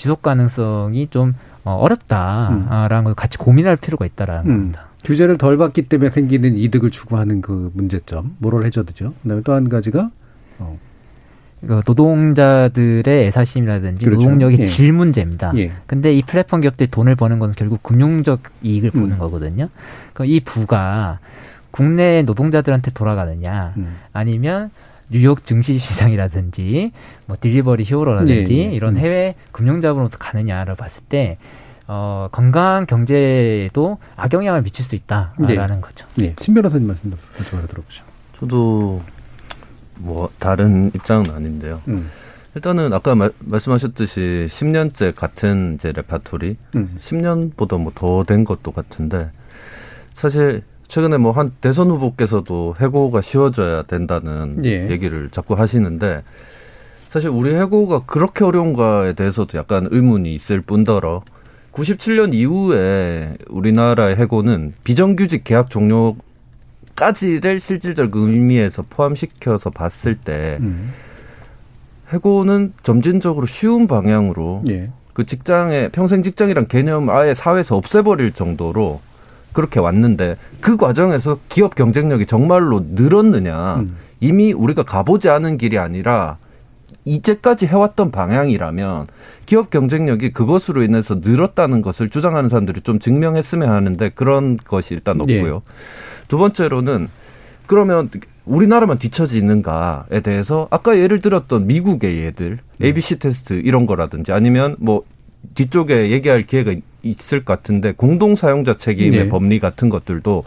지속 0.00 0.22
가능성이 0.22 1.08
좀 1.10 1.34
어, 1.62 1.72
어렵다라는 1.72 2.98
음. 3.00 3.04
걸 3.04 3.14
같이 3.14 3.36
고민할 3.36 3.76
필요가 3.76 4.06
있다라는 4.06 4.50
음. 4.50 4.56
겁니다. 4.56 4.86
규제를 5.04 5.36
덜 5.36 5.58
받기 5.58 5.82
때문에 5.82 6.10
생기는 6.10 6.56
이득을 6.56 6.90
추구하는 6.90 7.42
그 7.42 7.70
문제점, 7.74 8.34
모럴 8.38 8.64
해저드죠. 8.64 9.12
그다음에 9.22 9.42
또 9.42 9.52
한 9.52 9.68
가지가 9.68 10.10
어. 10.58 10.78
그 11.66 11.82
노동자들의 11.86 13.26
애사심이라든지 13.26 14.06
그렇죠. 14.06 14.22
노동력의 14.22 14.60
예. 14.60 14.64
질 14.64 14.94
문제입니다. 14.94 15.52
예. 15.56 15.70
근데 15.86 16.14
이 16.14 16.22
플랫폼 16.22 16.62
기업들이 16.62 16.90
돈을 16.90 17.14
버는 17.14 17.38
것은 17.38 17.54
결국 17.58 17.82
금융적 17.82 18.40
이익을 18.62 18.92
보는 18.92 19.12
음. 19.12 19.18
거거든요. 19.18 19.68
그이 20.14 20.40
부가 20.40 21.18
국내 21.70 22.22
노동자들한테 22.22 22.92
돌아가느냐, 22.92 23.74
음. 23.76 23.96
아니면 24.14 24.70
뉴욕 25.10 25.44
증시 25.44 25.78
시장이라든지 25.78 26.92
뭐 27.26 27.36
Delivery 27.40 27.84
Hero라든지 27.84 28.54
네, 28.54 28.68
네. 28.68 28.74
이런 28.74 28.96
음. 28.96 29.00
해외 29.00 29.34
금융 29.52 29.80
자본으로서 29.80 30.18
가느냐를 30.18 30.76
봤을 30.76 31.02
때 31.08 31.36
어, 31.88 32.28
건강 32.30 32.86
경제에도 32.86 33.98
악영향을 34.16 34.62
미칠 34.62 34.84
수 34.84 34.94
있다라는 34.94 35.46
네. 35.46 35.80
거죠. 35.80 36.06
네. 36.14 36.36
신 36.40 36.54
변호사님 36.54 36.86
말씀도 36.86 37.16
먼저 37.36 37.66
들어보죠. 37.66 38.04
저도 38.38 39.02
뭐 39.96 40.30
다른 40.38 40.90
입장은 40.94 41.30
아닌데요. 41.30 41.82
음. 41.88 42.08
일단은 42.54 42.92
아까 42.92 43.14
마, 43.14 43.28
말씀하셨듯이 43.40 44.48
10년째 44.50 45.14
같은 45.14 45.74
이제 45.76 45.92
레파토리, 45.92 46.56
음. 46.76 46.98
10년보다 47.00 47.80
뭐 47.80 47.92
더 47.94 48.24
된 48.24 48.44
것도 48.44 48.72
같은데 48.72 49.30
사실 50.14 50.62
최근에 50.90 51.16
뭐 51.18 51.30
한 51.32 51.52
대선 51.60 51.88
후보께서도 51.90 52.74
해고가 52.80 53.20
쉬워져야 53.22 53.82
된다는 53.84 54.64
예. 54.64 54.90
얘기를 54.90 55.30
자꾸 55.30 55.54
하시는데 55.54 56.22
사실 57.08 57.30
우리 57.30 57.54
해고가 57.54 58.00
그렇게 58.00 58.44
어려운가에 58.44 59.12
대해서도 59.12 59.56
약간 59.56 59.88
의문이 59.90 60.34
있을 60.34 60.60
뿐더러 60.60 61.22
97년 61.72 62.34
이후에 62.34 63.36
우리나라의 63.48 64.16
해고는 64.16 64.74
비정규직 64.82 65.44
계약 65.44 65.70
종료까지를 65.70 67.60
실질적 67.60 68.14
의미에서 68.14 68.84
포함시켜서 68.90 69.70
봤을 69.70 70.16
때 70.16 70.58
음. 70.60 70.92
해고는 72.12 72.72
점진적으로 72.82 73.46
쉬운 73.46 73.86
방향으로 73.86 74.64
예. 74.68 74.90
그 75.12 75.24
직장에 75.24 75.88
평생 75.90 76.24
직장이란 76.24 76.66
개념 76.66 77.08
아예 77.10 77.34
사회에서 77.34 77.76
없애버릴 77.76 78.32
정도로 78.32 79.00
그렇게 79.52 79.80
왔는데 79.80 80.36
그 80.60 80.76
과정에서 80.76 81.38
기업 81.48 81.74
경쟁력이 81.74 82.26
정말로 82.26 82.84
늘었느냐 82.90 83.76
음. 83.76 83.96
이미 84.20 84.52
우리가 84.52 84.82
가보지 84.82 85.28
않은 85.28 85.58
길이 85.58 85.78
아니라 85.78 86.38
이제까지 87.04 87.66
해왔던 87.66 88.10
방향이라면 88.10 89.06
기업 89.46 89.70
경쟁력이 89.70 90.32
그것으로 90.32 90.82
인해서 90.82 91.16
늘었다는 91.16 91.82
것을 91.82 92.08
주장하는 92.08 92.48
사람들이 92.48 92.82
좀 92.82 92.98
증명했으면 92.98 93.70
하는데 93.70 94.08
그런 94.10 94.56
것이 94.56 94.94
일단 94.94 95.20
없고요. 95.20 95.54
예. 95.56 95.60
두 96.28 96.38
번째로는 96.38 97.08
그러면 97.66 98.10
우리나라만 98.44 98.98
뒤처지 98.98 99.38
있는가에 99.38 100.20
대해서 100.22 100.68
아까 100.70 100.98
예를 100.98 101.20
들었던 101.20 101.66
미국의 101.66 102.18
예들 102.18 102.58
음. 102.80 102.84
ABC 102.84 103.18
테스트 103.18 103.54
이런 103.54 103.86
거라든지 103.86 104.32
아니면 104.32 104.76
뭐 104.78 105.02
뒤쪽에 105.54 106.10
얘기할 106.10 106.46
기회가 106.46 106.74
있을 107.02 107.44
것 107.44 107.54
같은데 107.54 107.92
공동 107.92 108.34
사용자 108.34 108.76
책임의 108.76 109.24
네. 109.24 109.28
법리 109.28 109.58
같은 109.58 109.88
것들도 109.88 110.44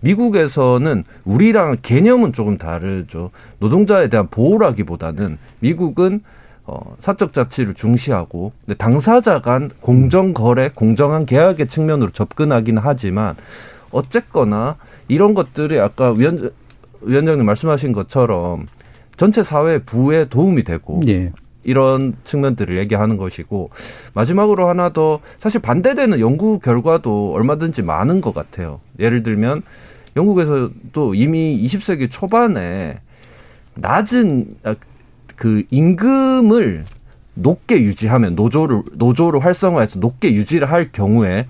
미국에서는 0.00 1.04
우리랑 1.24 1.76
개념은 1.82 2.32
조금 2.32 2.58
다르죠. 2.58 3.30
노동자에 3.60 4.08
대한 4.08 4.28
보호라기보다는 4.28 5.38
미국은 5.60 6.20
어, 6.64 6.96
사적 7.00 7.32
자치를 7.32 7.74
중시하고 7.74 8.52
근데 8.64 8.76
당사자 8.76 9.40
간 9.40 9.70
공정 9.80 10.32
거래, 10.32 10.70
공정한 10.74 11.26
계약의 11.26 11.66
측면으로 11.68 12.10
접근하기는 12.10 12.80
하지만 12.84 13.34
어쨌거나 13.90 14.76
이런 15.08 15.34
것들이 15.34 15.78
아까 15.80 16.12
위원 16.12 16.50
위원장님 17.02 17.44
말씀하신 17.44 17.92
것처럼 17.92 18.66
전체 19.16 19.42
사회 19.42 19.78
부에 19.78 20.26
도움이 20.26 20.62
되고 20.62 21.00
예. 21.08 21.32
이런 21.64 22.14
측면들을 22.24 22.78
얘기하는 22.78 23.16
것이고 23.16 23.70
마지막으로 24.14 24.68
하나 24.68 24.92
더 24.92 25.20
사실 25.38 25.60
반대되는 25.60 26.20
연구 26.20 26.58
결과도 26.58 27.32
얼마든지 27.34 27.82
많은 27.82 28.20
것 28.20 28.34
같아요. 28.34 28.80
예를 28.98 29.22
들면 29.22 29.62
영국에서도 30.16 31.14
이미 31.14 31.60
20세기 31.64 32.10
초반에 32.10 33.00
낮은 33.74 34.56
아, 34.64 34.74
그 35.36 35.62
임금을 35.70 36.84
높게 37.34 37.76
유지하면 37.80 38.34
노조를 38.34 38.82
노조를 38.92 39.44
활성화해서 39.44 40.00
높게 40.00 40.34
유지를 40.34 40.70
할 40.70 40.92
경우에 40.92 41.46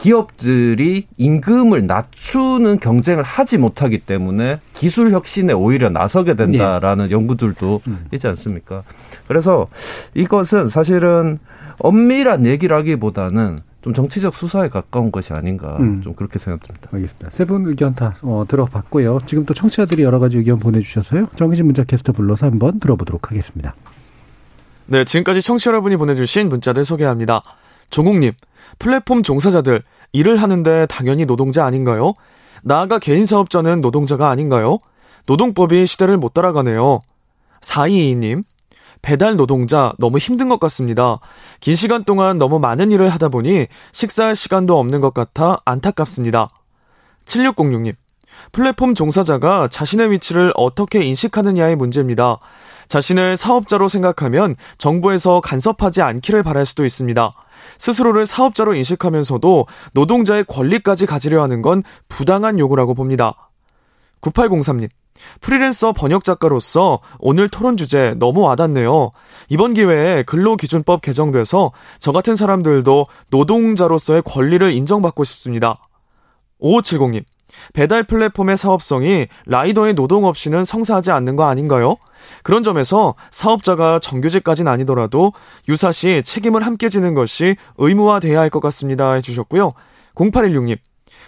기업들이 0.00 1.06
임금을 1.16 1.86
낮추는 1.86 2.78
경쟁을 2.78 3.22
하지 3.24 3.58
못하기 3.58 3.98
때문에 3.98 4.60
기술 4.74 5.10
혁신에 5.10 5.52
오히려 5.52 5.90
나서게 5.90 6.34
된다라는 6.34 7.06
네. 7.06 7.10
연구들도 7.10 7.82
음. 7.88 8.06
있지 8.12 8.26
않습니까? 8.28 8.84
그래서 9.26 9.66
이것은 10.14 10.68
사실은 10.68 11.38
엄밀한 11.80 12.46
얘기라기보다는 12.46 13.58
좀 13.82 13.92
정치적 13.94 14.34
수사에 14.34 14.68
가까운 14.68 15.10
것이 15.12 15.32
아닌가 15.32 15.76
음. 15.80 16.00
좀 16.02 16.14
그렇게 16.14 16.38
생각됩니다. 16.38 16.88
알겠습니다. 16.92 17.30
세 17.30 17.44
분 17.44 17.66
의견 17.66 17.94
다 17.94 18.14
어, 18.22 18.44
들어봤고요. 18.48 19.20
지금 19.26 19.44
또 19.46 19.54
청취자들이 19.54 20.02
여러 20.02 20.18
가지 20.18 20.36
의견 20.36 20.58
보내주셔서요. 20.58 21.28
정기진 21.36 21.66
문자 21.66 21.84
캐스터 21.84 22.12
불러서 22.12 22.46
한번 22.46 22.80
들어보도록 22.80 23.30
하겠습니다. 23.30 23.74
네, 24.86 25.04
지금까지 25.04 25.42
청취 25.42 25.68
여러분이 25.68 25.96
보내주신 25.96 26.48
문자들 26.48 26.84
소개합니다. 26.84 27.40
조국님, 27.90 28.32
플랫폼 28.78 29.22
종사자들 29.22 29.82
일을 30.12 30.36
하는데 30.42 30.86
당연히 30.86 31.26
노동자 31.26 31.64
아닌가요? 31.64 32.14
나아가 32.62 32.98
개인 32.98 33.24
사업자는 33.24 33.80
노동자가 33.80 34.30
아닌가요? 34.30 34.78
노동법이 35.26 35.86
시대를 35.86 36.16
못 36.16 36.34
따라가네요. 36.34 37.00
422님, 37.60 38.44
배달 39.02 39.36
노동자 39.36 39.92
너무 39.98 40.18
힘든 40.18 40.48
것 40.48 40.58
같습니다. 40.60 41.18
긴 41.60 41.74
시간 41.74 42.04
동안 42.04 42.38
너무 42.38 42.58
많은 42.58 42.90
일을 42.90 43.08
하다 43.10 43.28
보니 43.28 43.66
식사할 43.92 44.34
시간도 44.34 44.78
없는 44.78 45.00
것 45.00 45.14
같아 45.14 45.60
안타깝습니다. 45.64 46.48
7606님, 47.24 47.94
플랫폼 48.52 48.94
종사자가 48.94 49.68
자신의 49.68 50.10
위치를 50.12 50.52
어떻게 50.56 51.02
인식하느냐의 51.02 51.76
문제입니다. 51.76 52.38
자신을 52.88 53.36
사업자로 53.36 53.88
생각하면 53.88 54.56
정부에서 54.78 55.40
간섭하지 55.40 56.02
않기를 56.02 56.42
바랄 56.42 56.66
수도 56.66 56.84
있습니다. 56.84 57.32
스스로를 57.78 58.26
사업자로 58.26 58.74
인식하면서도 58.74 59.66
노동자의 59.92 60.44
권리까지 60.44 61.06
가지려 61.06 61.42
하는 61.42 61.62
건 61.62 61.82
부당한 62.08 62.58
요구라고 62.58 62.94
봅니다. 62.94 63.50
9803님. 64.20 64.88
프리랜서 65.40 65.92
번역 65.92 66.22
작가로서 66.22 67.00
오늘 67.18 67.48
토론 67.48 67.76
주제 67.76 68.14
너무 68.18 68.42
와닿네요. 68.42 69.10
이번 69.48 69.74
기회에 69.74 70.22
근로기준법 70.22 71.02
개정돼서 71.02 71.72
저 71.98 72.12
같은 72.12 72.36
사람들도 72.36 73.06
노동자로서의 73.30 74.22
권리를 74.22 74.70
인정받고 74.72 75.24
싶습니다. 75.24 75.80
5570님. 76.60 77.24
배달 77.72 78.02
플랫폼의 78.02 78.56
사업성이 78.56 79.26
라이더의 79.46 79.94
노동 79.94 80.24
없이는 80.24 80.64
성사하지 80.64 81.10
않는 81.12 81.36
거 81.36 81.44
아닌가요? 81.44 81.96
그런 82.42 82.62
점에서 82.62 83.14
사업자가 83.30 83.98
정규직까지는 84.00 84.70
아니더라도 84.70 85.32
유사시 85.68 86.22
책임을 86.22 86.66
함께 86.66 86.88
지는 86.88 87.14
것이 87.14 87.56
의무화돼야 87.78 88.40
할 88.40 88.48
것 88.50 88.60
같습니다. 88.60 89.12
해주셨고요. 89.12 89.72
0816님. 90.14 90.78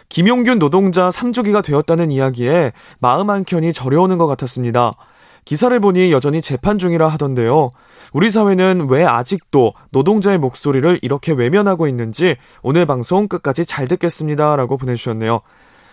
김용균 0.08 0.58
노동자 0.58 1.08
3주기가 1.08 1.62
되었다는 1.62 2.10
이야기에 2.10 2.72
마음 2.98 3.30
한켠이 3.30 3.72
저려오는 3.72 4.18
것 4.18 4.26
같았습니다. 4.26 4.94
기사를 5.44 5.78
보니 5.80 6.12
여전히 6.12 6.42
재판 6.42 6.78
중이라 6.78 7.08
하던데요. 7.08 7.70
우리 8.12 8.28
사회는 8.30 8.88
왜 8.90 9.04
아직도 9.04 9.72
노동자의 9.90 10.38
목소리를 10.38 10.98
이렇게 11.02 11.32
외면하고 11.32 11.86
있는지 11.86 12.36
오늘 12.62 12.86
방송 12.86 13.28
끝까지 13.28 13.64
잘 13.64 13.88
듣겠습니다. 13.88 14.56
라고 14.56 14.76
보내주셨네요. 14.76 15.40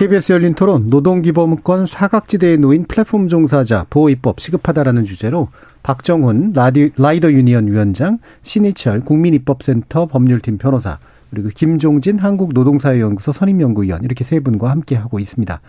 KBS 0.00 0.32
열린 0.32 0.54
토론 0.54 0.86
노동기본권 0.88 1.84
사각지대에 1.84 2.56
놓인 2.56 2.86
플랫폼 2.86 3.28
종사자 3.28 3.84
보호입법 3.90 4.40
시급하다라는 4.40 5.04
주제로 5.04 5.48
박정훈 5.82 6.54
라디, 6.54 6.90
라이더 6.96 7.30
유니언 7.30 7.66
위원장, 7.66 8.16
신희철 8.40 9.00
국민입법센터 9.00 10.06
법률팀 10.06 10.56
변호사, 10.56 10.98
그리고 11.28 11.50
김종진 11.54 12.18
한국노동사회연구소 12.18 13.32
선임연구위원 13.32 14.02
이렇게 14.02 14.24
세 14.24 14.40
분과 14.40 14.70
함께 14.70 14.96
하고 14.96 15.18
있습니다. 15.18 15.60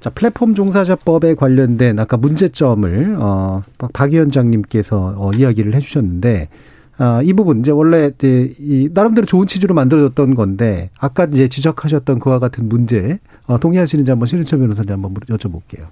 자, 0.00 0.10
플랫폼 0.10 0.54
종사자법에 0.54 1.34
관련된 1.34 1.98
아까 1.98 2.18
문제점을 2.18 3.16
어, 3.18 3.62
박 3.94 4.12
위원장님께서 4.12 5.14
어, 5.16 5.30
이야기를 5.34 5.74
해주셨는데 5.74 6.50
아, 6.98 7.20
이 7.22 7.32
부분 7.32 7.60
이제 7.60 7.70
원래 7.70 8.10
이제 8.14 8.54
이 8.58 8.88
나름대로 8.92 9.26
좋은 9.26 9.46
취지로 9.46 9.74
만들어졌던 9.74 10.34
건데 10.34 10.90
아까 10.98 11.24
이제 11.24 11.48
지적하셨던 11.48 12.18
그와 12.18 12.38
같은 12.38 12.68
문제 12.68 13.18
어, 13.46 13.58
동의하시는지 13.58 14.10
한번 14.10 14.26
신일철 14.26 14.58
변호사님 14.58 14.92
한번 14.92 15.14
여쭤볼게요. 15.14 15.86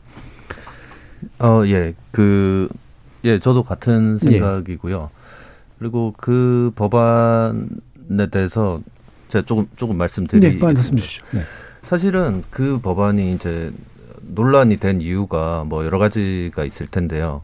어, 1.38 1.62
예, 1.66 1.94
그, 2.10 2.68
예, 3.24 3.38
저도 3.38 3.62
같은 3.62 4.18
예. 4.26 4.30
생각이고요. 4.30 5.10
예. 5.12 5.24
그리고 5.78 6.14
그 6.16 6.72
법안에 6.76 8.26
대해서 8.30 8.80
제가 9.28 9.44
조금 9.44 9.68
조금 9.76 9.96
말씀드리겠습니다. 9.96 10.66
네, 10.66 10.72
말씀 10.72 10.96
주시죠. 10.96 11.24
네. 11.32 11.40
사실은 11.82 12.42
그 12.50 12.78
법안이 12.80 13.34
이제 13.34 13.72
논란이 14.22 14.78
된 14.78 15.00
이유가 15.00 15.64
뭐 15.64 15.84
여러 15.84 15.98
가지가 15.98 16.64
있을 16.64 16.86
텐데요. 16.86 17.42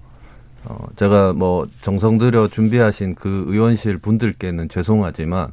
어, 0.64 0.86
제가 0.96 1.32
뭐 1.32 1.66
정성 1.82 2.18
들여 2.18 2.48
준비하신 2.48 3.14
그 3.14 3.44
의원실 3.48 3.98
분들께는 3.98 4.68
죄송하지만 4.68 5.52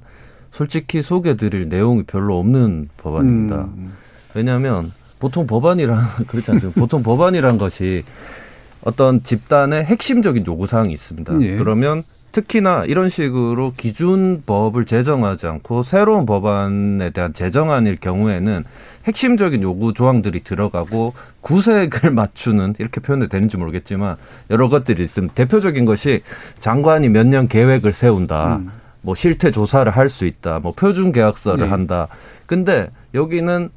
솔직히 0.51 1.01
소개드릴 1.01 1.69
내용이 1.69 2.03
별로 2.03 2.39
없는 2.39 2.89
법안입니다. 2.97 3.69
음. 3.75 3.93
왜냐하면 4.33 4.91
보통 5.19 5.47
법안이란 5.47 6.05
그렇지 6.27 6.51
않습니까? 6.51 6.79
보통 6.79 7.03
법안이란 7.03 7.57
것이 7.57 8.03
어떤 8.81 9.23
집단의 9.23 9.85
핵심적인 9.85 10.45
요구 10.47 10.67
사항이 10.67 10.93
있습니다. 10.93 11.41
예. 11.41 11.55
그러면 11.55 12.03
특히나 12.31 12.83
이런 12.85 13.09
식으로 13.09 13.73
기준법을 13.75 14.85
제정하지 14.85 15.47
않고 15.47 15.81
새로운 15.83 16.25
법안에 16.25 17.09
대한 17.09 17.33
제정안일 17.33 17.97
경우에는 17.99 18.63
핵심적인 19.05 19.63
요구 19.63 19.93
조항들이 19.93 20.43
들어가고 20.43 21.13
구색을 21.41 22.11
맞추는 22.13 22.75
이렇게 22.77 22.99
표현이 23.01 23.29
되는지 23.29 23.57
모르겠지만 23.57 24.17
여러 24.51 24.69
것들이 24.69 25.01
있습니다. 25.03 25.33
대표적인 25.33 25.85
것이 25.85 26.21
장관이 26.59 27.09
몇 27.09 27.25
년 27.25 27.47
계획을 27.47 27.93
세운다. 27.93 28.57
음. 28.57 28.69
뭐 29.01 29.15
실태 29.15 29.49
조사를 29.51 29.89
할 29.91 30.09
수 30.09 30.25
있다. 30.25 30.59
뭐 30.59 30.73
표준 30.73 31.11
계약서를 31.13 31.65
네. 31.65 31.69
한다. 31.71 32.07
근데 32.45 32.89
여기는 33.13 33.69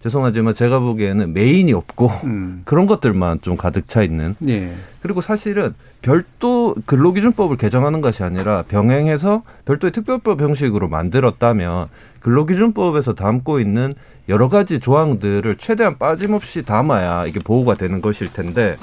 죄송하지만 0.00 0.54
제가 0.54 0.78
보기에는 0.78 1.32
메인이 1.32 1.72
없고 1.72 2.08
음. 2.24 2.62
그런 2.66 2.86
것들만 2.86 3.40
좀 3.42 3.56
가득 3.56 3.88
차 3.88 4.02
있는. 4.02 4.34
예. 4.48 4.72
그리고 5.00 5.20
사실은 5.20 5.74
별도 6.02 6.74
근로기준법을 6.86 7.56
개정하는 7.56 8.00
것이 8.00 8.22
아니라 8.22 8.62
병행해서 8.68 9.42
별도의 9.64 9.92
특별법 9.92 10.40
형식으로 10.40 10.88
만들었다면 10.88 11.88
근로기준법에서 12.20 13.14
담고 13.14 13.60
있는 13.60 13.94
여러 14.28 14.48
가지 14.48 14.78
조항들을 14.78 15.56
최대한 15.56 15.98
빠짐없이 15.98 16.62
담아야 16.62 17.26
이게 17.26 17.40
보호가 17.40 17.74
되는 17.74 18.00
것일 18.00 18.32
텐데 18.32 18.76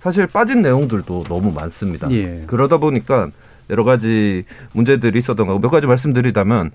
사실 0.00 0.26
빠진 0.26 0.62
내용들도 0.62 1.24
너무 1.24 1.52
많습니다. 1.52 2.10
예. 2.10 2.44
그러다 2.46 2.78
보니까 2.78 3.28
여러 3.70 3.84
가지 3.84 4.44
문제들이 4.72 5.18
있었던 5.18 5.46
거고 5.46 5.60
몇 5.60 5.70
가지 5.70 5.86
말씀드리자면 5.86 6.70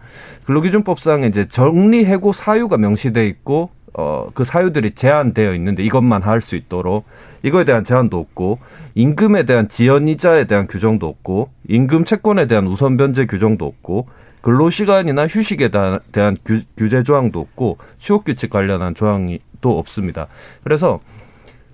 근로기준법상에 0.46 1.28
이제 1.28 1.48
정리해고 1.48 2.34
사유가 2.34 2.78
명시돼 2.78 3.28
있고 3.28 3.70
어, 3.98 4.30
그 4.34 4.44
사유들이 4.44 4.96
제한되어 4.96 5.54
있는데 5.56 5.84
이것만 5.84 6.22
할 6.22 6.42
수 6.42 6.56
있도록 6.56 7.06
이거에 7.44 7.64
대한 7.64 7.84
제한도 7.84 8.18
없고 8.20 8.60
임금에 8.96 9.46
대한 9.46 9.70
지연 9.70 10.08
이자에 10.08 10.46
대한 10.46 10.68
규정도 10.68 11.08
없고 11.08 11.50
임금 11.70 12.04
채권에 12.04 12.48
대한 12.48 12.68
우선 12.68 12.98
변제 12.98 13.26
규정도 13.26 13.66
없고 13.66 14.08
근로시간이나 14.42 15.28
휴식에 15.28 15.72
대한 16.12 16.38
규, 16.46 16.62
규제 16.78 17.04
조항도 17.04 17.40
없고 17.40 17.78
취업 17.98 18.26
규칙 18.26 18.50
관련한 18.50 18.94
조항이 18.94 19.40
또 19.62 19.80
없습니다. 19.80 20.28
그래서 20.64 21.00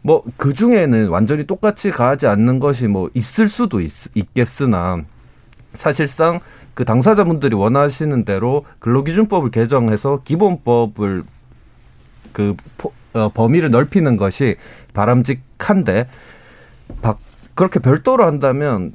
뭐 0.01 0.23
그 0.37 0.53
중에는 0.53 1.09
완전히 1.09 1.45
똑같이 1.45 1.91
가지 1.91 2.27
않는 2.27 2.59
것이 2.59 2.87
뭐 2.87 3.09
있을 3.13 3.47
수도 3.47 3.79
있, 3.79 3.91
있겠으나 4.15 5.01
사실상 5.73 6.39
그 6.73 6.85
당사자분들이 6.85 7.55
원하시는 7.55 8.25
대로 8.25 8.65
근로기준법을 8.79 9.51
개정해서 9.51 10.21
기본법을 10.23 11.23
그 12.33 12.55
포, 12.77 12.91
어, 13.13 13.29
범위를 13.29 13.69
넓히는 13.69 14.17
것이 14.17 14.55
바람직한데 14.93 16.07
바, 17.01 17.17
그렇게 17.55 17.79
별도로 17.79 18.25
한다면 18.25 18.93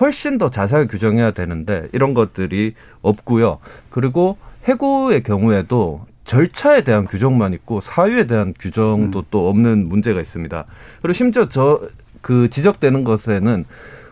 훨씬 0.00 0.38
더 0.38 0.48
자세하게 0.48 0.86
규정해야 0.86 1.32
되는데 1.32 1.88
이런 1.92 2.14
것들이 2.14 2.74
없고요. 3.02 3.58
그리고 3.90 4.38
해고의 4.64 5.22
경우에도 5.22 6.06
절차에 6.28 6.82
대한 6.82 7.06
규정만 7.06 7.54
있고 7.54 7.80
사유에 7.80 8.26
대한 8.26 8.52
규정도 8.60 9.20
음. 9.20 9.24
또 9.30 9.48
없는 9.48 9.88
문제가 9.88 10.20
있습니다. 10.20 10.64
그리고 11.02 11.12
심지어 11.14 11.48
저 11.48 11.80
그 12.20 12.50
지적되는 12.50 13.04
것에는 13.04 13.64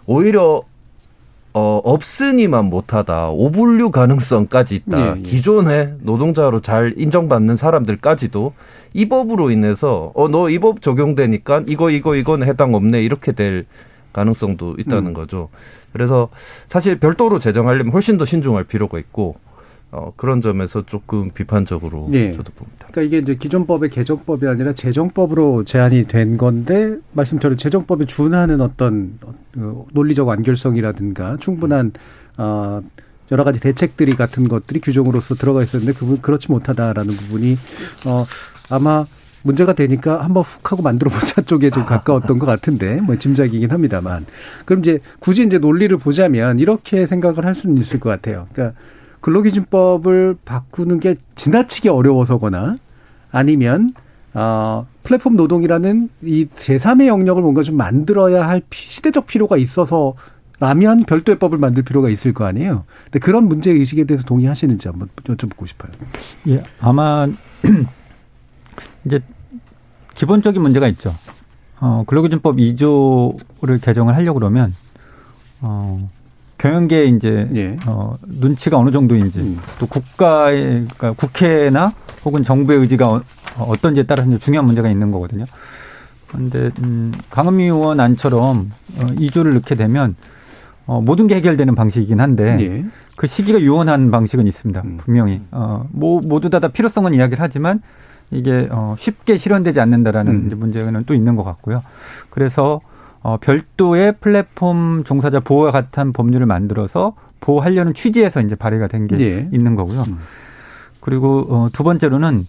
오히려 0.06 0.60
어, 1.52 1.80
없으니만 1.84 2.66
못하다. 2.66 3.30
오분류 3.30 3.90
가능성까지 3.90 4.76
있다. 4.76 5.00
예, 5.00 5.14
예. 5.18 5.22
기존에 5.22 5.94
노동자로 6.02 6.60
잘 6.60 6.94
인정받는 6.96 7.56
사람들까지도 7.56 8.52
이 8.94 9.08
법으로 9.08 9.50
인해서 9.50 10.12
어, 10.14 10.28
너 10.28 10.48
이 10.50 10.58
법 10.60 10.82
적용되니까 10.82 11.64
이거, 11.66 11.90
이거, 11.90 12.14
이거는 12.14 12.46
해당 12.46 12.74
없네. 12.74 13.02
이렇게 13.02 13.32
될 13.32 13.66
가능성도 14.12 14.76
있다는 14.78 15.08
음. 15.08 15.14
거죠. 15.14 15.48
그래서 15.92 16.28
사실 16.68 17.00
별도로 17.00 17.38
제정하려면 17.40 17.92
훨씬 17.92 18.18
더 18.18 18.24
신중할 18.24 18.64
필요가 18.64 18.98
있고 19.00 19.34
어, 19.93 20.12
그런 20.16 20.41
점에서 20.41 20.84
조금 20.84 21.30
비판적으로 21.30 22.09
네. 22.11 22.32
저도 22.32 22.53
봅니다. 22.53 22.89
그러니까 22.91 23.03
이게 23.03 23.18
이제 23.18 23.34
기존법의 23.37 23.91
개정법이 23.91 24.47
아니라 24.47 24.72
재정법으로 24.72 25.64
제한이 25.64 26.07
된 26.07 26.37
건데 26.37 26.97
말씀처럼 27.12 27.57
재정법에 27.57 28.07
준하는 28.07 28.61
어떤 28.61 29.18
그 29.53 29.84
논리적 29.93 30.26
완결성이라든가 30.26 31.37
충분한 31.39 31.93
어, 32.37 32.82
여러 33.30 33.45
가지 33.45 33.61
대책들이 33.61 34.14
같은 34.14 34.49
것들이 34.49 34.80
규정으로서 34.80 35.34
들어가 35.34 35.62
있었는데 35.62 35.99
그분 35.99 36.20
그렇지 36.20 36.51
못하다라는 36.51 37.14
부분이 37.14 37.57
어 38.07 38.24
아마 38.70 39.05
문제가 39.43 39.72
되니까 39.72 40.22
한번 40.22 40.43
훅 40.43 40.72
하고 40.72 40.82
만들어 40.82 41.11
보자 41.11 41.41
쪽에 41.47 41.70
좀 41.70 41.84
가까웠던 41.84 42.39
것 42.39 42.47
같은데 42.47 43.01
뭐 43.01 43.16
짐작이긴 43.16 43.70
합니다만 43.70 44.26
그럼 44.64 44.80
이제 44.80 45.01
굳이 45.18 45.45
이제 45.45 45.59
논리를 45.59 45.97
보자면 45.97 46.59
이렇게 46.59 47.07
생각을 47.07 47.45
할 47.45 47.55
수는 47.55 47.78
있을 47.78 48.01
것 48.01 48.11
같아요. 48.11 48.47
그러니까 48.53 48.78
근로기준법을 49.27 50.37
바꾸는 50.45 51.01
게 51.01 51.16
지나치게 51.35 51.89
어려워서거나 51.89 52.79
아니면 53.33 53.91
어, 54.35 54.87
플랫폼 55.03 55.35
노동이라는 55.35 56.09
이 56.22 56.47
제3의 56.47 57.09
영역을 57.09 57.43
뭔가 57.43 57.64
좀 57.64 57.77
만들어야 57.77 58.47
할 58.47 58.62
시대적 58.72 59.27
필요가 59.27 59.57
있어서 59.57 60.14
라면 60.61 61.03
별도의 61.03 61.41
법을 61.41 61.59
만들 61.59 61.83
필요가 61.83 62.09
있을 62.09 62.35
거 62.35 62.45
아니에요. 62.45 62.85
근데 63.05 63.18
그런 63.18 63.49
문제 63.49 63.72
의식에 63.72 64.05
대해서 64.05 64.22
동의하시는지 64.24 64.87
한번 64.87 65.09
여쭤보고 65.24 65.66
싶어요. 65.66 65.91
예, 66.47 66.62
아마 66.79 67.27
이제 69.05 69.20
기본적인 70.14 70.62
문제가 70.62 70.87
있죠. 70.89 71.12
어, 71.81 72.05
근로기준법 72.07 72.57
2조를 72.57 73.83
개정을 73.83 74.14
하려고 74.14 74.39
그러면 74.39 74.72
어, 75.62 76.09
경영계 76.59 77.04
이제 77.07 77.48
예. 77.54 77.76
어, 77.86 78.16
눈치가 78.26 78.78
어느 78.78 78.90
정도인지 78.90 79.40
음. 79.40 79.59
또 79.78 79.86
국가의 79.86 80.86
그러니까 80.96 81.12
국회나 81.12 81.92
혹은 82.24 82.42
정부의 82.42 82.80
의지가 82.80 83.09
어, 83.09 83.22
어떤지에 83.59 84.04
따라서 84.04 84.28
이제 84.28 84.38
중요한 84.38 84.66
문제가 84.66 84.88
있는 84.88 85.11
거거든요. 85.11 85.44
그런데 86.28 86.70
음, 86.80 87.12
강은미 87.30 87.64
의원 87.64 88.00
안처럼 88.00 88.70
어, 88.96 89.07
2조를 89.07 89.54
넣게 89.54 89.74
되면 89.74 90.16
어, 90.86 91.00
모든 91.00 91.26
게 91.26 91.34
해결되는 91.36 91.74
방식이긴 91.74 92.20
한데 92.20 92.57
예. 92.61 92.84
그 93.16 93.26
시기가 93.26 93.61
유언한 93.61 94.11
방식은 94.11 94.46
있습니다. 94.46 94.82
음. 94.84 94.96
분명히 94.98 95.42
어, 95.50 95.86
뭐 95.90 96.20
모두 96.20 96.50
다, 96.50 96.61
다 96.61 96.68
필요성은 96.68 97.14
이야기를 97.14 97.42
하지만 97.42 97.80
이게 98.30 98.68
어, 98.70 98.94
쉽게 98.98 99.38
실현되지 99.38 99.80
않는다라는 99.80 100.32
음. 100.32 100.46
이제 100.46 100.57
문제는 100.57 101.04
또 101.04 101.14
있는 101.14 101.36
것 101.36 101.44
같고요. 101.44 101.82
그래서 102.30 102.80
어, 103.27 103.39
별도의 103.39 104.14
플랫폼 104.20 105.03
종사자 105.03 105.41
보호와 105.41 105.72
같은 105.72 106.12
법률을 106.12 106.47
만들어서 106.47 107.16
보호하려는 107.41 107.93
취지에서 107.93 108.41
이제 108.41 108.55
발의가 108.55 108.87
된게 108.87 109.18
예. 109.18 109.49
있는 109.53 109.74
거고요. 109.74 110.03
음. 110.03 110.18
그리고 111.01 111.45
어, 111.51 111.68
두 111.72 111.83
번째로는 111.83 112.47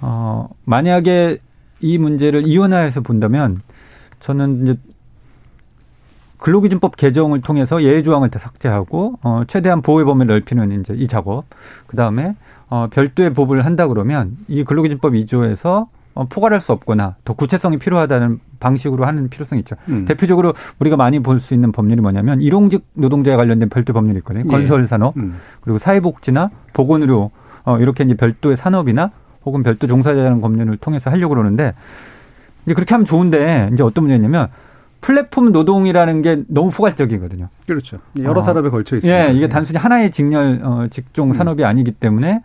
어, 0.00 0.48
만약에 0.64 1.38
이 1.78 1.98
문제를 1.98 2.48
이원화해서 2.48 3.02
본다면 3.02 3.62
저는 4.18 4.62
이제 4.64 4.76
근로기준법 6.38 6.96
개정을 6.96 7.40
통해서 7.42 7.80
예외 7.84 8.02
조항을 8.02 8.28
다 8.30 8.40
삭제하고 8.40 9.20
어, 9.22 9.42
최대한 9.46 9.82
보호의 9.82 10.04
범위를 10.04 10.34
넓히는 10.34 10.80
이제 10.80 10.94
이 10.94 11.06
작업. 11.06 11.44
그 11.86 11.96
다음에 11.96 12.34
어, 12.68 12.88
별도의 12.90 13.34
법을 13.34 13.64
한다 13.64 13.86
그러면 13.86 14.36
이 14.48 14.64
근로기준법 14.64 15.12
2조에서 15.12 15.86
어, 15.86 15.88
포괄할 16.26 16.60
수 16.60 16.72
없거나 16.72 17.16
더 17.24 17.34
구체성이 17.34 17.78
필요하다는 17.78 18.40
방식으로 18.60 19.04
하는 19.06 19.28
필요성이 19.28 19.60
있죠. 19.60 19.76
음. 19.88 20.04
대표적으로 20.06 20.54
우리가 20.80 20.96
많이 20.96 21.20
볼 21.20 21.38
수 21.40 21.54
있는 21.54 21.70
법률이 21.70 22.00
뭐냐면 22.00 22.40
일용직 22.40 22.84
노동자에 22.94 23.36
관련된 23.36 23.68
별도 23.68 23.92
법률이 23.92 24.18
있거든요. 24.18 24.44
예. 24.46 24.48
건설 24.48 24.86
산업 24.86 25.16
음. 25.16 25.36
그리고 25.60 25.78
사회복지나 25.78 26.50
보건의료 26.72 27.30
어, 27.64 27.78
이렇게 27.78 28.02
이제 28.04 28.14
별도의 28.14 28.56
산업이나 28.56 29.10
혹은 29.44 29.62
별도 29.62 29.86
종사자라는 29.86 30.40
법률을 30.40 30.76
통해서 30.78 31.10
하려고 31.10 31.34
그러는데 31.34 31.74
이제 32.66 32.74
그렇게 32.74 32.94
하면 32.94 33.04
좋은데 33.04 33.70
이제 33.72 33.82
어떤 33.82 34.04
문제냐면 34.04 34.48
플랫폼 35.00 35.52
노동이라는 35.52 36.22
게 36.22 36.42
너무 36.48 36.70
포괄적이거든요. 36.70 37.48
그렇죠. 37.66 37.98
여러 38.20 38.40
어. 38.40 38.42
산업에 38.42 38.68
걸쳐 38.68 38.96
있어요. 38.96 39.12
예, 39.12 39.30
이게 39.32 39.48
단순히 39.48 39.78
하나의 39.78 40.10
직렬 40.10 40.60
어, 40.64 40.86
직종 40.90 41.28
음. 41.28 41.32
산업이 41.32 41.62
음. 41.62 41.68
아니기 41.68 41.92
때문에 41.92 42.42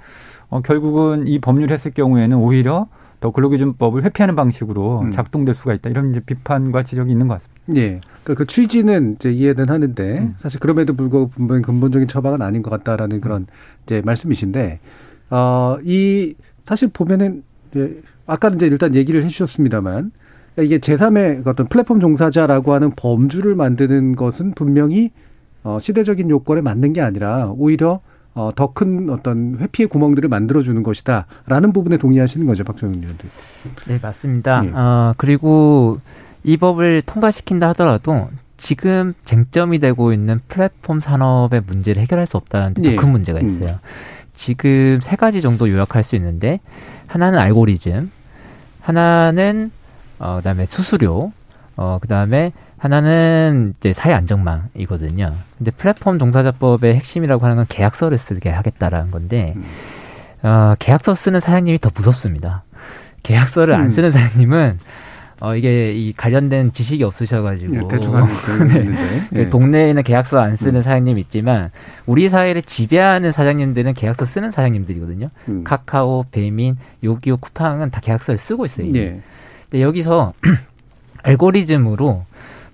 어, 0.50 0.62
결국은 0.62 1.28
이 1.28 1.40
법률 1.40 1.72
했을 1.72 1.92
경우에는 1.92 2.38
오히려 2.38 2.88
더 3.24 3.32
근로기준법을 3.32 4.04
회피하는 4.04 4.36
방식으로 4.36 5.00
음. 5.04 5.12
작동될 5.12 5.56
수가 5.56 5.74
있다. 5.76 5.90
이런 5.90 6.12
이제 6.12 6.20
비판과 6.20 6.84
지적이 6.84 7.14
있는 7.14 7.30
것 7.30 7.36
같습니다. 7.36 7.82
예. 7.82 8.02
그러니까 8.22 8.34
그 8.34 8.46
취지는 8.46 9.16
이제 9.16 9.32
이해는 9.32 9.70
하는데 9.70 10.20
음. 10.20 10.36
사실 10.42 10.60
그럼에도 10.60 10.94
불구하고 10.94 11.30
분명히 11.30 11.62
근본적인 11.62 12.10
처방은 12.10 12.42
아닌 12.42 12.62
것 12.62 12.70
같다라는 12.70 13.22
그런 13.22 13.48
이제 13.86 14.02
말씀이신데 14.04 14.82
어, 15.30 15.78
이 15.86 16.34
사실 16.66 16.90
보면은 16.90 17.44
이제 17.72 18.02
아까 18.28 18.50
이제 18.50 18.68
일단 18.68 18.94
얘기를 18.94 19.24
해 19.24 19.30
주셨습니다만 19.30 20.12
이게 20.60 20.80
제3의 20.80 21.48
어떤 21.48 21.68
플랫폼 21.68 22.02
종사자라고 22.02 22.74
하는 22.74 22.92
범주를 22.92 23.56
만드는 23.56 24.18
것은 24.18 24.52
분명히 24.52 25.12
어, 25.64 25.80
시대적인 25.80 26.30
요건에 26.30 26.60
맞는 26.60 26.92
게 26.92 27.00
아니라 27.00 27.54
오히려 27.56 28.02
어, 28.36 28.52
더 28.56 28.68
큰 28.74 29.10
어떤 29.12 29.58
회피의 29.60 29.88
구멍들을 29.88 30.28
만들어주는 30.30 30.82
것이다라는 30.82 31.72
부분에 31.74 31.98
동의하시는 31.98 32.46
거죠, 32.48 32.64
박정훈 32.64 32.96
의원도. 33.02 33.28
네, 33.88 34.00
맞습니다. 34.02 34.62
네. 34.62 34.72
어, 34.74 35.14
그리고 35.18 36.00
이 36.44 36.58
법을 36.58 37.04
통과시킨다 37.04 37.70
하더라도 37.70 38.30
지금 38.58 39.14
쟁점이 39.24 39.80
되고 39.80 40.14
있는 40.14 40.40
플랫폼 40.48 41.00
산업의 41.00 41.62
문제를 41.68 42.02
해결할 42.02 42.26
수 42.26 42.38
없다는 42.38 42.74
네. 42.76 42.96
큰 42.96 43.10
문제가 43.10 43.40
음. 43.40 43.46
있어요. 43.46 43.70
음. 43.70 43.78
지금 44.34 45.00
세 45.02 45.16
가지 45.16 45.42
정도 45.42 45.70
요약할 45.70 46.02
수 46.02 46.16
있는데 46.16 46.60
하나는 47.06 47.38
알고리즘, 47.38 48.10
하나는 48.82 49.72
어 50.18 50.38
그다음에 50.38 50.66
수수료, 50.66 51.32
어 51.76 52.00
그다음에 52.02 52.52
하나는 52.84 53.76
이제 53.80 53.94
사회 53.94 54.14
안정망이거든요. 54.14 55.34
근데 55.58 55.72
플랫폼 55.72 56.20
종사자법의 56.20 56.96
핵심이라고 56.96 57.46
하는 57.46 57.56
건 57.56 57.66
계약서를 57.70 58.18
쓰게 58.18 58.50
하겠다라는 58.50 59.10
건데, 59.10 59.54
음. 59.56 59.64
어, 60.46 60.76
계약서 60.78 61.14
쓰는 61.14 61.40
사장님이 61.40 61.78
더 61.78 61.90
무섭습니다. 61.96 62.64
계약서를 63.24 63.74
음. 63.74 63.80
안 63.84 63.90
쓰는 63.90 64.12
사장님은 64.12 64.80
어, 65.40 65.56
이게 65.56 65.94
이 65.94 66.12
관련된 66.12 66.74
지식이 66.74 67.06
없으셔가지고. 67.06 67.74
네, 67.74 67.82
대충 67.90 68.16
하는 68.18 68.68
네. 68.68 69.28
네. 69.32 69.50
동네에는 69.50 70.04
계약서 70.04 70.40
안 70.42 70.58
쓰는 70.58 70.76
음. 70.76 70.82
사장님 70.82 71.18
있지만, 71.20 71.72
우리 72.06 72.28
사회를 72.28 72.64
지배하는 72.64 73.32
사장님들은 73.32 73.94
계약서 73.94 74.26
쓰는 74.26 74.52
사장님들이거든요. 74.52 75.30
음. 75.48 75.64
카카오, 75.64 76.26
배민, 76.32 76.76
요기요, 77.02 77.38
쿠팡은 77.38 77.92
다 77.92 78.02
계약서를 78.04 78.38
쓰고 78.38 78.66
있어요. 78.66 78.92
네. 78.92 79.22
근데 79.70 79.82
여기서 79.82 80.34
알고리즘으로 81.24 82.26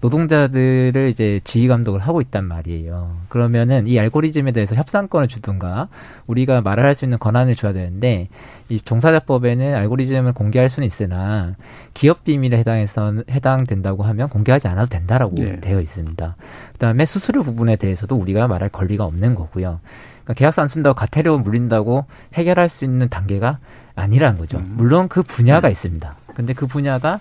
노동자들을 0.02 1.10
이제 1.10 1.42
지휘 1.44 1.68
감독을 1.68 2.00
하고 2.00 2.22
있단 2.22 2.46
말이에요. 2.46 3.18
그러면은 3.28 3.88
이 3.88 4.00
알고리즘에 4.00 4.52
대해서 4.52 4.76
협상권을 4.76 5.28
주든가 5.28 5.90
우리가 6.28 6.62
말을 6.62 6.84
할 6.84 6.94
수 6.94 7.06
있는 7.06 7.18
권한을 7.20 7.56
줘야 7.56 7.72
되는데 7.72 8.28
이 8.68 8.82
종사자법에는 8.82 9.76
알고리즘을 9.76 10.34
공개할 10.34 10.70
수는 10.70 10.86
있으나 10.86 11.56
기업 11.94 12.24
비밀에 12.24 12.58
해당해서 12.58 13.14
해당된다고 13.30 14.04
하면 14.04 14.30
공개하지 14.30 14.68
않아도 14.68 14.90
된다라고 14.90 15.36
네. 15.36 15.60
되어 15.62 15.80
있습니다. 15.80 16.36
그다음에 16.74 17.06
수수료 17.06 17.44
부분에 17.44 17.76
대해서도 17.76 18.16
우리가 18.16 18.48
말할 18.48 18.70
권리가 18.70 19.06
없는 19.06 19.36
거고요. 19.36 19.80
그러니까 20.24 20.34
계약서 20.34 20.62
안 20.62 20.68
쓴다고 20.68 20.94
가태료 20.96 21.40
물린다고 21.40 22.06
해결할 22.34 22.70
수 22.70 22.86
있는 22.86 23.10
단계가 23.10 23.60
아니라는 23.96 24.38
거죠. 24.40 24.58
음. 24.58 24.74
물론 24.76 25.08
그 25.08 25.24
분야가 25.24 25.68
네. 25.68 25.72
있습니다. 25.72 26.16
근데 26.36 26.54
그 26.54 26.68
분야가 26.68 27.20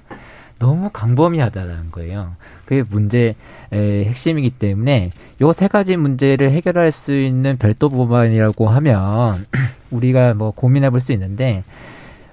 너무 0.59 0.91
강범위하다는 0.93 1.91
거예요. 1.93 2.35
그게 2.65 2.83
문제의 2.89 3.35
핵심이기 3.73 4.51
때문에 4.51 5.11
요 5.41 5.53
세 5.53 5.69
가지 5.69 5.97
문제를 5.97 6.51
해결할 6.51 6.91
수 6.93 7.15
있는 7.17 7.57
별도 7.59 7.89
법안이라고 7.89 8.69
하면 8.69 9.45
우리가 9.91 10.35
뭐 10.35 10.51
고민해 10.51 10.91
볼 10.91 11.01
수 11.01 11.13
있는데 11.13 11.63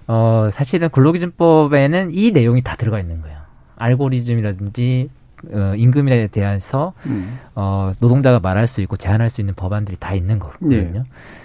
어 0.07 0.49
사실은 0.51 0.89
근로기준법에는 0.89 2.09
이 2.13 2.31
내용이 2.31 2.61
다 2.61 2.75
들어가 2.75 2.99
있는 2.99 3.21
거예요. 3.21 3.37
알고리즘이라든지 3.77 5.09
어, 5.51 5.73
임금에 5.75 6.27
대해서 6.27 6.93
음. 7.05 7.39
어, 7.55 7.91
노동자가 7.99 8.39
말할 8.39 8.67
수 8.67 8.81
있고 8.81 8.95
제한할 8.97 9.29
수 9.29 9.41
있는 9.41 9.53
법안들이 9.53 9.97
다 9.99 10.13
있는 10.15 10.39
거거든요. 10.39 10.99
네. 10.99 11.03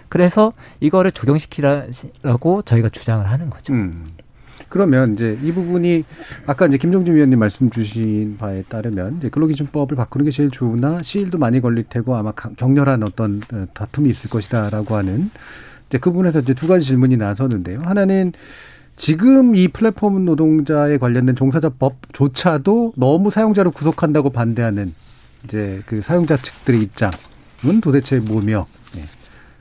그래서 0.09 0.53
이거를 0.81 1.11
적용시키라고 1.12 2.62
저희가 2.62 2.89
주장을 2.89 3.28
하는 3.28 3.51
거죠. 3.51 3.72
음. 3.74 4.09
그러면 4.71 5.14
이제 5.14 5.37
이 5.43 5.53
부분이 5.53 6.05
아까 6.47 6.66
이제 6.66 6.79
김종준 6.79 7.16
위원님 7.16 7.41
말씀 7.41 7.71
주신 7.71 8.37
바에 8.39 8.62
따르면 8.62 9.18
이제 9.18 9.29
근로기준법을 9.29 9.97
바꾸는 9.97 10.25
게 10.25 10.31
제일 10.31 10.51
좋으나 10.51 11.03
시일도 11.03 11.39
많이 11.39 11.61
걸릴 11.61 11.85
테고 11.85 12.14
아마 12.14 12.33
격렬한 12.33 13.03
어떤 13.03 13.43
어, 13.53 13.66
다툼이 13.75 14.09
있을 14.09 14.31
것이다라고 14.31 14.95
하는 14.95 15.31
이제 15.89 15.99
그 15.99 16.11
부분에서 16.11 16.39
이제 16.39 16.55
두 16.55 16.68
가지 16.68 16.87
질문이 16.87 17.16
나서는데요. 17.16 17.81
하나는 17.83 18.33
지금 18.97 19.57
이 19.57 19.66
플랫폼 19.66 20.25
노동자에 20.25 20.99
관련된 20.99 21.35
종사자법조차도 21.35 22.93
너무 22.97 23.31
사용자를 23.31 23.73
구속한다고 23.73 24.31
반대하는 24.31 24.95
이제 25.45 25.83
그 25.87 26.01
사용자 26.01 26.37
측들의 26.37 26.81
입장은 26.83 27.81
도대체 27.83 28.21
뭐며, 28.21 28.66
네. 28.95 29.03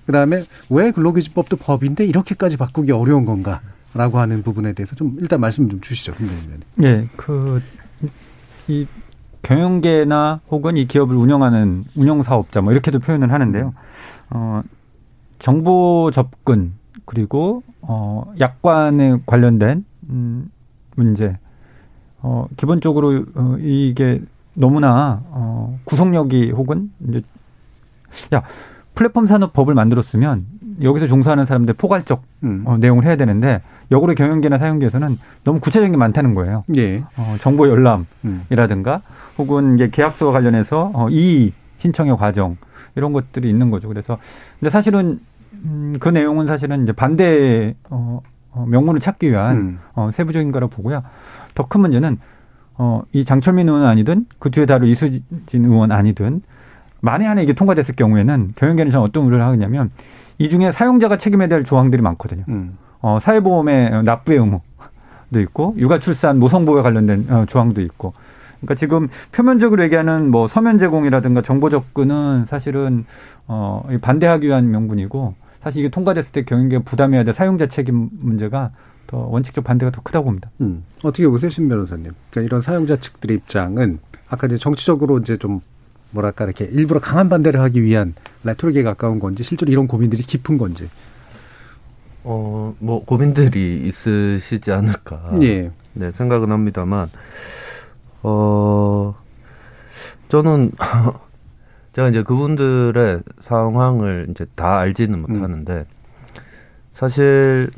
그 0.05 0.11
다음에 0.11 0.43
왜 0.69 0.91
근로기준법도 0.91 1.57
법인데 1.57 2.05
이렇게까지 2.05 2.57
바꾸기 2.57 2.91
어려운 2.91 3.25
건가? 3.25 3.61
라고 3.93 4.19
하는 4.19 4.43
부분에 4.43 4.73
대해서 4.73 4.95
좀 4.95 5.17
일단 5.19 5.39
말씀 5.39 5.69
좀 5.69 5.81
주시죠, 5.81 6.13
김대님. 6.13 6.61
예, 6.83 7.07
그, 7.15 7.61
이 8.67 8.85
경영계나 9.41 10.41
혹은 10.49 10.77
이 10.77 10.85
기업을 10.85 11.15
운영하는 11.15 11.85
운영사업자 11.95 12.61
뭐 12.61 12.71
이렇게도 12.71 12.99
표현을 12.99 13.31
하는데요. 13.31 13.73
어, 14.29 14.61
정보 15.39 16.11
접근, 16.13 16.73
그리고, 17.05 17.63
어, 17.81 18.31
약관에 18.39 19.19
관련된, 19.25 19.85
음, 20.09 20.51
문제. 20.95 21.37
어, 22.19 22.47
기본적으로, 22.57 23.25
어, 23.33 23.57
이게 23.59 24.21
너무나, 24.53 25.23
어, 25.29 25.79
구속력이 25.85 26.51
혹은, 26.51 26.91
이제, 27.07 27.21
야, 28.35 28.43
플랫폼 28.93 29.25
산업법을 29.25 29.73
만들었으면 29.73 30.45
여기서 30.81 31.07
종사하는 31.07 31.45
사람들 31.45 31.73
포괄적 31.75 32.23
음. 32.43 32.63
어, 32.65 32.77
내용을 32.77 33.05
해야 33.05 33.15
되는데 33.15 33.61
역으로 33.91 34.13
경영계나 34.15 34.57
사용계에서는 34.57 35.17
너무 35.43 35.59
구체적인 35.59 35.91
게 35.91 35.97
많다는 35.97 36.35
거예요. 36.35 36.63
예. 36.77 37.03
어, 37.17 37.35
정보 37.39 37.67
열람이라든가 37.67 38.95
음. 38.95 39.01
혹은 39.37 39.75
이제 39.75 39.89
계약서와 39.89 40.31
관련해서 40.31 40.91
어, 40.93 41.07
이 41.09 41.51
신청의 41.79 42.17
과정 42.17 42.57
이런 42.95 43.13
것들이 43.13 43.49
있는 43.49 43.71
거죠. 43.71 43.87
그래서 43.87 44.17
근데 44.59 44.69
사실은 44.69 45.19
음, 45.53 45.95
그 45.99 46.09
내용은 46.09 46.47
사실은 46.47 46.83
이제 46.83 46.91
반대 46.91 47.75
어, 47.89 48.21
어 48.51 48.65
명분을 48.67 48.99
찾기 48.99 49.31
위한 49.31 49.57
음. 49.57 49.79
어, 49.93 50.09
세부적인 50.11 50.51
거라 50.51 50.67
보고요. 50.67 51.03
더 51.55 51.63
큰 51.67 51.81
문제는 51.81 52.17
어, 52.77 53.01
이 53.11 53.25
장철민 53.25 53.67
의원 53.67 53.85
아니든 53.85 54.25
그 54.39 54.49
뒤에 54.51 54.65
다룰 54.65 54.87
이수진 54.87 55.65
의원 55.65 55.91
아니든 55.91 56.41
만에 57.01 57.25
하나 57.25 57.41
이게 57.41 57.53
통과됐을 57.53 57.95
경우에는 57.95 58.53
경영계는 58.55 58.91
저는 58.91 59.05
어떤 59.05 59.25
우려를 59.25 59.43
하겠냐면 59.45 59.91
이 60.39 60.49
중에 60.49 60.71
사용자가 60.71 61.17
책임에 61.17 61.47
대할 61.47 61.63
조항들이 61.63 62.01
많거든요. 62.01 62.43
음. 62.47 62.77
어, 63.01 63.19
사회보험의 63.21 64.03
납부의 64.03 64.39
의무도 64.39 65.39
있고 65.41 65.75
육아 65.77 65.99
출산 65.99 66.39
노성보호에 66.39 66.81
관련된 66.81 67.27
어, 67.29 67.45
조항도 67.45 67.81
있고 67.81 68.13
그러니까 68.59 68.75
지금 68.75 69.07
표면적으로 69.31 69.83
얘기하는 69.83 70.31
뭐 70.31 70.47
서면 70.47 70.77
제공이라든가 70.77 71.41
정보 71.41 71.69
접근은 71.69 72.45
사실은 72.45 73.05
어 73.47 73.87
반대하기 74.01 74.47
위한 74.47 74.69
명분이고 74.69 75.33
사실 75.63 75.81
이게 75.81 75.89
통과됐을 75.89 76.31
때 76.33 76.43
경영계가 76.43 76.83
부담해야 76.83 77.23
될 77.23 77.33
사용자 77.33 77.67
책임 77.67 78.09
문제가 78.19 78.71
더 79.07 79.17
원칙적 79.17 79.63
반대가 79.63 79.91
더 79.91 80.01
크다고 80.01 80.25
봅니다. 80.25 80.49
음. 80.61 80.83
어떻게 81.03 81.27
보세요, 81.27 81.49
신 81.49 81.67
변호사님? 81.67 82.11
그러니까 82.29 82.41
이런 82.41 82.61
사용자 82.61 82.97
측들의 82.97 83.37
입장은 83.37 83.99
아까 84.29 84.47
이제 84.47 84.57
정치적으로 84.57 85.17
이제 85.19 85.37
좀 85.37 85.61
뭐랄까 86.11 86.45
이렇게 86.45 86.65
일부러 86.65 86.99
강한 86.99 87.29
반대를 87.29 87.59
하기 87.61 87.83
위한 87.83 88.13
레토릭에 88.43 88.83
가까운 88.83 89.19
건지 89.19 89.43
실제로 89.43 89.71
이런 89.71 89.87
고민들이 89.87 90.23
깊은 90.23 90.57
건지. 90.57 90.89
어, 92.23 92.75
뭐 92.79 93.03
고민들이 93.05 93.81
있으시지 93.85 94.71
않을까. 94.71 95.31
예. 95.41 95.71
네, 95.93 96.11
생각은 96.11 96.51
합니다만 96.51 97.09
어 98.21 99.15
저는 100.29 100.71
제가 101.93 102.09
이제 102.09 102.23
그분들의 102.23 103.21
상황을 103.39 104.27
이제 104.29 104.45
다 104.55 104.79
알지는 104.79 105.21
못하는데 105.21 105.73
음. 105.73 105.85
사실 106.91 107.69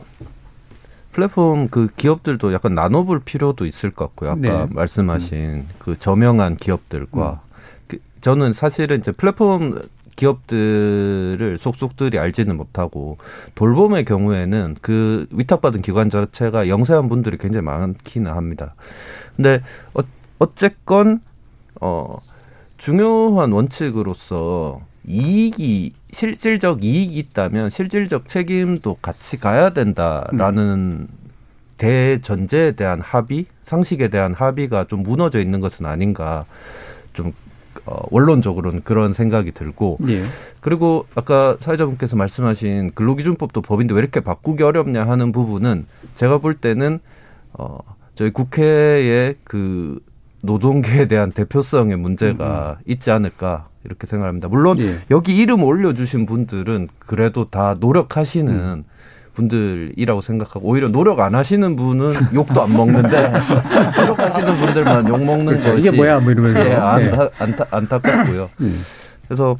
플랫폼 1.11 1.67
그 1.69 1.87
기업들도 1.95 2.53
약간 2.53 2.73
나눠볼 2.73 3.21
필요도 3.21 3.65
있을 3.65 3.91
것 3.91 4.05
같고요. 4.05 4.31
아까 4.31 4.39
네. 4.39 4.67
말씀하신 4.69 5.37
음. 5.37 5.69
그 5.79 5.97
저명한 5.99 6.55
기업들과 6.57 7.41
음. 7.43 7.50
저는 8.21 8.53
사실은 8.53 8.99
이제 8.99 9.11
플랫폼 9.11 9.81
기업들을 10.15 11.57
속속들이 11.59 12.19
알지는 12.19 12.57
못하고 12.57 13.17
돌봄의 13.55 14.05
경우에는 14.05 14.75
그 14.81 15.25
위탁받은 15.31 15.81
기관 15.81 16.09
자체가 16.09 16.67
영세한 16.67 17.09
분들이 17.09 17.37
굉장히 17.37 17.65
많기는 17.65 18.31
합니다. 18.31 18.75
근데 19.35 19.61
어, 19.93 20.01
어쨌건 20.39 21.21
어 21.79 22.17
중요한 22.77 23.51
원칙으로서 23.51 24.81
이익이 25.07 25.93
실질적 26.11 26.83
이익이 26.83 27.17
있다면 27.17 27.69
실질적 27.69 28.27
책임도 28.27 28.97
같이 29.01 29.37
가야 29.37 29.71
된다라는 29.71 31.07
음. 31.09 31.21
대전제에 31.77 32.73
대한 32.73 33.01
합의, 33.01 33.47
상식에 33.63 34.09
대한 34.09 34.35
합의가 34.35 34.85
좀 34.85 35.01
무너져 35.01 35.41
있는 35.41 35.59
것은 35.59 35.87
아닌가 35.87 36.45
좀 37.13 37.33
어, 37.85 38.01
원론적으로는 38.11 38.81
그런 38.83 39.13
생각이 39.13 39.51
들고 39.51 39.97
예. 40.07 40.23
그리고 40.59 41.07
아까 41.15 41.57
사회자분께서 41.59 42.15
말씀하신 42.15 42.91
근로기준법도 42.93 43.61
법인데 43.61 43.93
왜 43.93 43.99
이렇게 43.99 44.19
바꾸기 44.19 44.63
어렵냐 44.63 45.07
하는 45.07 45.31
부분은 45.31 45.85
제가 46.15 46.37
볼 46.37 46.53
때는 46.53 46.99
어 47.53 47.79
저희 48.15 48.29
국회의 48.29 49.35
그 49.43 49.99
노동계에 50.41 51.07
대한 51.07 51.31
대표성의 51.31 51.97
문제가 51.97 52.77
음. 52.79 52.83
있지 52.85 53.11
않을까 53.11 53.67
이렇게 53.83 54.07
생각합니다. 54.07 54.47
물론 54.47 54.79
예. 54.79 54.97
여기 55.09 55.35
이름 55.35 55.63
올려주신 55.63 56.25
분들은 56.25 56.89
그래도 56.99 57.49
다 57.49 57.75
노력하시는 57.79 58.53
음. 58.53 58.83
분들이라고 59.33 60.21
생각하고 60.21 60.67
오히려 60.67 60.89
노력 60.89 61.19
안 61.19 61.35
하시는 61.35 61.75
분은 61.75 62.13
욕도 62.33 62.61
안 62.61 62.73
먹는데 62.73 63.31
노력하시는 63.97 64.53
분들만 64.55 65.07
욕 65.07 65.23
먹는 65.23 65.45
그렇죠. 65.45 65.71
것이 65.71 65.87
이게 65.87 65.95
뭐야 65.95 66.19
뭐 66.19 66.31
이러면서 66.31 66.65
예, 66.65 66.73
안타, 66.73 67.29
안타, 67.39 67.65
안타깝고요. 67.71 68.49
음. 68.61 68.81
그래서 69.27 69.57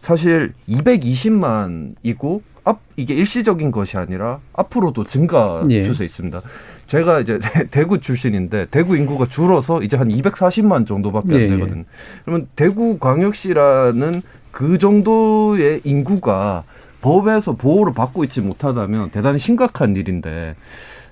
사실 0.00 0.52
220만이고 0.68 2.42
앞 2.64 2.80
이게 2.96 3.14
일시적인 3.14 3.70
것이 3.70 3.96
아니라 3.96 4.40
앞으로도 4.54 5.04
증가 5.04 5.62
예. 5.70 5.82
추세 5.82 6.04
있습니다. 6.04 6.40
제가 6.86 7.20
이제 7.20 7.38
대구 7.70 8.00
출신인데 8.00 8.66
대구 8.70 8.96
인구가 8.96 9.26
줄어서 9.26 9.82
이제 9.82 9.96
한 9.96 10.08
240만 10.08 10.86
정도밖에 10.86 11.34
안 11.34 11.40
예, 11.40 11.44
예. 11.44 11.48
되거든요. 11.50 11.80
예. 11.80 11.84
그러면 12.24 12.48
대구 12.56 12.98
광역시라는 12.98 14.22
그 14.50 14.78
정도의 14.78 15.80
인구가 15.84 16.64
법에서 17.04 17.52
보호를 17.52 17.92
받고 17.92 18.24
있지 18.24 18.40
못하다면 18.40 19.10
대단히 19.10 19.38
심각한 19.38 19.94
일인데 19.94 20.56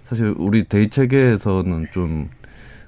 사실 0.06 0.34
우리 0.38 0.64
대의 0.64 0.88
체계에서는 0.88 1.88
좀 1.92 2.30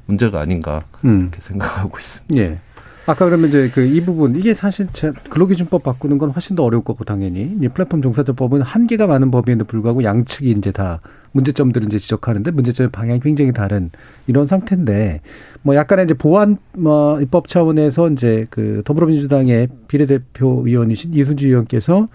문제가 0.07 0.41
아닌가 0.41 0.85
음. 1.05 1.21
이렇게 1.23 1.41
생각하고 1.43 1.99
있습니다. 1.99 2.43
예. 2.43 2.59
아까 3.07 3.27
그러면 3.27 3.51
이제 3.51 3.69
그 3.69 3.85
이 3.85 4.01
부분 4.01 4.35
이게 4.35 4.55
사실 4.55 4.89
근로기준법 5.29 5.83
바꾸는 5.83 6.17
건 6.17 6.31
훨씬 6.31 6.57
더 6.57 6.65
어려울 6.65 6.83
거고 6.83 7.05
당연히 7.05 7.55
이 7.61 7.69
플랫폼 7.69 8.01
종사자법은 8.01 8.63
한계가 8.63 9.07
많은 9.07 9.31
법임에도 9.31 9.67
불구하고 9.67 10.03
양측이 10.03 10.51
이제 10.53 10.73
다 10.73 11.01
문제점들을 11.33 11.89
이제 11.89 11.99
지적하는데 11.99 12.51
문제점의 12.53 12.91
방향이 12.91 13.21
굉장히 13.21 13.53
다른 13.53 13.91
이런 14.27 14.47
상태인데 14.47 15.21
뭐 15.61 15.75
약간의 15.75 16.07
이제 16.07 16.15
보완 16.15 16.57
뭐 16.79 17.21
입법 17.21 17.49
차원에서 17.49 18.09
이제 18.09 18.47
그 18.49 18.81
더불어민주당의 18.87 19.69
비례대표 19.89 20.63
의원이신 20.67 21.13
이순주 21.13 21.49
의원께서 21.49 22.09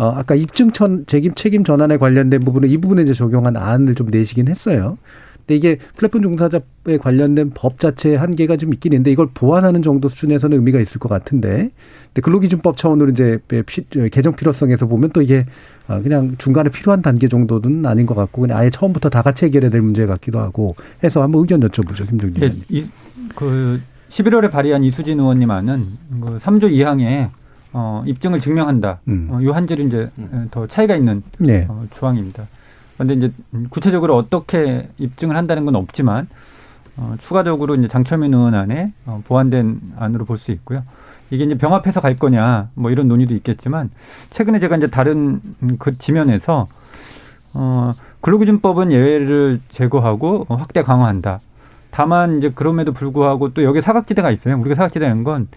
어, 0.00 0.14
아까 0.16 0.34
입증천 0.34 1.04
책임 1.06 1.34
책임 1.34 1.62
전환에 1.62 1.98
관련된 1.98 2.42
부분은 2.42 2.70
이 2.70 2.78
부분에 2.78 3.02
이제 3.02 3.12
적용한 3.12 3.54
안을 3.58 3.94
좀 3.94 4.06
내시긴 4.06 4.48
했어요. 4.48 4.96
근데 5.40 5.56
이게 5.56 5.78
플랫폼 5.94 6.22
종사자에 6.22 6.96
관련된 6.98 7.50
법 7.54 7.78
자체의 7.78 8.16
한계가 8.16 8.56
좀 8.56 8.72
있긴 8.72 8.94
있는데 8.94 9.12
이걸 9.12 9.28
보완하는 9.34 9.82
정도 9.82 10.08
수준에서는 10.08 10.56
의미가 10.56 10.80
있을 10.80 10.98
것 11.00 11.10
같은데. 11.10 11.68
근데 12.06 12.22
근로기준법 12.22 12.78
차원으로 12.78 13.10
이제 13.10 13.40
피, 13.66 13.84
개정 14.10 14.34
필요성에서 14.34 14.86
보면 14.86 15.10
또 15.12 15.20
이게 15.20 15.44
어, 15.86 16.00
그냥 16.00 16.34
중간에 16.38 16.70
필요한 16.70 17.02
단계 17.02 17.28
정도는 17.28 17.84
아닌 17.84 18.06
것 18.06 18.14
같고 18.14 18.40
그냥 18.40 18.56
아예 18.56 18.70
처음부터 18.70 19.10
다 19.10 19.20
같이 19.20 19.44
해결해야 19.44 19.70
될 19.70 19.82
문제 19.82 20.06
같기도 20.06 20.40
하고 20.40 20.76
해서 21.04 21.22
한번 21.22 21.42
의견 21.42 21.60
여쭤보죠, 21.60 22.08
김정진 22.08 22.42
의원님. 22.42 22.64
네, 22.70 22.84
그 23.34 23.82
11월에 24.08 24.50
발의한 24.50 24.82
이수진 24.82 25.20
의원님 25.20 25.50
안은 25.50 25.86
그 26.22 26.38
3조 26.38 26.72
2항에 26.72 27.28
어, 27.72 28.02
입증을 28.06 28.40
증명한다. 28.40 29.00
음. 29.08 29.28
어, 29.30 29.40
요한 29.42 29.66
줄이 29.66 29.84
이제 29.84 30.10
음. 30.18 30.48
더 30.50 30.66
차이가 30.66 30.96
있는 30.96 31.22
네. 31.38 31.66
어, 31.68 31.86
조항입니다. 31.90 32.46
그런데 32.94 33.14
이제 33.14 33.32
구체적으로 33.70 34.16
어떻게 34.16 34.88
입증을 34.98 35.36
한다는 35.36 35.64
건 35.64 35.76
없지만 35.76 36.28
어, 36.96 37.14
추가적으로 37.18 37.74
이제 37.76 37.88
장철민 37.88 38.34
의원 38.34 38.54
안에 38.54 38.92
어, 39.06 39.22
보완된 39.26 39.80
안으로 39.98 40.24
볼 40.24 40.36
수 40.36 40.50
있고요. 40.52 40.82
이게 41.30 41.44
이제 41.44 41.56
병합해서 41.56 42.00
갈 42.00 42.16
거냐 42.16 42.70
뭐 42.74 42.90
이런 42.90 43.06
논의도 43.06 43.34
있겠지만 43.36 43.90
최근에 44.30 44.58
제가 44.58 44.76
이제 44.76 44.88
다른 44.88 45.40
그 45.78 45.96
지면에서 45.96 46.66
어, 47.54 47.92
근로기준법은 48.20 48.90
예외를 48.92 49.60
제거하고 49.68 50.46
확대 50.48 50.82
강화한다. 50.82 51.38
다만 51.92 52.38
이제 52.38 52.50
그럼에도 52.50 52.92
불구하고 52.92 53.54
또 53.54 53.62
여기 53.62 53.80
사각지대가 53.80 54.30
있어요. 54.32 54.58
우리가 54.58 54.74
사각지대는 54.74 55.24
건 55.24 55.48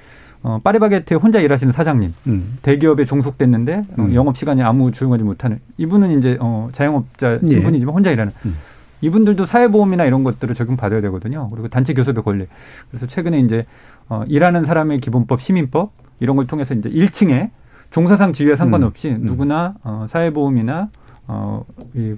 어, 0.43 0.59
파리바게트에 0.61 1.17
혼자 1.17 1.39
일하시는 1.39 1.71
사장님, 1.71 2.13
음. 2.27 2.57
대기업에 2.61 3.05
종속됐는데 3.05 3.75
어, 3.97 4.01
음. 4.01 4.13
영업 4.13 4.37
시간이 4.37 4.61
아무 4.61 4.91
적용하지 4.91 5.23
못하는 5.23 5.59
이분은 5.77 6.19
이제 6.19 6.37
어, 6.41 6.69
자영업자 6.73 7.39
예. 7.41 7.47
신분이지만 7.47 7.95
혼자 7.95 8.11
일하는 8.11 8.33
음. 8.45 8.53
이분들도 8.99 9.45
사회보험이나 9.45 10.05
이런 10.05 10.23
것들을 10.23 10.53
적용받아야 10.53 11.01
되거든요. 11.01 11.49
그리고 11.49 11.69
단체 11.69 11.93
교섭의 11.93 12.23
권리. 12.23 12.45
그래서 12.89 13.07
최근에 13.07 13.39
이제 13.39 13.63
어, 14.09 14.23
일하는 14.27 14.65
사람의 14.65 14.99
기본법, 14.99 15.41
시민법 15.41 15.93
이런 16.19 16.35
걸 16.35 16.45
통해서 16.45 16.73
이제 16.73 16.89
1층에 16.89 17.49
종사상 17.89 18.33
지위와 18.33 18.55
상관없이 18.57 19.09
음. 19.09 19.21
누구나 19.21 19.75
어, 19.83 20.05
사회보험이나 20.09 20.89
어, 21.27 21.63
이 21.93 22.15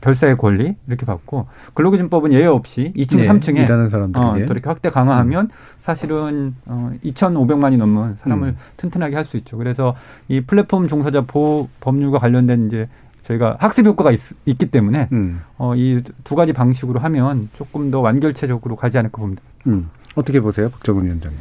결사의 0.00 0.36
권리 0.36 0.74
이렇게 0.86 1.04
받고 1.06 1.46
근로기준법은 1.74 2.32
예외 2.32 2.46
없이 2.46 2.92
2층, 2.96 3.18
네, 3.18 3.28
3층에 3.28 3.56
일하는 3.64 3.88
사람들에게 3.88 4.28
어, 4.28 4.46
또 4.46 4.52
이렇게 4.54 4.68
확대 4.68 4.88
강화하면 4.88 5.46
음. 5.46 5.50
사실은 5.80 6.54
어 6.66 6.90
2,500만이 7.04 7.76
넘는 7.76 8.16
사람을 8.16 8.48
음. 8.48 8.56
튼튼하게 8.76 9.16
할 9.16 9.24
수 9.24 9.36
있죠. 9.36 9.56
그래서 9.58 9.94
이 10.28 10.40
플랫폼 10.40 10.88
종사자 10.88 11.20
보호 11.20 11.68
법률과 11.80 12.18
관련된 12.18 12.66
이제 12.68 12.88
저희가 13.22 13.56
학습 13.60 13.86
효과가 13.86 14.10
있, 14.12 14.18
기 14.58 14.66
때문에 14.66 15.08
음. 15.12 15.40
어, 15.58 15.74
이 15.76 16.02
두 16.24 16.34
가지 16.34 16.52
방식으로 16.52 16.98
하면 17.00 17.48
조금 17.52 17.90
더 17.90 18.00
완결체적으로 18.00 18.74
가지 18.76 18.98
않을까 18.98 19.18
봅니다. 19.18 19.42
음. 19.66 19.90
어떻게 20.16 20.40
보세요, 20.40 20.70
박정훈 20.70 21.04
위원장님? 21.04 21.38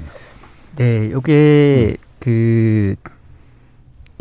네, 0.76 1.10
요게 1.12 1.97
음. 1.99 2.05
그 2.20 2.95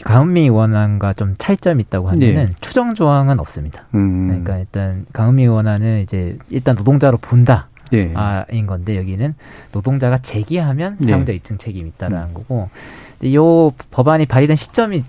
강은미 0.04 0.48
원안과 0.48 1.14
좀 1.14 1.34
차이점이 1.38 1.82
있다고 1.84 2.08
하면은 2.08 2.46
네. 2.46 2.52
추정 2.60 2.94
조항은 2.94 3.40
없습니다. 3.40 3.86
음. 3.94 4.28
그러니까 4.28 4.58
일단 4.58 5.06
강은미 5.12 5.46
원안은 5.46 6.02
이제 6.02 6.38
일단 6.50 6.76
노동자로 6.76 7.18
본다. 7.18 7.68
네. 7.90 8.12
아인 8.14 8.66
건데 8.66 8.96
여기는 8.96 9.34
노동자가 9.72 10.18
제기하면 10.18 10.96
네. 11.00 11.06
사용자 11.12 11.32
입증 11.32 11.58
책임이 11.58 11.88
있다라는 11.90 12.28
음. 12.28 12.34
거고 12.34 12.68
이 13.22 13.36
법안이 13.90 14.26
발의된 14.26 14.56
시점이 14.56 15.04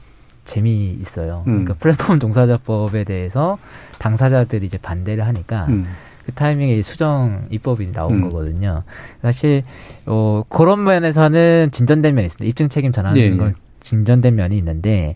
재미 0.46 0.98
있어요. 1.00 1.44
음. 1.48 1.66
그러니까 1.66 1.74
플랫폼 1.76 2.20
종사자법에 2.20 3.04
대해서 3.04 3.58
당사자들이 4.00 4.66
이제 4.66 4.78
반대를 4.78 5.28
하니까 5.28 5.66
음. 5.70 5.88
그 6.26 6.32
타이밍에 6.34 6.82
수정 6.82 7.46
입법이 7.52 7.92
나온 7.92 8.16
음. 8.16 8.22
거거든요. 8.22 8.84
사실 9.22 9.64
어 10.06 10.44
그런 10.50 10.84
면에서는 10.84 11.70
진전된 11.72 12.16
면이 12.16 12.26
있습니다. 12.26 12.50
입증 12.50 12.70
책임 12.70 12.92
전하는 12.92 13.18
예. 13.18 13.36
건 13.36 13.56
진전된 13.90 14.36
면이 14.36 14.58
있는데 14.58 15.16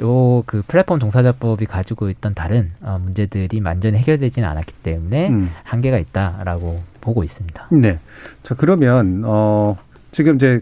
요 0.00 0.42
그 0.46 0.62
플랫폼 0.66 0.98
종사자법이 0.98 1.66
가지고 1.66 2.08
있던 2.10 2.34
다른 2.34 2.72
어, 2.80 2.98
문제들이 3.02 3.60
완전히 3.60 3.98
해결되지는 3.98 4.48
않았기 4.48 4.72
때문에 4.82 5.28
음. 5.28 5.50
한계가 5.64 5.98
있다라고 5.98 6.82
보고 7.00 7.22
있습니다. 7.24 7.68
네. 7.72 7.98
자 8.42 8.54
그러면 8.54 9.22
어 9.24 9.76
지금 10.12 10.36
이제 10.36 10.60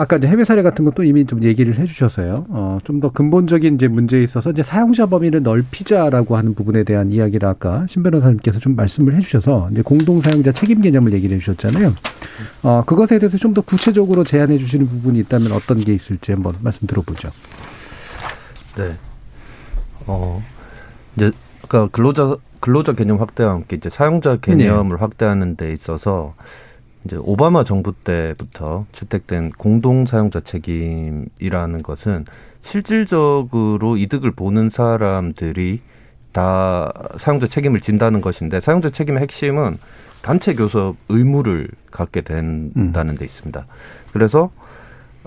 아까 0.00 0.16
이제 0.16 0.26
해외 0.28 0.44
사례 0.44 0.62
같은 0.62 0.86
것도 0.86 1.04
이미 1.04 1.26
좀 1.26 1.42
얘기를 1.42 1.78
해주셔서요. 1.78 2.46
어, 2.48 2.78
좀 2.84 3.00
더 3.00 3.10
근본적인 3.10 3.74
이제 3.74 3.86
문제에 3.86 4.22
있어서 4.22 4.50
이제 4.50 4.62
사용자 4.62 5.04
범위를 5.06 5.42
넓히자라고 5.42 6.36
하는 6.38 6.54
부분에 6.54 6.84
대한 6.84 7.12
이야기를 7.12 7.46
아까 7.46 7.86
신 7.86 8.02
변호사님께서 8.02 8.58
좀 8.58 8.76
말씀을 8.76 9.14
해주셔서 9.16 9.68
이제 9.72 9.82
공동 9.82 10.22
사용자 10.22 10.52
책임 10.52 10.80
개념을 10.80 11.12
얘기를 11.12 11.36
해주셨잖아요. 11.36 11.94
어, 12.62 12.82
그것에 12.86 13.18
대해서 13.18 13.36
좀 13.36 13.52
더 13.52 13.60
구체적으로 13.62 14.22
제안해 14.24 14.56
주시는 14.58 14.86
부분이 14.86 15.18
있다면 15.20 15.52
어떤 15.52 15.80
게 15.80 15.92
있을지 15.92 16.30
한번 16.32 16.54
말씀 16.62 16.86
들어보죠. 16.86 17.30
네. 18.78 18.94
어, 20.06 20.42
이제 21.16 21.32
아까 21.64 21.88
근로자 21.88 22.36
근로자 22.60 22.92
개념 22.92 23.20
확대와 23.20 23.52
함께 23.52 23.76
이제 23.76 23.90
사용자 23.90 24.36
개념을 24.36 24.96
네. 24.96 25.00
확대하는 25.00 25.56
데 25.56 25.72
있어서 25.72 26.34
이제 27.04 27.16
오바마 27.16 27.64
정부 27.64 27.92
때부터 27.92 28.86
채택된 28.92 29.52
공동 29.52 30.06
사용자 30.06 30.40
책임이라는 30.40 31.82
것은 31.82 32.24
실질적으로 32.62 33.96
이득을 33.96 34.32
보는 34.32 34.70
사람들이 34.70 35.80
다 36.32 36.92
사용자 37.16 37.46
책임을 37.46 37.80
진다는 37.80 38.20
것인데 38.20 38.60
사용자 38.60 38.90
책임의 38.90 39.22
핵심은 39.22 39.78
단체 40.22 40.54
교섭 40.54 40.96
의무를 41.08 41.68
갖게 41.90 42.20
된다는 42.20 43.14
데 43.14 43.24
있습니다. 43.24 43.66
그래서 44.12 44.50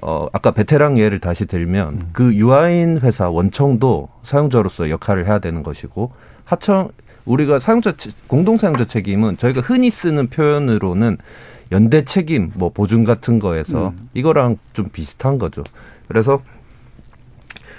어 0.01 0.27
아까 0.33 0.51
베테랑 0.51 0.99
예를 0.99 1.19
다시 1.19 1.45
들면 1.45 1.93
음. 1.93 2.09
그 2.13 2.35
유아인 2.35 2.99
회사 2.99 3.29
원청도 3.29 4.09
사용자로서 4.23 4.89
역할을 4.89 5.25
해야 5.25 5.39
되는 5.39 5.63
것이고 5.63 6.11
하청 6.45 6.89
우리가 7.25 7.59
사용자 7.59 7.93
공동 8.27 8.57
사용자 8.57 8.85
책임은 8.85 9.37
저희가 9.37 9.61
흔히 9.61 9.89
쓰는 9.89 10.27
표현으로는 10.27 11.17
연대 11.73 12.05
책임 12.05 12.51
뭐 12.55 12.69
보증 12.69 13.03
같은 13.03 13.39
거에서 13.39 13.89
음. 13.89 14.09
이거랑 14.13 14.57
좀 14.73 14.87
비슷한 14.93 15.37
거죠. 15.39 15.63
그래서 16.07 16.39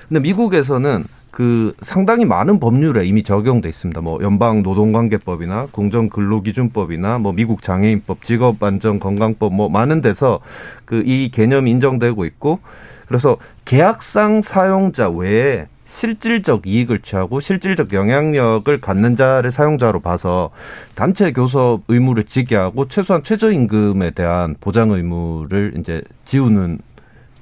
근데 0.09 0.21
미국에서는 0.21 1.05
그 1.31 1.75
상당히 1.83 2.25
많은 2.25 2.61
법률에 2.61 3.07
이미 3.07 3.23
적용돼 3.23 3.69
있습니다. 3.69 4.01
뭐 4.01 4.23
연방 4.23 4.63
노동관계법이나 4.63 5.69
공정 5.73 6.09
근로기준법이나 6.09 7.19
뭐 7.19 7.33
미국 7.33 7.63
장애인법, 7.63 8.23
직업안전건강법 8.25 9.53
뭐 9.53 9.69
많은 9.69 10.01
데서 10.01 10.41
그 10.85 11.03
이 11.07 11.31
개념이 11.33 11.71
인정되고 11.73 12.25
있고 12.27 12.61
그래서 13.09 13.37
계약상 13.65 14.43
사용자 14.43 15.09
외에 15.09 15.67
실질적 15.85 16.67
이익을 16.67 17.01
취하고 17.01 17.41
실질적 17.41 17.93
영향력을 17.93 18.81
갖는 18.81 19.17
자를 19.17 19.51
사용자로 19.51 20.01
봐서 20.01 20.51
단체 20.95 21.33
교섭 21.33 21.83
의무를 21.89 22.25
지게 22.25 22.57
하고 22.57 22.89
최소한 22.89 23.23
최저임금에 23.23 24.13
대한 24.13 24.57
보장 24.61 24.91
의무를 24.91 25.75
이제 25.79 26.03
지우는 26.25 26.79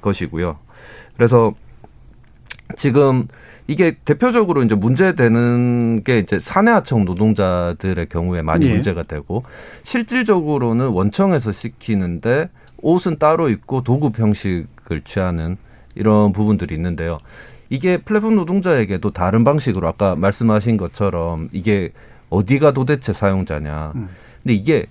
것이고요. 0.00 0.58
그래서 1.16 1.54
지금 2.76 3.28
이게 3.68 3.96
대표적으로 4.04 4.62
이제 4.64 4.74
문제되는 4.74 6.02
게 6.04 6.18
이제 6.18 6.38
사내하청 6.38 7.04
노동자들의 7.04 8.06
경우에 8.08 8.42
많이 8.42 8.66
예. 8.66 8.72
문제가 8.72 9.02
되고 9.02 9.44
실질적으로는 9.84 10.88
원청에서 10.88 11.52
시키는데 11.52 12.48
옷은 12.78 13.18
따로 13.18 13.48
입고 13.48 13.84
도급 13.84 14.18
형식을 14.18 15.02
취하는 15.04 15.56
이런 15.94 16.32
부분들이 16.32 16.74
있는데요. 16.74 17.18
이게 17.72 17.96
플랫폼 17.96 18.34
노동자에게도 18.34 19.12
다른 19.12 19.44
방식으로 19.44 19.88
아까 19.88 20.14
말씀하신 20.14 20.76
것처럼 20.76 21.48
이게 21.52 21.90
어디가 22.28 22.72
도대체 22.72 23.14
사용자냐. 23.14 23.92
음. 23.94 24.08
근데 24.42 24.52
이게 24.52 24.84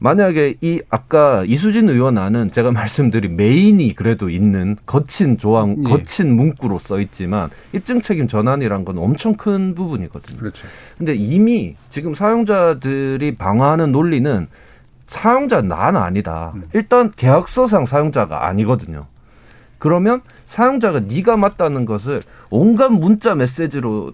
만약에 0.00 0.56
이 0.60 0.82
아까 0.90 1.44
이수진 1.46 1.88
의원 1.88 2.18
안은 2.18 2.50
제가 2.50 2.72
말씀드린 2.72 3.36
메인이 3.36 3.88
그래도 3.94 4.28
있는 4.28 4.76
거친 4.84 5.38
조항, 5.38 5.76
예. 5.78 5.82
거친 5.90 6.36
문구로 6.36 6.78
써 6.78 7.00
있지만 7.00 7.48
입증 7.72 8.02
책임 8.02 8.28
전환이란 8.28 8.84
건 8.84 8.98
엄청 8.98 9.32
큰 9.34 9.74
부분이거든요. 9.74 10.38
그렇죠. 10.38 10.68
근데 10.98 11.14
이미 11.14 11.74
지금 11.88 12.14
사용자들이 12.14 13.36
방어하는 13.36 13.92
논리는 13.92 14.46
사용자 15.06 15.62
난 15.62 15.96
아니다. 15.96 16.52
음. 16.54 16.64
일단 16.74 17.12
계약서상 17.16 17.86
사용자가 17.86 18.46
아니거든요. 18.46 19.06
그러면 19.80 20.20
사용자가 20.46 21.00
네가 21.00 21.36
맞다는 21.36 21.84
것을 21.86 22.20
온갖 22.50 22.90
문자 22.90 23.34
메시지로 23.34 24.12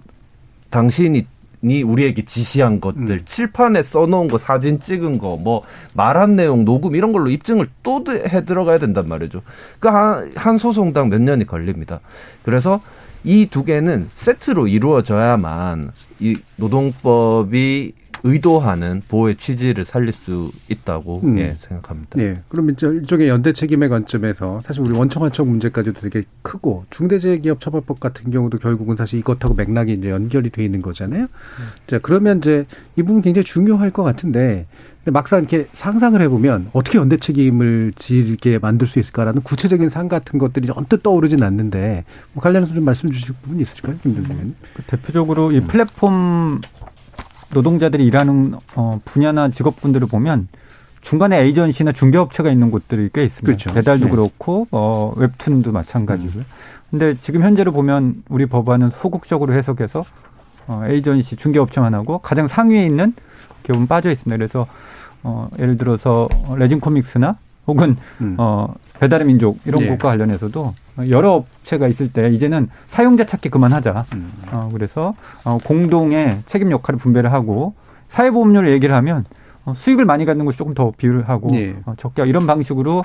당신이 0.71 1.27
니 1.65 1.83
우리에게 1.83 2.27
지시한 2.27 2.81
것들 2.81 3.11
음. 3.11 3.21
칠판에 3.25 3.83
써놓은 3.83 4.29
거 4.29 4.37
사진 4.39 4.79
찍은 4.79 5.19
거 5.19 5.37
뭐 5.37 5.63
말한 5.95 6.37
내용 6.37 6.65
녹음 6.67 6.95
이런 6.95 7.13
걸로 7.13 7.31
입증을 7.31 7.67
또 7.83 8.05
해 8.09 8.45
들어가야 8.45 8.79
된단 8.79 9.09
말이죠. 9.09 9.43
그한 9.81 10.33
한 10.37 10.59
소송당 10.59 11.09
몇 11.09 11.21
년이 11.23 11.47
걸립니다. 11.47 12.01
그래서 12.43 12.81
이 13.25 13.47
두 13.51 13.65
개는 13.65 14.11
세트로 14.17 14.69
이루어져야만 14.69 15.93
이 16.21 16.37
노동법이 16.57 17.93
의도하는 18.27 19.03
보호의 19.09 19.37
취지를 19.37 19.85
살릴 19.85 20.13
수 20.13 20.51
있다고 20.69 21.21
음. 21.25 21.39
예, 21.39 21.55
생각합니다. 21.59 22.21
예. 22.21 22.35
그럼 22.49 22.71
이제 22.71 22.87
일종의 22.87 23.29
연대 23.29 23.53
책임의 23.53 23.89
관점에서 23.89 24.61
사실 24.63 24.83
우리 24.83 24.97
원청한청 24.97 25.49
문제까지도 25.49 26.01
되게 26.01 26.25
크고 26.43 26.85
중대재해기업처벌법 26.91 28.01
같은 28.01 28.31
경우도 28.31 28.59
결국은 28.59 28.97
사실 28.97 29.19
이것하고 29.19 29.55
맥락이 29.55 29.93
이제 29.93 30.11
연결이 30.11 30.51
돼 30.51 30.65
있는 30.65 30.83
거잖아요. 30.83 31.23
음. 31.23 31.65
자, 31.87 31.99
그러면 32.01 32.39
이제 32.39 32.65
이 32.97 33.03
부분 33.03 33.23
굉장히 33.23 33.45
중요할 33.45 33.91
것 33.91 34.03
같은데 34.03 34.67
막상 35.13 35.41
이렇게 35.41 35.69
상상을 35.73 36.21
해보면 36.21 36.71
어떻게 36.73 36.99
연대 36.99 37.17
책임을 37.17 37.93
지게 37.95 38.59
만들 38.59 38.87
수 38.87 38.99
있을까라는 38.99 39.43
구체적인 39.43 39.89
상 39.89 40.09
같은 40.09 40.39
것들이 40.39 40.69
언뜻 40.75 41.03
떠오르진 41.03 41.43
않는데 41.43 42.05
뭐 42.33 42.43
관련해서 42.43 42.75
좀 42.75 42.85
말씀 42.85 43.09
주실 43.11 43.35
부분이 43.43 43.63
있을까요, 43.63 43.97
김정민 44.03 44.33
의원? 44.33 44.55
그 44.75 44.83
대표적으로 44.83 45.53
이 45.53 45.61
플랫폼 45.61 46.61
노동자들이 47.53 48.05
일하는 48.05 48.55
어, 48.75 49.01
분야나 49.05 49.51
직업군들을 49.51 50.07
보면 50.09 50.49
중간에 51.01 51.41
에이전시나 51.43 51.93
중개업체가 51.93 52.51
있는 52.51 52.71
곳들이 52.71 53.11
꽤 53.13 53.25
있습니다. 53.25 53.47
그렇죠. 53.47 53.73
배달도 53.73 54.07
네. 54.07 54.11
그렇고 54.11 54.67
어, 54.73 55.13
웹툰도 55.17 55.73
마찬가지고요. 55.73 56.43
음. 56.43 56.47
근데 56.91 57.15
지금 57.15 57.43
현재로 57.43 57.73
보면 57.73 58.23
우리 58.29 58.47
법안은 58.47 58.91
소극적으로 58.91 59.53
해석해서 59.55 60.05
어, 60.67 60.83
에이전시 60.89 61.37
중개업체만 61.37 61.95
하고 61.95 62.19
가장 62.19 62.49
상위에 62.49 62.85
있는 62.85 63.15
기업은 63.63 63.87
빠져 63.87 64.11
있습니다. 64.11 64.37
그래서 64.37 64.67
어, 65.23 65.49
예를 65.59 65.77
들어서 65.79 66.29
레진 66.57 66.81
코믹스나 66.81 67.37
혹은 67.67 67.97
음. 68.21 68.37
어, 68.39 68.73
배달의 68.99 69.27
민족 69.27 69.59
이런 69.65 69.83
예. 69.83 69.89
곳과 69.89 70.09
관련해서도 70.09 70.75
여러 71.09 71.33
업체가 71.33 71.89
있을 71.89 72.13
때 72.13 72.29
이제는 72.31 72.69
사용자 72.87 73.27
찾기 73.27 73.51
그만하자. 73.51 74.07
음. 74.15 74.33
어, 74.51 74.69
그래서 74.73 75.15
어, 75.45 75.59
공동의 75.59 76.43
책임 76.47 76.71
역할을 76.71 76.99
분배를 76.99 77.33
하고 77.33 77.75
사회보험료를 78.09 78.71
얘기를 78.71 78.95
하면 78.97 79.25
어, 79.65 79.75
수익을 79.75 80.05
많이 80.05 80.25
갖는 80.25 80.45
것이 80.45 80.59
조금 80.59 80.75
더 80.75 80.93
비율을 80.97 81.29
하고 81.29 81.49
예. 81.55 81.77
어, 81.85 81.95
적게 81.97 82.25
이런 82.27 82.47
방식으로 82.47 83.05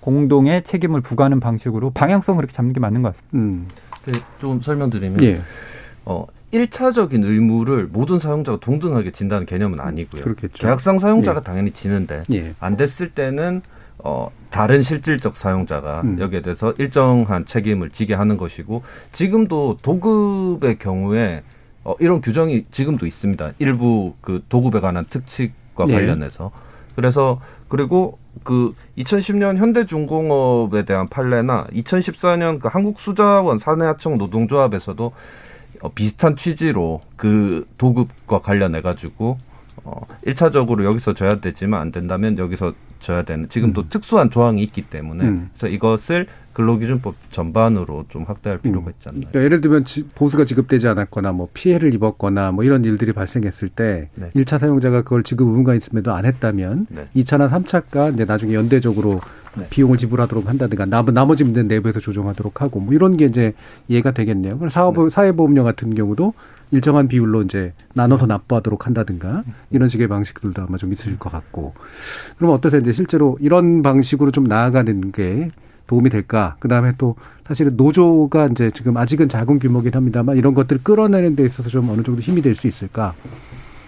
공동의 0.00 0.64
책임을 0.64 1.00
부과하는 1.00 1.40
방식으로 1.40 1.90
방향성 1.90 2.36
그렇게 2.36 2.52
잡는 2.52 2.72
게 2.72 2.80
맞는 2.80 3.02
것 3.02 3.14
같습니다. 3.14 3.38
음. 3.38 3.68
네, 4.06 4.12
좀 4.38 4.60
설명드리면 4.60 5.22
예. 5.22 5.40
어, 6.04 6.26
1차적인 6.52 7.24
의무를 7.24 7.86
모든 7.86 8.18
사용자가 8.18 8.58
동등하게 8.60 9.12
진다는 9.12 9.46
개념은 9.46 9.78
아니고요. 9.78 10.22
그렇겠죠. 10.22 10.54
계약상 10.54 10.98
사용자가 10.98 11.40
예. 11.40 11.44
당연히 11.44 11.70
지는데 11.70 12.24
예. 12.32 12.54
안 12.58 12.76
됐을 12.76 13.10
때는 13.10 13.62
어, 14.04 14.30
다른 14.50 14.82
실질적 14.82 15.36
사용자가 15.36 16.02
음. 16.02 16.18
여기에 16.18 16.42
대해서 16.42 16.72
일정한 16.78 17.46
책임을 17.46 17.90
지게 17.90 18.14
하는 18.14 18.36
것이고 18.36 18.82
지금도 19.12 19.78
도급의 19.82 20.78
경우에 20.78 21.42
어, 21.84 21.94
이런 21.98 22.20
규정이 22.20 22.66
지금도 22.70 23.06
있습니다. 23.06 23.52
일부 23.58 24.14
그 24.20 24.42
도급에 24.48 24.80
관한 24.80 25.04
특칙과 25.04 25.86
네. 25.86 25.94
관련해서 25.94 26.50
그래서 26.94 27.40
그리고 27.68 28.18
그 28.42 28.74
2010년 28.98 29.56
현대중공업에 29.56 30.84
대한 30.84 31.06
판례나 31.08 31.66
2014년 31.72 32.58
그 32.58 32.68
한국수자원 32.68 33.58
사내하청 33.58 34.18
노동조합에서도 34.18 35.12
어, 35.82 35.88
비슷한 35.94 36.36
취지로 36.36 37.00
그 37.16 37.66
도급과 37.78 38.40
관련해 38.40 38.82
가지고 38.82 39.38
어, 39.84 40.06
1차적으로 40.26 40.84
여기서 40.84 41.14
줘야 41.14 41.30
되지만 41.40 41.80
안 41.80 41.92
된다면 41.92 42.36
여기서 42.38 42.74
줘야 43.00 43.22
되는 43.22 43.48
지금도 43.48 43.82
음. 43.82 43.86
특수한 43.88 44.30
조항이 44.30 44.62
있기 44.62 44.82
때문에 44.82 45.24
음. 45.24 45.50
그래서 45.52 45.74
이것을 45.74 46.26
근로기준법 46.52 47.14
전반으로 47.30 48.04
좀 48.08 48.24
확대할 48.24 48.58
음. 48.58 48.62
필요가 48.62 48.90
있지 48.90 49.08
않나요? 49.08 49.26
그러니까 49.30 49.42
예를 49.44 49.60
들면 49.60 49.84
보수가 50.14 50.44
지급되지 50.44 50.88
않았거나 50.88 51.32
뭐 51.32 51.48
피해를 51.52 51.94
입었거나 51.94 52.52
뭐 52.52 52.64
이런 52.64 52.84
일들이 52.84 53.12
발생했을 53.12 53.68
때 53.68 54.10
네. 54.16 54.30
1차 54.36 54.58
사용자가 54.58 55.02
그걸 55.02 55.22
지급 55.22 55.48
의무가 55.48 55.74
있음에도 55.74 56.12
안 56.12 56.24
했다면 56.24 56.86
네. 56.90 57.08
2차나 57.16 57.50
3차가 57.50 58.12
이제 58.14 58.24
나중에 58.24 58.54
연대적으로 58.54 59.20
네. 59.56 59.66
비용을 59.70 59.96
지불하도록 59.96 60.48
한다든가 60.48 60.86
나머지 61.12 61.44
문제는 61.44 61.68
내부에서 61.68 61.98
조정하도록 62.00 62.60
하고 62.60 62.80
뭐 62.80 62.94
이런 62.94 63.16
게 63.16 63.24
이제 63.24 63.54
이해가 63.88 64.12
되겠네요. 64.12 64.56
그럼 64.58 64.68
사업 64.68 64.96
네. 64.96 65.10
사회보험료 65.10 65.64
같은 65.64 65.94
경우도 65.94 66.34
일정한 66.70 67.08
비율로 67.08 67.42
이제 67.42 67.72
나눠서 67.94 68.26
납부하도록 68.26 68.86
한다든가 68.86 69.42
이런 69.70 69.88
식의 69.88 70.08
방식들도 70.08 70.62
아마 70.62 70.76
좀 70.76 70.92
있으실 70.92 71.18
것 71.18 71.30
같고 71.30 71.74
그럼 72.38 72.52
어떠세요? 72.52 72.80
이제 72.80 72.92
실제로 72.92 73.36
이런 73.40 73.82
방식으로 73.82 74.30
좀 74.30 74.44
나아가는 74.44 75.12
게 75.12 75.48
도움이 75.86 76.08
될까? 76.10 76.56
그 76.60 76.68
다음에 76.68 76.92
또 76.98 77.16
사실은 77.46 77.76
노조가 77.76 78.48
이제 78.52 78.70
지금 78.72 78.96
아직은 78.96 79.28
작은 79.28 79.58
규모긴 79.58 79.94
합니다만 79.94 80.36
이런 80.36 80.54
것들을 80.54 80.82
끌어내는 80.84 81.34
데 81.34 81.44
있어서 81.44 81.68
좀 81.68 81.88
어느 81.90 82.02
정도 82.02 82.20
힘이 82.20 82.42
될 82.42 82.54
수 82.54 82.68
있을까? 82.68 83.14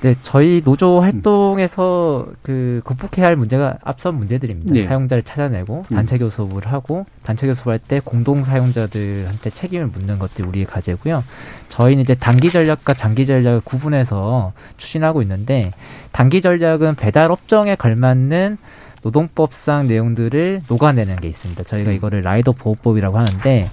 네, 0.03 0.16
저희 0.20 0.62
노조 0.64 0.98
음. 0.98 1.05
활동에서 1.05 2.26
음. 2.26 2.34
그 2.42 2.80
극복해야 2.84 3.24
할 3.24 3.36
문제가 3.36 3.78
앞선 3.84 4.16
문제들입니다. 4.16 4.74
네. 4.74 4.86
사용자를 4.88 5.22
찾아내고 5.22 5.84
음. 5.92 5.94
단체 5.94 6.18
교섭을 6.18 6.66
하고 6.66 7.07
단체 7.22 7.46
교섭할 7.46 7.78
때 7.78 8.00
공동 8.05 8.42
사용자들한테 8.42 9.50
책임을 9.50 9.86
묻는 9.86 10.18
것들이 10.18 10.46
우리의 10.48 10.66
과제고요. 10.66 11.22
저희는 11.68 12.03
이제 12.03 12.16
단기 12.16 12.50
전략과 12.50 12.94
장기 12.94 13.26
전략을 13.26 13.61
구분해서 13.61 14.53
추진하고 14.76 15.22
있는데 15.22 15.70
단기 16.11 16.42
전략은 16.42 16.96
배달 16.96 17.30
업종에 17.30 17.76
걸맞는 17.76 18.59
노동법상 19.05 19.86
내용들을 19.86 20.62
녹아내는 20.68 21.16
게 21.16 21.28
있습니다. 21.28 21.62
저희가 21.62 21.92
음. 21.92 21.94
이거를 21.94 22.22
라이더 22.22 22.53
보호법이라고 22.53 23.18
하는데 23.18 23.66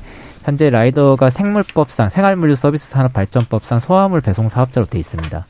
현재 0.44 0.70
라이더가 0.70 1.32
생물법상 1.32 2.10
생활물류 2.10 2.54
서비스 2.54 2.88
산업 2.88 3.14
발전법상 3.14 3.80
소화물 3.80 4.22
배송 4.22 4.48
사업자로 4.48 4.86
돼 4.86 5.00
있습니다. 5.00 5.48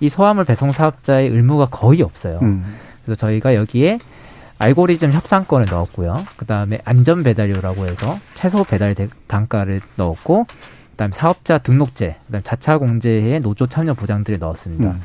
이 0.00 0.08
소화물 0.08 0.44
배송 0.44 0.72
사업자의 0.72 1.28
의무가 1.28 1.66
거의 1.66 2.02
없어요. 2.02 2.38
음. 2.42 2.64
그래서 3.04 3.18
저희가 3.18 3.54
여기에 3.54 3.98
알고리즘 4.58 5.12
협상권을 5.12 5.66
넣었고요. 5.70 6.24
그 6.36 6.44
다음에 6.44 6.78
안전 6.84 7.22
배달료라고 7.22 7.86
해서 7.86 8.18
최소 8.34 8.64
배달 8.64 8.94
단가를 9.26 9.80
넣었고, 9.96 10.46
그다음에 10.92 11.12
사업자 11.14 11.58
등록제, 11.58 12.16
그다음 12.26 12.42
자차 12.42 12.76
공제에 12.76 13.38
노조 13.38 13.66
참여 13.66 13.94
보장들을 13.94 14.38
넣었습니다. 14.38 14.90
음. 14.90 15.00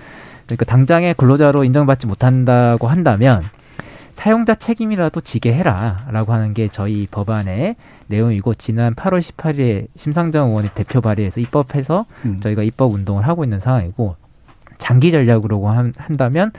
그러니까 0.46 0.66
당장에 0.66 1.14
근로자로 1.14 1.64
인정받지 1.64 2.06
못한다고 2.08 2.88
한다면 2.88 3.44
사용자 4.12 4.56
책임이라도 4.56 5.22
지게 5.22 5.54
해라라고 5.54 6.34
하는 6.34 6.54
게 6.54 6.68
저희 6.68 7.08
법안의 7.10 7.76
내용이고 8.08 8.54
지난 8.54 8.96
8월 8.96 9.20
18일에 9.20 9.88
심상정 9.96 10.50
의원이 10.50 10.70
대표 10.74 11.02
발의해서 11.02 11.42
입법해서 11.42 12.06
음. 12.26 12.40
저희가 12.40 12.64
입법 12.64 12.94
운동을 12.94 13.28
하고 13.28 13.44
있는 13.44 13.60
상황이고 13.60 14.16
장기 14.78 15.12
전략으로 15.12 15.68
한다면 15.98 16.52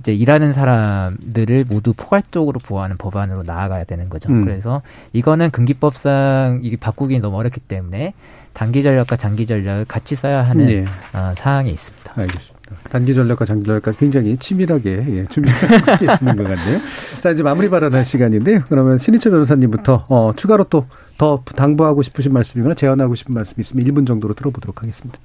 이제 0.00 0.14
일하는 0.14 0.52
사람들을 0.52 1.64
모두 1.68 1.92
포괄적으로 1.96 2.58
보호하는 2.64 2.96
법안으로 2.96 3.42
나아가야 3.44 3.84
되는 3.84 4.08
거죠. 4.08 4.30
음. 4.30 4.44
그래서 4.44 4.82
이거는 5.12 5.50
근기법상 5.50 6.60
이게 6.62 6.76
바꾸기 6.76 7.18
너무 7.20 7.38
어렵기 7.38 7.60
때문에 7.60 8.14
단기 8.52 8.82
전략과 8.82 9.16
장기 9.16 9.46
전략을 9.46 9.84
같이 9.86 10.14
써야 10.14 10.42
하는 10.42 10.66
네. 10.66 10.84
어, 11.12 11.34
사항이 11.36 11.70
있습니다. 11.70 12.12
알겠습니다. 12.14 12.56
단기 12.90 13.14
전략과 13.14 13.44
장기 13.44 13.64
전략과 13.66 13.92
굉장히 13.92 14.36
치밀하게 14.36 15.04
예, 15.08 15.26
준비하고 15.26 15.98
계시는 15.98 16.36
것 16.36 16.42
같네요. 16.44 16.80
자 17.20 17.30
이제 17.30 17.42
마무리 17.42 17.68
발언할 17.68 18.04
시간인데요. 18.04 18.62
그러면 18.68 18.98
신희철 18.98 19.32
변호사님부터 19.32 20.06
어, 20.08 20.32
추가로 20.36 20.64
또 20.64 20.86
더 21.18 21.42
당부하고 21.44 22.02
싶으신 22.02 22.32
말씀이거나 22.32 22.74
제안하고 22.74 23.14
싶은 23.14 23.34
말씀이 23.34 23.60
있으면 23.60 23.84
1분 23.86 24.06
정도로 24.06 24.34
들어보도록 24.34 24.82
하겠습니다. 24.82 25.18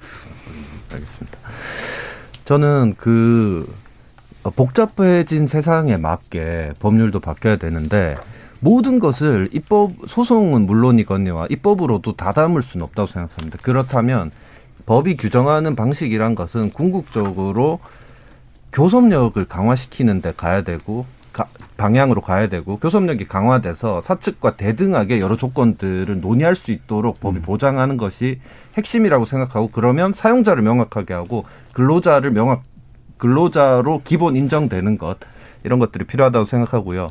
알겠습니다. 0.91 1.38
저는 2.45 2.95
그 2.97 3.71
복잡해진 4.55 5.47
세상에 5.47 5.97
맞게 5.97 6.73
법률도 6.79 7.19
바뀌어야 7.19 7.57
되는데 7.57 8.15
모든 8.59 8.99
것을 8.99 9.49
입법 9.51 9.91
소송은 10.07 10.65
물론이거니와 10.65 11.47
입법으로도 11.49 12.15
다 12.15 12.31
담을 12.33 12.61
수는 12.61 12.83
없다고 12.85 13.07
생각합니다. 13.07 13.57
그렇다면 13.61 14.31
법이 14.85 15.17
규정하는 15.17 15.75
방식이란 15.75 16.35
것은 16.35 16.71
궁극적으로 16.71 17.79
교섭력을 18.73 19.43
강화시키는 19.45 20.21
데 20.21 20.33
가야 20.35 20.63
되고 20.63 21.05
가, 21.34 21.45
방향으로 21.77 22.21
가야 22.21 22.47
되고 22.49 22.77
교섭력이 22.77 23.27
강화돼서 23.27 24.01
사측과 24.01 24.55
대등하게 24.57 25.19
여러 25.19 25.36
조건들을 25.38 26.21
논의할 26.21 26.55
수 26.55 26.71
있도록 26.71 27.19
법이 27.19 27.39
음. 27.39 27.41
보장하는 27.41 27.97
것이 27.97 28.39
핵심이라고 28.77 29.25
생각하고 29.25 29.69
그러면 29.71 30.13
사용자를 30.13 30.61
명확하게 30.63 31.13
하고 31.13 31.45
근로자를 31.73 32.32
명확 32.32 32.63
근로자로 33.17 34.01
기본 34.03 34.36
인정되는 34.36 34.97
것 34.97 35.17
이런 35.63 35.79
것들이 35.79 36.05
필요하다고 36.05 36.45
생각하고요. 36.45 37.07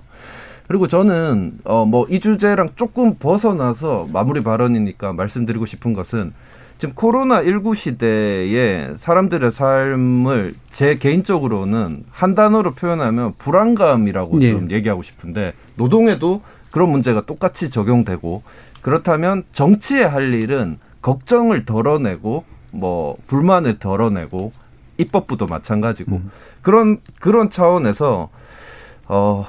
그리고 0.66 0.86
저는 0.86 1.58
어 1.64 1.84
뭐 1.84 2.06
이 2.10 2.20
주제랑 2.20 2.70
조금 2.76 3.16
벗어나서 3.16 4.08
마무리 4.12 4.40
발언이니까 4.40 5.12
말씀드리고 5.12 5.66
싶은 5.66 5.92
것은 5.92 6.32
지금 6.80 6.94
코로나 6.94 7.42
19 7.44 7.74
시대에 7.74 8.88
사람들의 8.96 9.52
삶을 9.52 10.54
제 10.72 10.94
개인적으로는 10.94 12.04
한 12.10 12.34
단어로 12.34 12.72
표현하면 12.72 13.34
불안감이라고 13.36 14.38
네. 14.38 14.50
좀 14.50 14.70
얘기하고 14.70 15.02
싶은데 15.02 15.52
노동에도 15.76 16.40
그런 16.70 16.88
문제가 16.88 17.20
똑같이 17.26 17.68
적용되고 17.68 18.42
그렇다면 18.80 19.44
정치에 19.52 20.04
할 20.04 20.32
일은 20.32 20.78
걱정을 21.02 21.66
덜어내고 21.66 22.44
뭐 22.70 23.14
불만을 23.26 23.78
덜어내고 23.78 24.50
입법부도 24.96 25.48
마찬가지고 25.48 26.16
음. 26.16 26.30
그런 26.62 26.96
그런 27.20 27.50
차원에서 27.50 28.30
어 29.06 29.46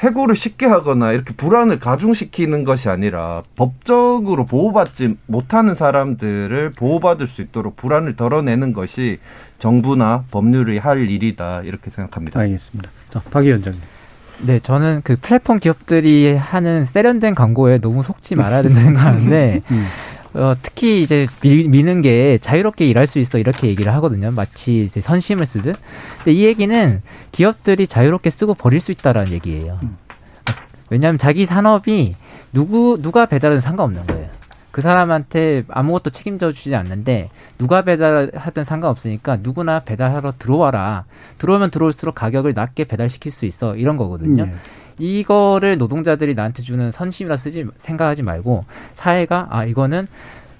해고를 0.00 0.34
쉽게 0.34 0.66
하거나 0.66 1.12
이렇게 1.12 1.34
불안을 1.34 1.78
가중시키는 1.78 2.64
것이 2.64 2.88
아니라 2.88 3.42
법적으로 3.54 4.46
보호받지 4.46 5.16
못하는 5.26 5.74
사람들을 5.74 6.72
보호받을 6.72 7.26
수 7.26 7.42
있도록 7.42 7.76
불안을 7.76 8.16
덜어내는 8.16 8.72
것이 8.72 9.18
정부나 9.58 10.24
법률이 10.30 10.78
할 10.78 11.08
일이다 11.08 11.62
이렇게 11.64 11.90
생각합니다. 11.90 12.40
알겠습니다. 12.40 12.90
자, 13.10 13.20
박 13.30 13.44
위원장님. 13.44 13.80
네, 14.46 14.58
저는 14.58 15.02
그 15.04 15.16
플랫폼 15.20 15.58
기업들이 15.58 16.34
하는 16.34 16.86
세련된 16.86 17.34
광고에 17.34 17.78
너무 17.78 18.02
속지 18.02 18.36
말아야 18.36 18.62
된다는 18.62 18.94
거 18.94 19.00
하는데 19.00 19.60
음. 19.70 19.86
어, 20.34 20.54
특히 20.62 21.02
이제 21.02 21.26
미, 21.42 21.66
미는 21.68 22.02
게 22.02 22.38
자유롭게 22.38 22.86
일할 22.86 23.06
수 23.06 23.18
있어 23.18 23.38
이렇게 23.38 23.68
얘기를 23.68 23.92
하거든요. 23.94 24.30
마치 24.30 24.82
이제 24.82 25.00
선심을 25.00 25.44
쓰듯. 25.46 25.76
근데 26.18 26.32
이 26.32 26.44
얘기는 26.44 27.02
기업들이 27.32 27.86
자유롭게 27.86 28.30
쓰고 28.30 28.54
버릴 28.54 28.80
수 28.80 28.92
있다라는 28.92 29.32
얘기예요. 29.32 29.78
음. 29.82 29.96
왜냐하면 30.90 31.18
자기 31.18 31.46
산업이 31.46 32.14
누구 32.52 32.98
누가 33.00 33.26
배달은 33.26 33.60
상관없는 33.60 34.06
거예요. 34.06 34.28
그 34.70 34.80
사람한테 34.80 35.64
아무것도 35.68 36.10
책임져 36.10 36.52
주지 36.52 36.76
않는데 36.76 37.28
누가 37.58 37.82
배달하든 37.82 38.62
상관없으니까 38.62 39.38
누구나 39.40 39.80
배달하러 39.80 40.32
들어와라. 40.38 41.04
들어오면 41.38 41.70
들어올수록 41.70 42.14
가격을 42.14 42.54
낮게 42.54 42.84
배달시킬 42.84 43.32
수 43.32 43.46
있어. 43.46 43.74
이런 43.76 43.96
거거든요. 43.96 44.44
네. 44.44 44.54
이거를 45.00 45.78
노동자들이 45.78 46.34
나한테 46.34 46.62
주는 46.62 46.90
선심이라 46.90 47.36
쓰지 47.36 47.66
생각하지 47.76 48.22
말고 48.22 48.64
사회가 48.94 49.48
아 49.50 49.64
이거는 49.64 50.06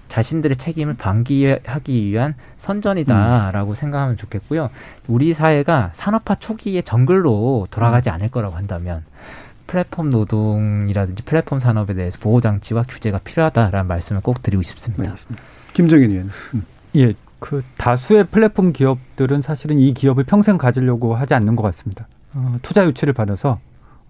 자신들의 0.08 0.56
책임을 0.56 0.94
방기하기 0.94 2.04
위한 2.06 2.34
선전이다라고 2.58 3.70
음. 3.70 3.74
생각하면 3.74 4.16
좋겠고요. 4.16 4.68
우리 5.06 5.32
사회가 5.32 5.90
산업화 5.94 6.34
초기의 6.34 6.82
정글로 6.82 7.68
돌아가지 7.70 8.10
음. 8.10 8.14
않을 8.14 8.28
거라고 8.28 8.56
한다면 8.56 9.04
플랫폼 9.68 10.10
노동이라든지 10.10 11.22
플랫폼 11.22 11.60
산업에 11.60 11.94
대해서 11.94 12.18
보호 12.18 12.40
장치와 12.40 12.84
규제가 12.88 13.20
필요하다라는 13.22 13.86
말씀을 13.86 14.20
꼭 14.20 14.42
드리고 14.42 14.62
싶습니다. 14.62 15.14
김정인 15.72 16.10
의원. 16.10 16.30
음. 16.54 16.66
예, 16.96 17.14
그 17.38 17.62
다수의 17.76 18.24
플랫폼 18.24 18.72
기업들은 18.72 19.42
사실은 19.42 19.78
이 19.78 19.94
기업을 19.94 20.24
평생 20.24 20.58
가지려고 20.58 21.14
하지 21.14 21.34
않는 21.34 21.54
것 21.54 21.62
같습니다. 21.62 22.08
어, 22.34 22.58
투자 22.62 22.84
유치를 22.84 23.12
받아서 23.12 23.60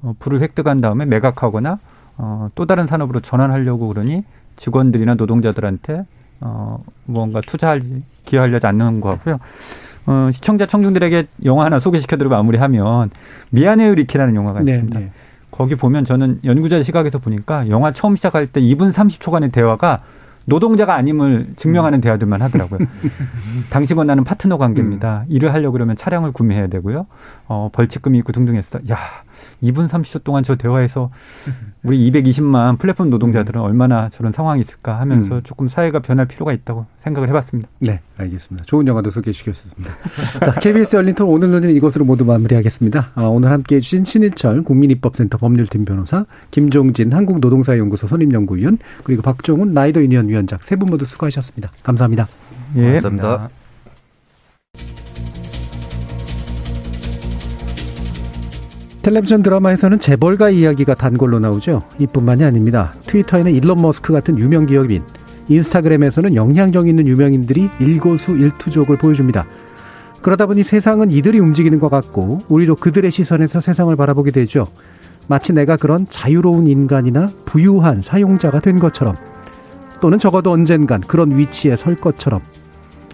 어, 0.03 0.15
부를 0.19 0.41
획득한 0.41 0.81
다음에 0.81 1.05
매각하거나 1.05 1.79
어, 2.19 2.49
또 2.55 2.67
다른 2.67 2.87
산업으로 2.87 3.21
전환하려고 3.21 3.89
그러니 3.89 4.25
직원들이나 4.57 5.15
노동자들한테 5.15 6.05
어, 6.41 6.83
무언가 7.07 7.41
투자할 7.41 7.83
기여하려지 8.25 8.67
않는 8.67 9.01
거 9.01 9.11
같고요. 9.11 9.39
어, 10.07 10.31
시청자 10.33 10.67
청중들에게 10.67 11.25
영화 11.45 11.67
하나 11.67 11.79
소개시켜드리고 11.79 12.35
마무리하면 12.35 13.11
미안해요 13.51 13.95
리키라는 13.95 14.35
영화가 14.35 14.63
네, 14.63 14.73
있습니다. 14.73 14.99
네. 14.99 15.11
거기 15.51 15.75
보면 15.75 16.05
저는 16.05 16.41
연구자 16.45 16.83
시각에서 16.83 17.19
보니까 17.19 17.69
영화 17.69 17.93
처음 17.93 18.17
시작할 18.17 18.47
때 18.47 18.61
2분 18.61 18.93
30초간의 18.93 19.53
대화가 19.53 20.03
노동자가 20.47 20.95
아님을 20.95 21.53
증명하는 21.57 21.99
음. 21.99 22.01
대화들만 22.01 22.41
하더라고요. 22.43 22.81
당신과 23.71 24.05
나는 24.05 24.25
파트너 24.25 24.57
관계입니다. 24.57 25.25
음. 25.29 25.33
일을 25.33 25.53
하려고 25.53 25.73
그러면 25.73 25.97
차량을 25.97 26.33
구매해야 26.33 26.67
되고요. 26.69 27.07
어, 27.47 27.69
벌칙금이 27.73 28.19
있고 28.19 28.33
등등 28.33 28.57
해서 28.57 28.79
야, 28.91 28.97
2분 29.63 29.89
30초 29.89 30.25
동안 30.25 30.43
저 30.43 30.57
대화에서 30.57 31.11
우리 31.83 32.11
220만 32.11 32.79
플랫폼 32.79 33.11
노동자들은 33.11 33.61
얼마나 33.61 34.09
저런 34.11 34.33
상황이 34.33 34.61
있을까 34.61 35.01
하면서 35.01 35.37
음. 35.37 35.41
조금 35.45 35.69
사회가 35.69 36.01
변할 36.01 36.27
필요가 36.27 36.53
있다고 36.53 36.87
생각을 36.99 37.29
해봤습니다. 37.29 37.69
네, 37.79 38.01
알겠습니다. 38.19 38.65
좋은 38.67 38.87
영화도 38.87 39.11
소개시켰습니다. 39.11 39.93
자, 40.45 40.53
KBS 40.55 40.97
열린 40.97 41.15
토론 41.15 41.33
오늘 41.33 41.51
논의는 41.51 41.75
이것으로 41.77 42.05
모두 42.05 42.25
마무리하겠습니다. 42.25 43.13
아, 43.15 43.23
오늘 43.23 43.51
함께해 43.53 43.81
주신 43.81 44.05
신일철 44.05 44.63
국민입법센터 44.63 45.39
법률팀 45.39 45.85
변호사, 45.85 46.27
김종진 46.51 47.13
한국노동사연구소 47.13 48.07
선임연구위원, 48.07 48.79
그리고 49.05 49.23
박종훈 49.23 49.73
라이더 49.75 50.01
유니언 50.03 50.29
위원장 50.29 50.59
세 50.63 50.77
분 50.77 50.89
모두 50.91 51.05
수고하셨습니다. 51.05 51.71
감사합니다. 51.83 52.27
예. 52.77 52.93
감사합니다. 53.01 53.60
텔레비전 59.03 59.43
드라마에서는 59.43 59.99
재벌가 59.99 60.51
이야기가 60.51 60.95
단골로 60.95 61.39
나오죠. 61.39 61.83
이뿐만이 61.99 62.45
아닙니다. 62.45 62.93
트위터에는 63.07 63.55
일론 63.55 63.81
머스크 63.81 64.13
같은 64.13 64.39
유명 64.39 64.67
기업인, 64.67 65.03
인스타그램에서는 65.49 66.35
영향력 66.35 66.87
있는 66.87 67.07
유명인들이 67.07 67.71
일거수 67.81 68.33
일투족을 68.33 68.99
보여줍니다. 68.99 69.47
그러다 70.21 70.45
보니 70.45 70.65
세상은 70.65 71.11
이들이 71.11 71.39
움직이는 71.39 71.81
것 71.81 71.89
같고 71.89 72.41
우리도 72.49 72.77
그들의 72.77 73.11
시선에서 73.11 73.63
세상을 73.63 73.95
바라보게 73.97 74.33
되죠. 74.33 74.67
마치 75.29 75.55
내가 75.55 75.79
그런 75.79 76.07
자유로운 76.09 76.67
인간이나 76.67 77.31
부유한 77.47 78.03
사용자가 78.03 78.61
된 78.61 78.79
것처럼 78.79 79.17
또는 80.01 80.19
적어도 80.19 80.51
언젠간 80.51 81.03
그런 81.03 81.39
위치에 81.39 81.75
설 81.75 81.95
것처럼 81.95 82.41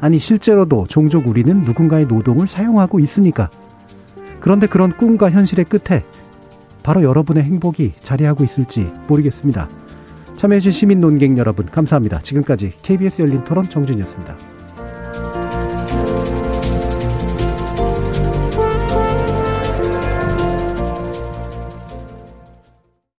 아니 0.01 0.19
실제로도 0.19 0.87
종종 0.89 1.25
우리는 1.27 1.63
누군가의 1.63 2.07
노동을 2.07 2.49
사용하고 2.49 2.99
있으니까 2.99 3.51
그런데 4.41 4.67
그런 4.67 4.97
꿈과 4.97 5.31
현실의 5.31 5.65
끝에 5.65 6.05
바로 6.83 7.03
여러분의 7.03 7.43
행복이 7.43 7.95
자리하고 8.01 8.45
있을지 8.45 8.93
모르겠습니다. 9.09 9.69
참여해주신 10.37 10.73
시민 10.73 11.01
논객 11.01 11.37
여러분 11.39 11.67
감사합니다. 11.67 12.21
지금까지 12.21 12.75
KBS 12.83 13.23
열린 13.23 13.43
토론 13.45 13.69
정준이었습니다. 13.69 14.56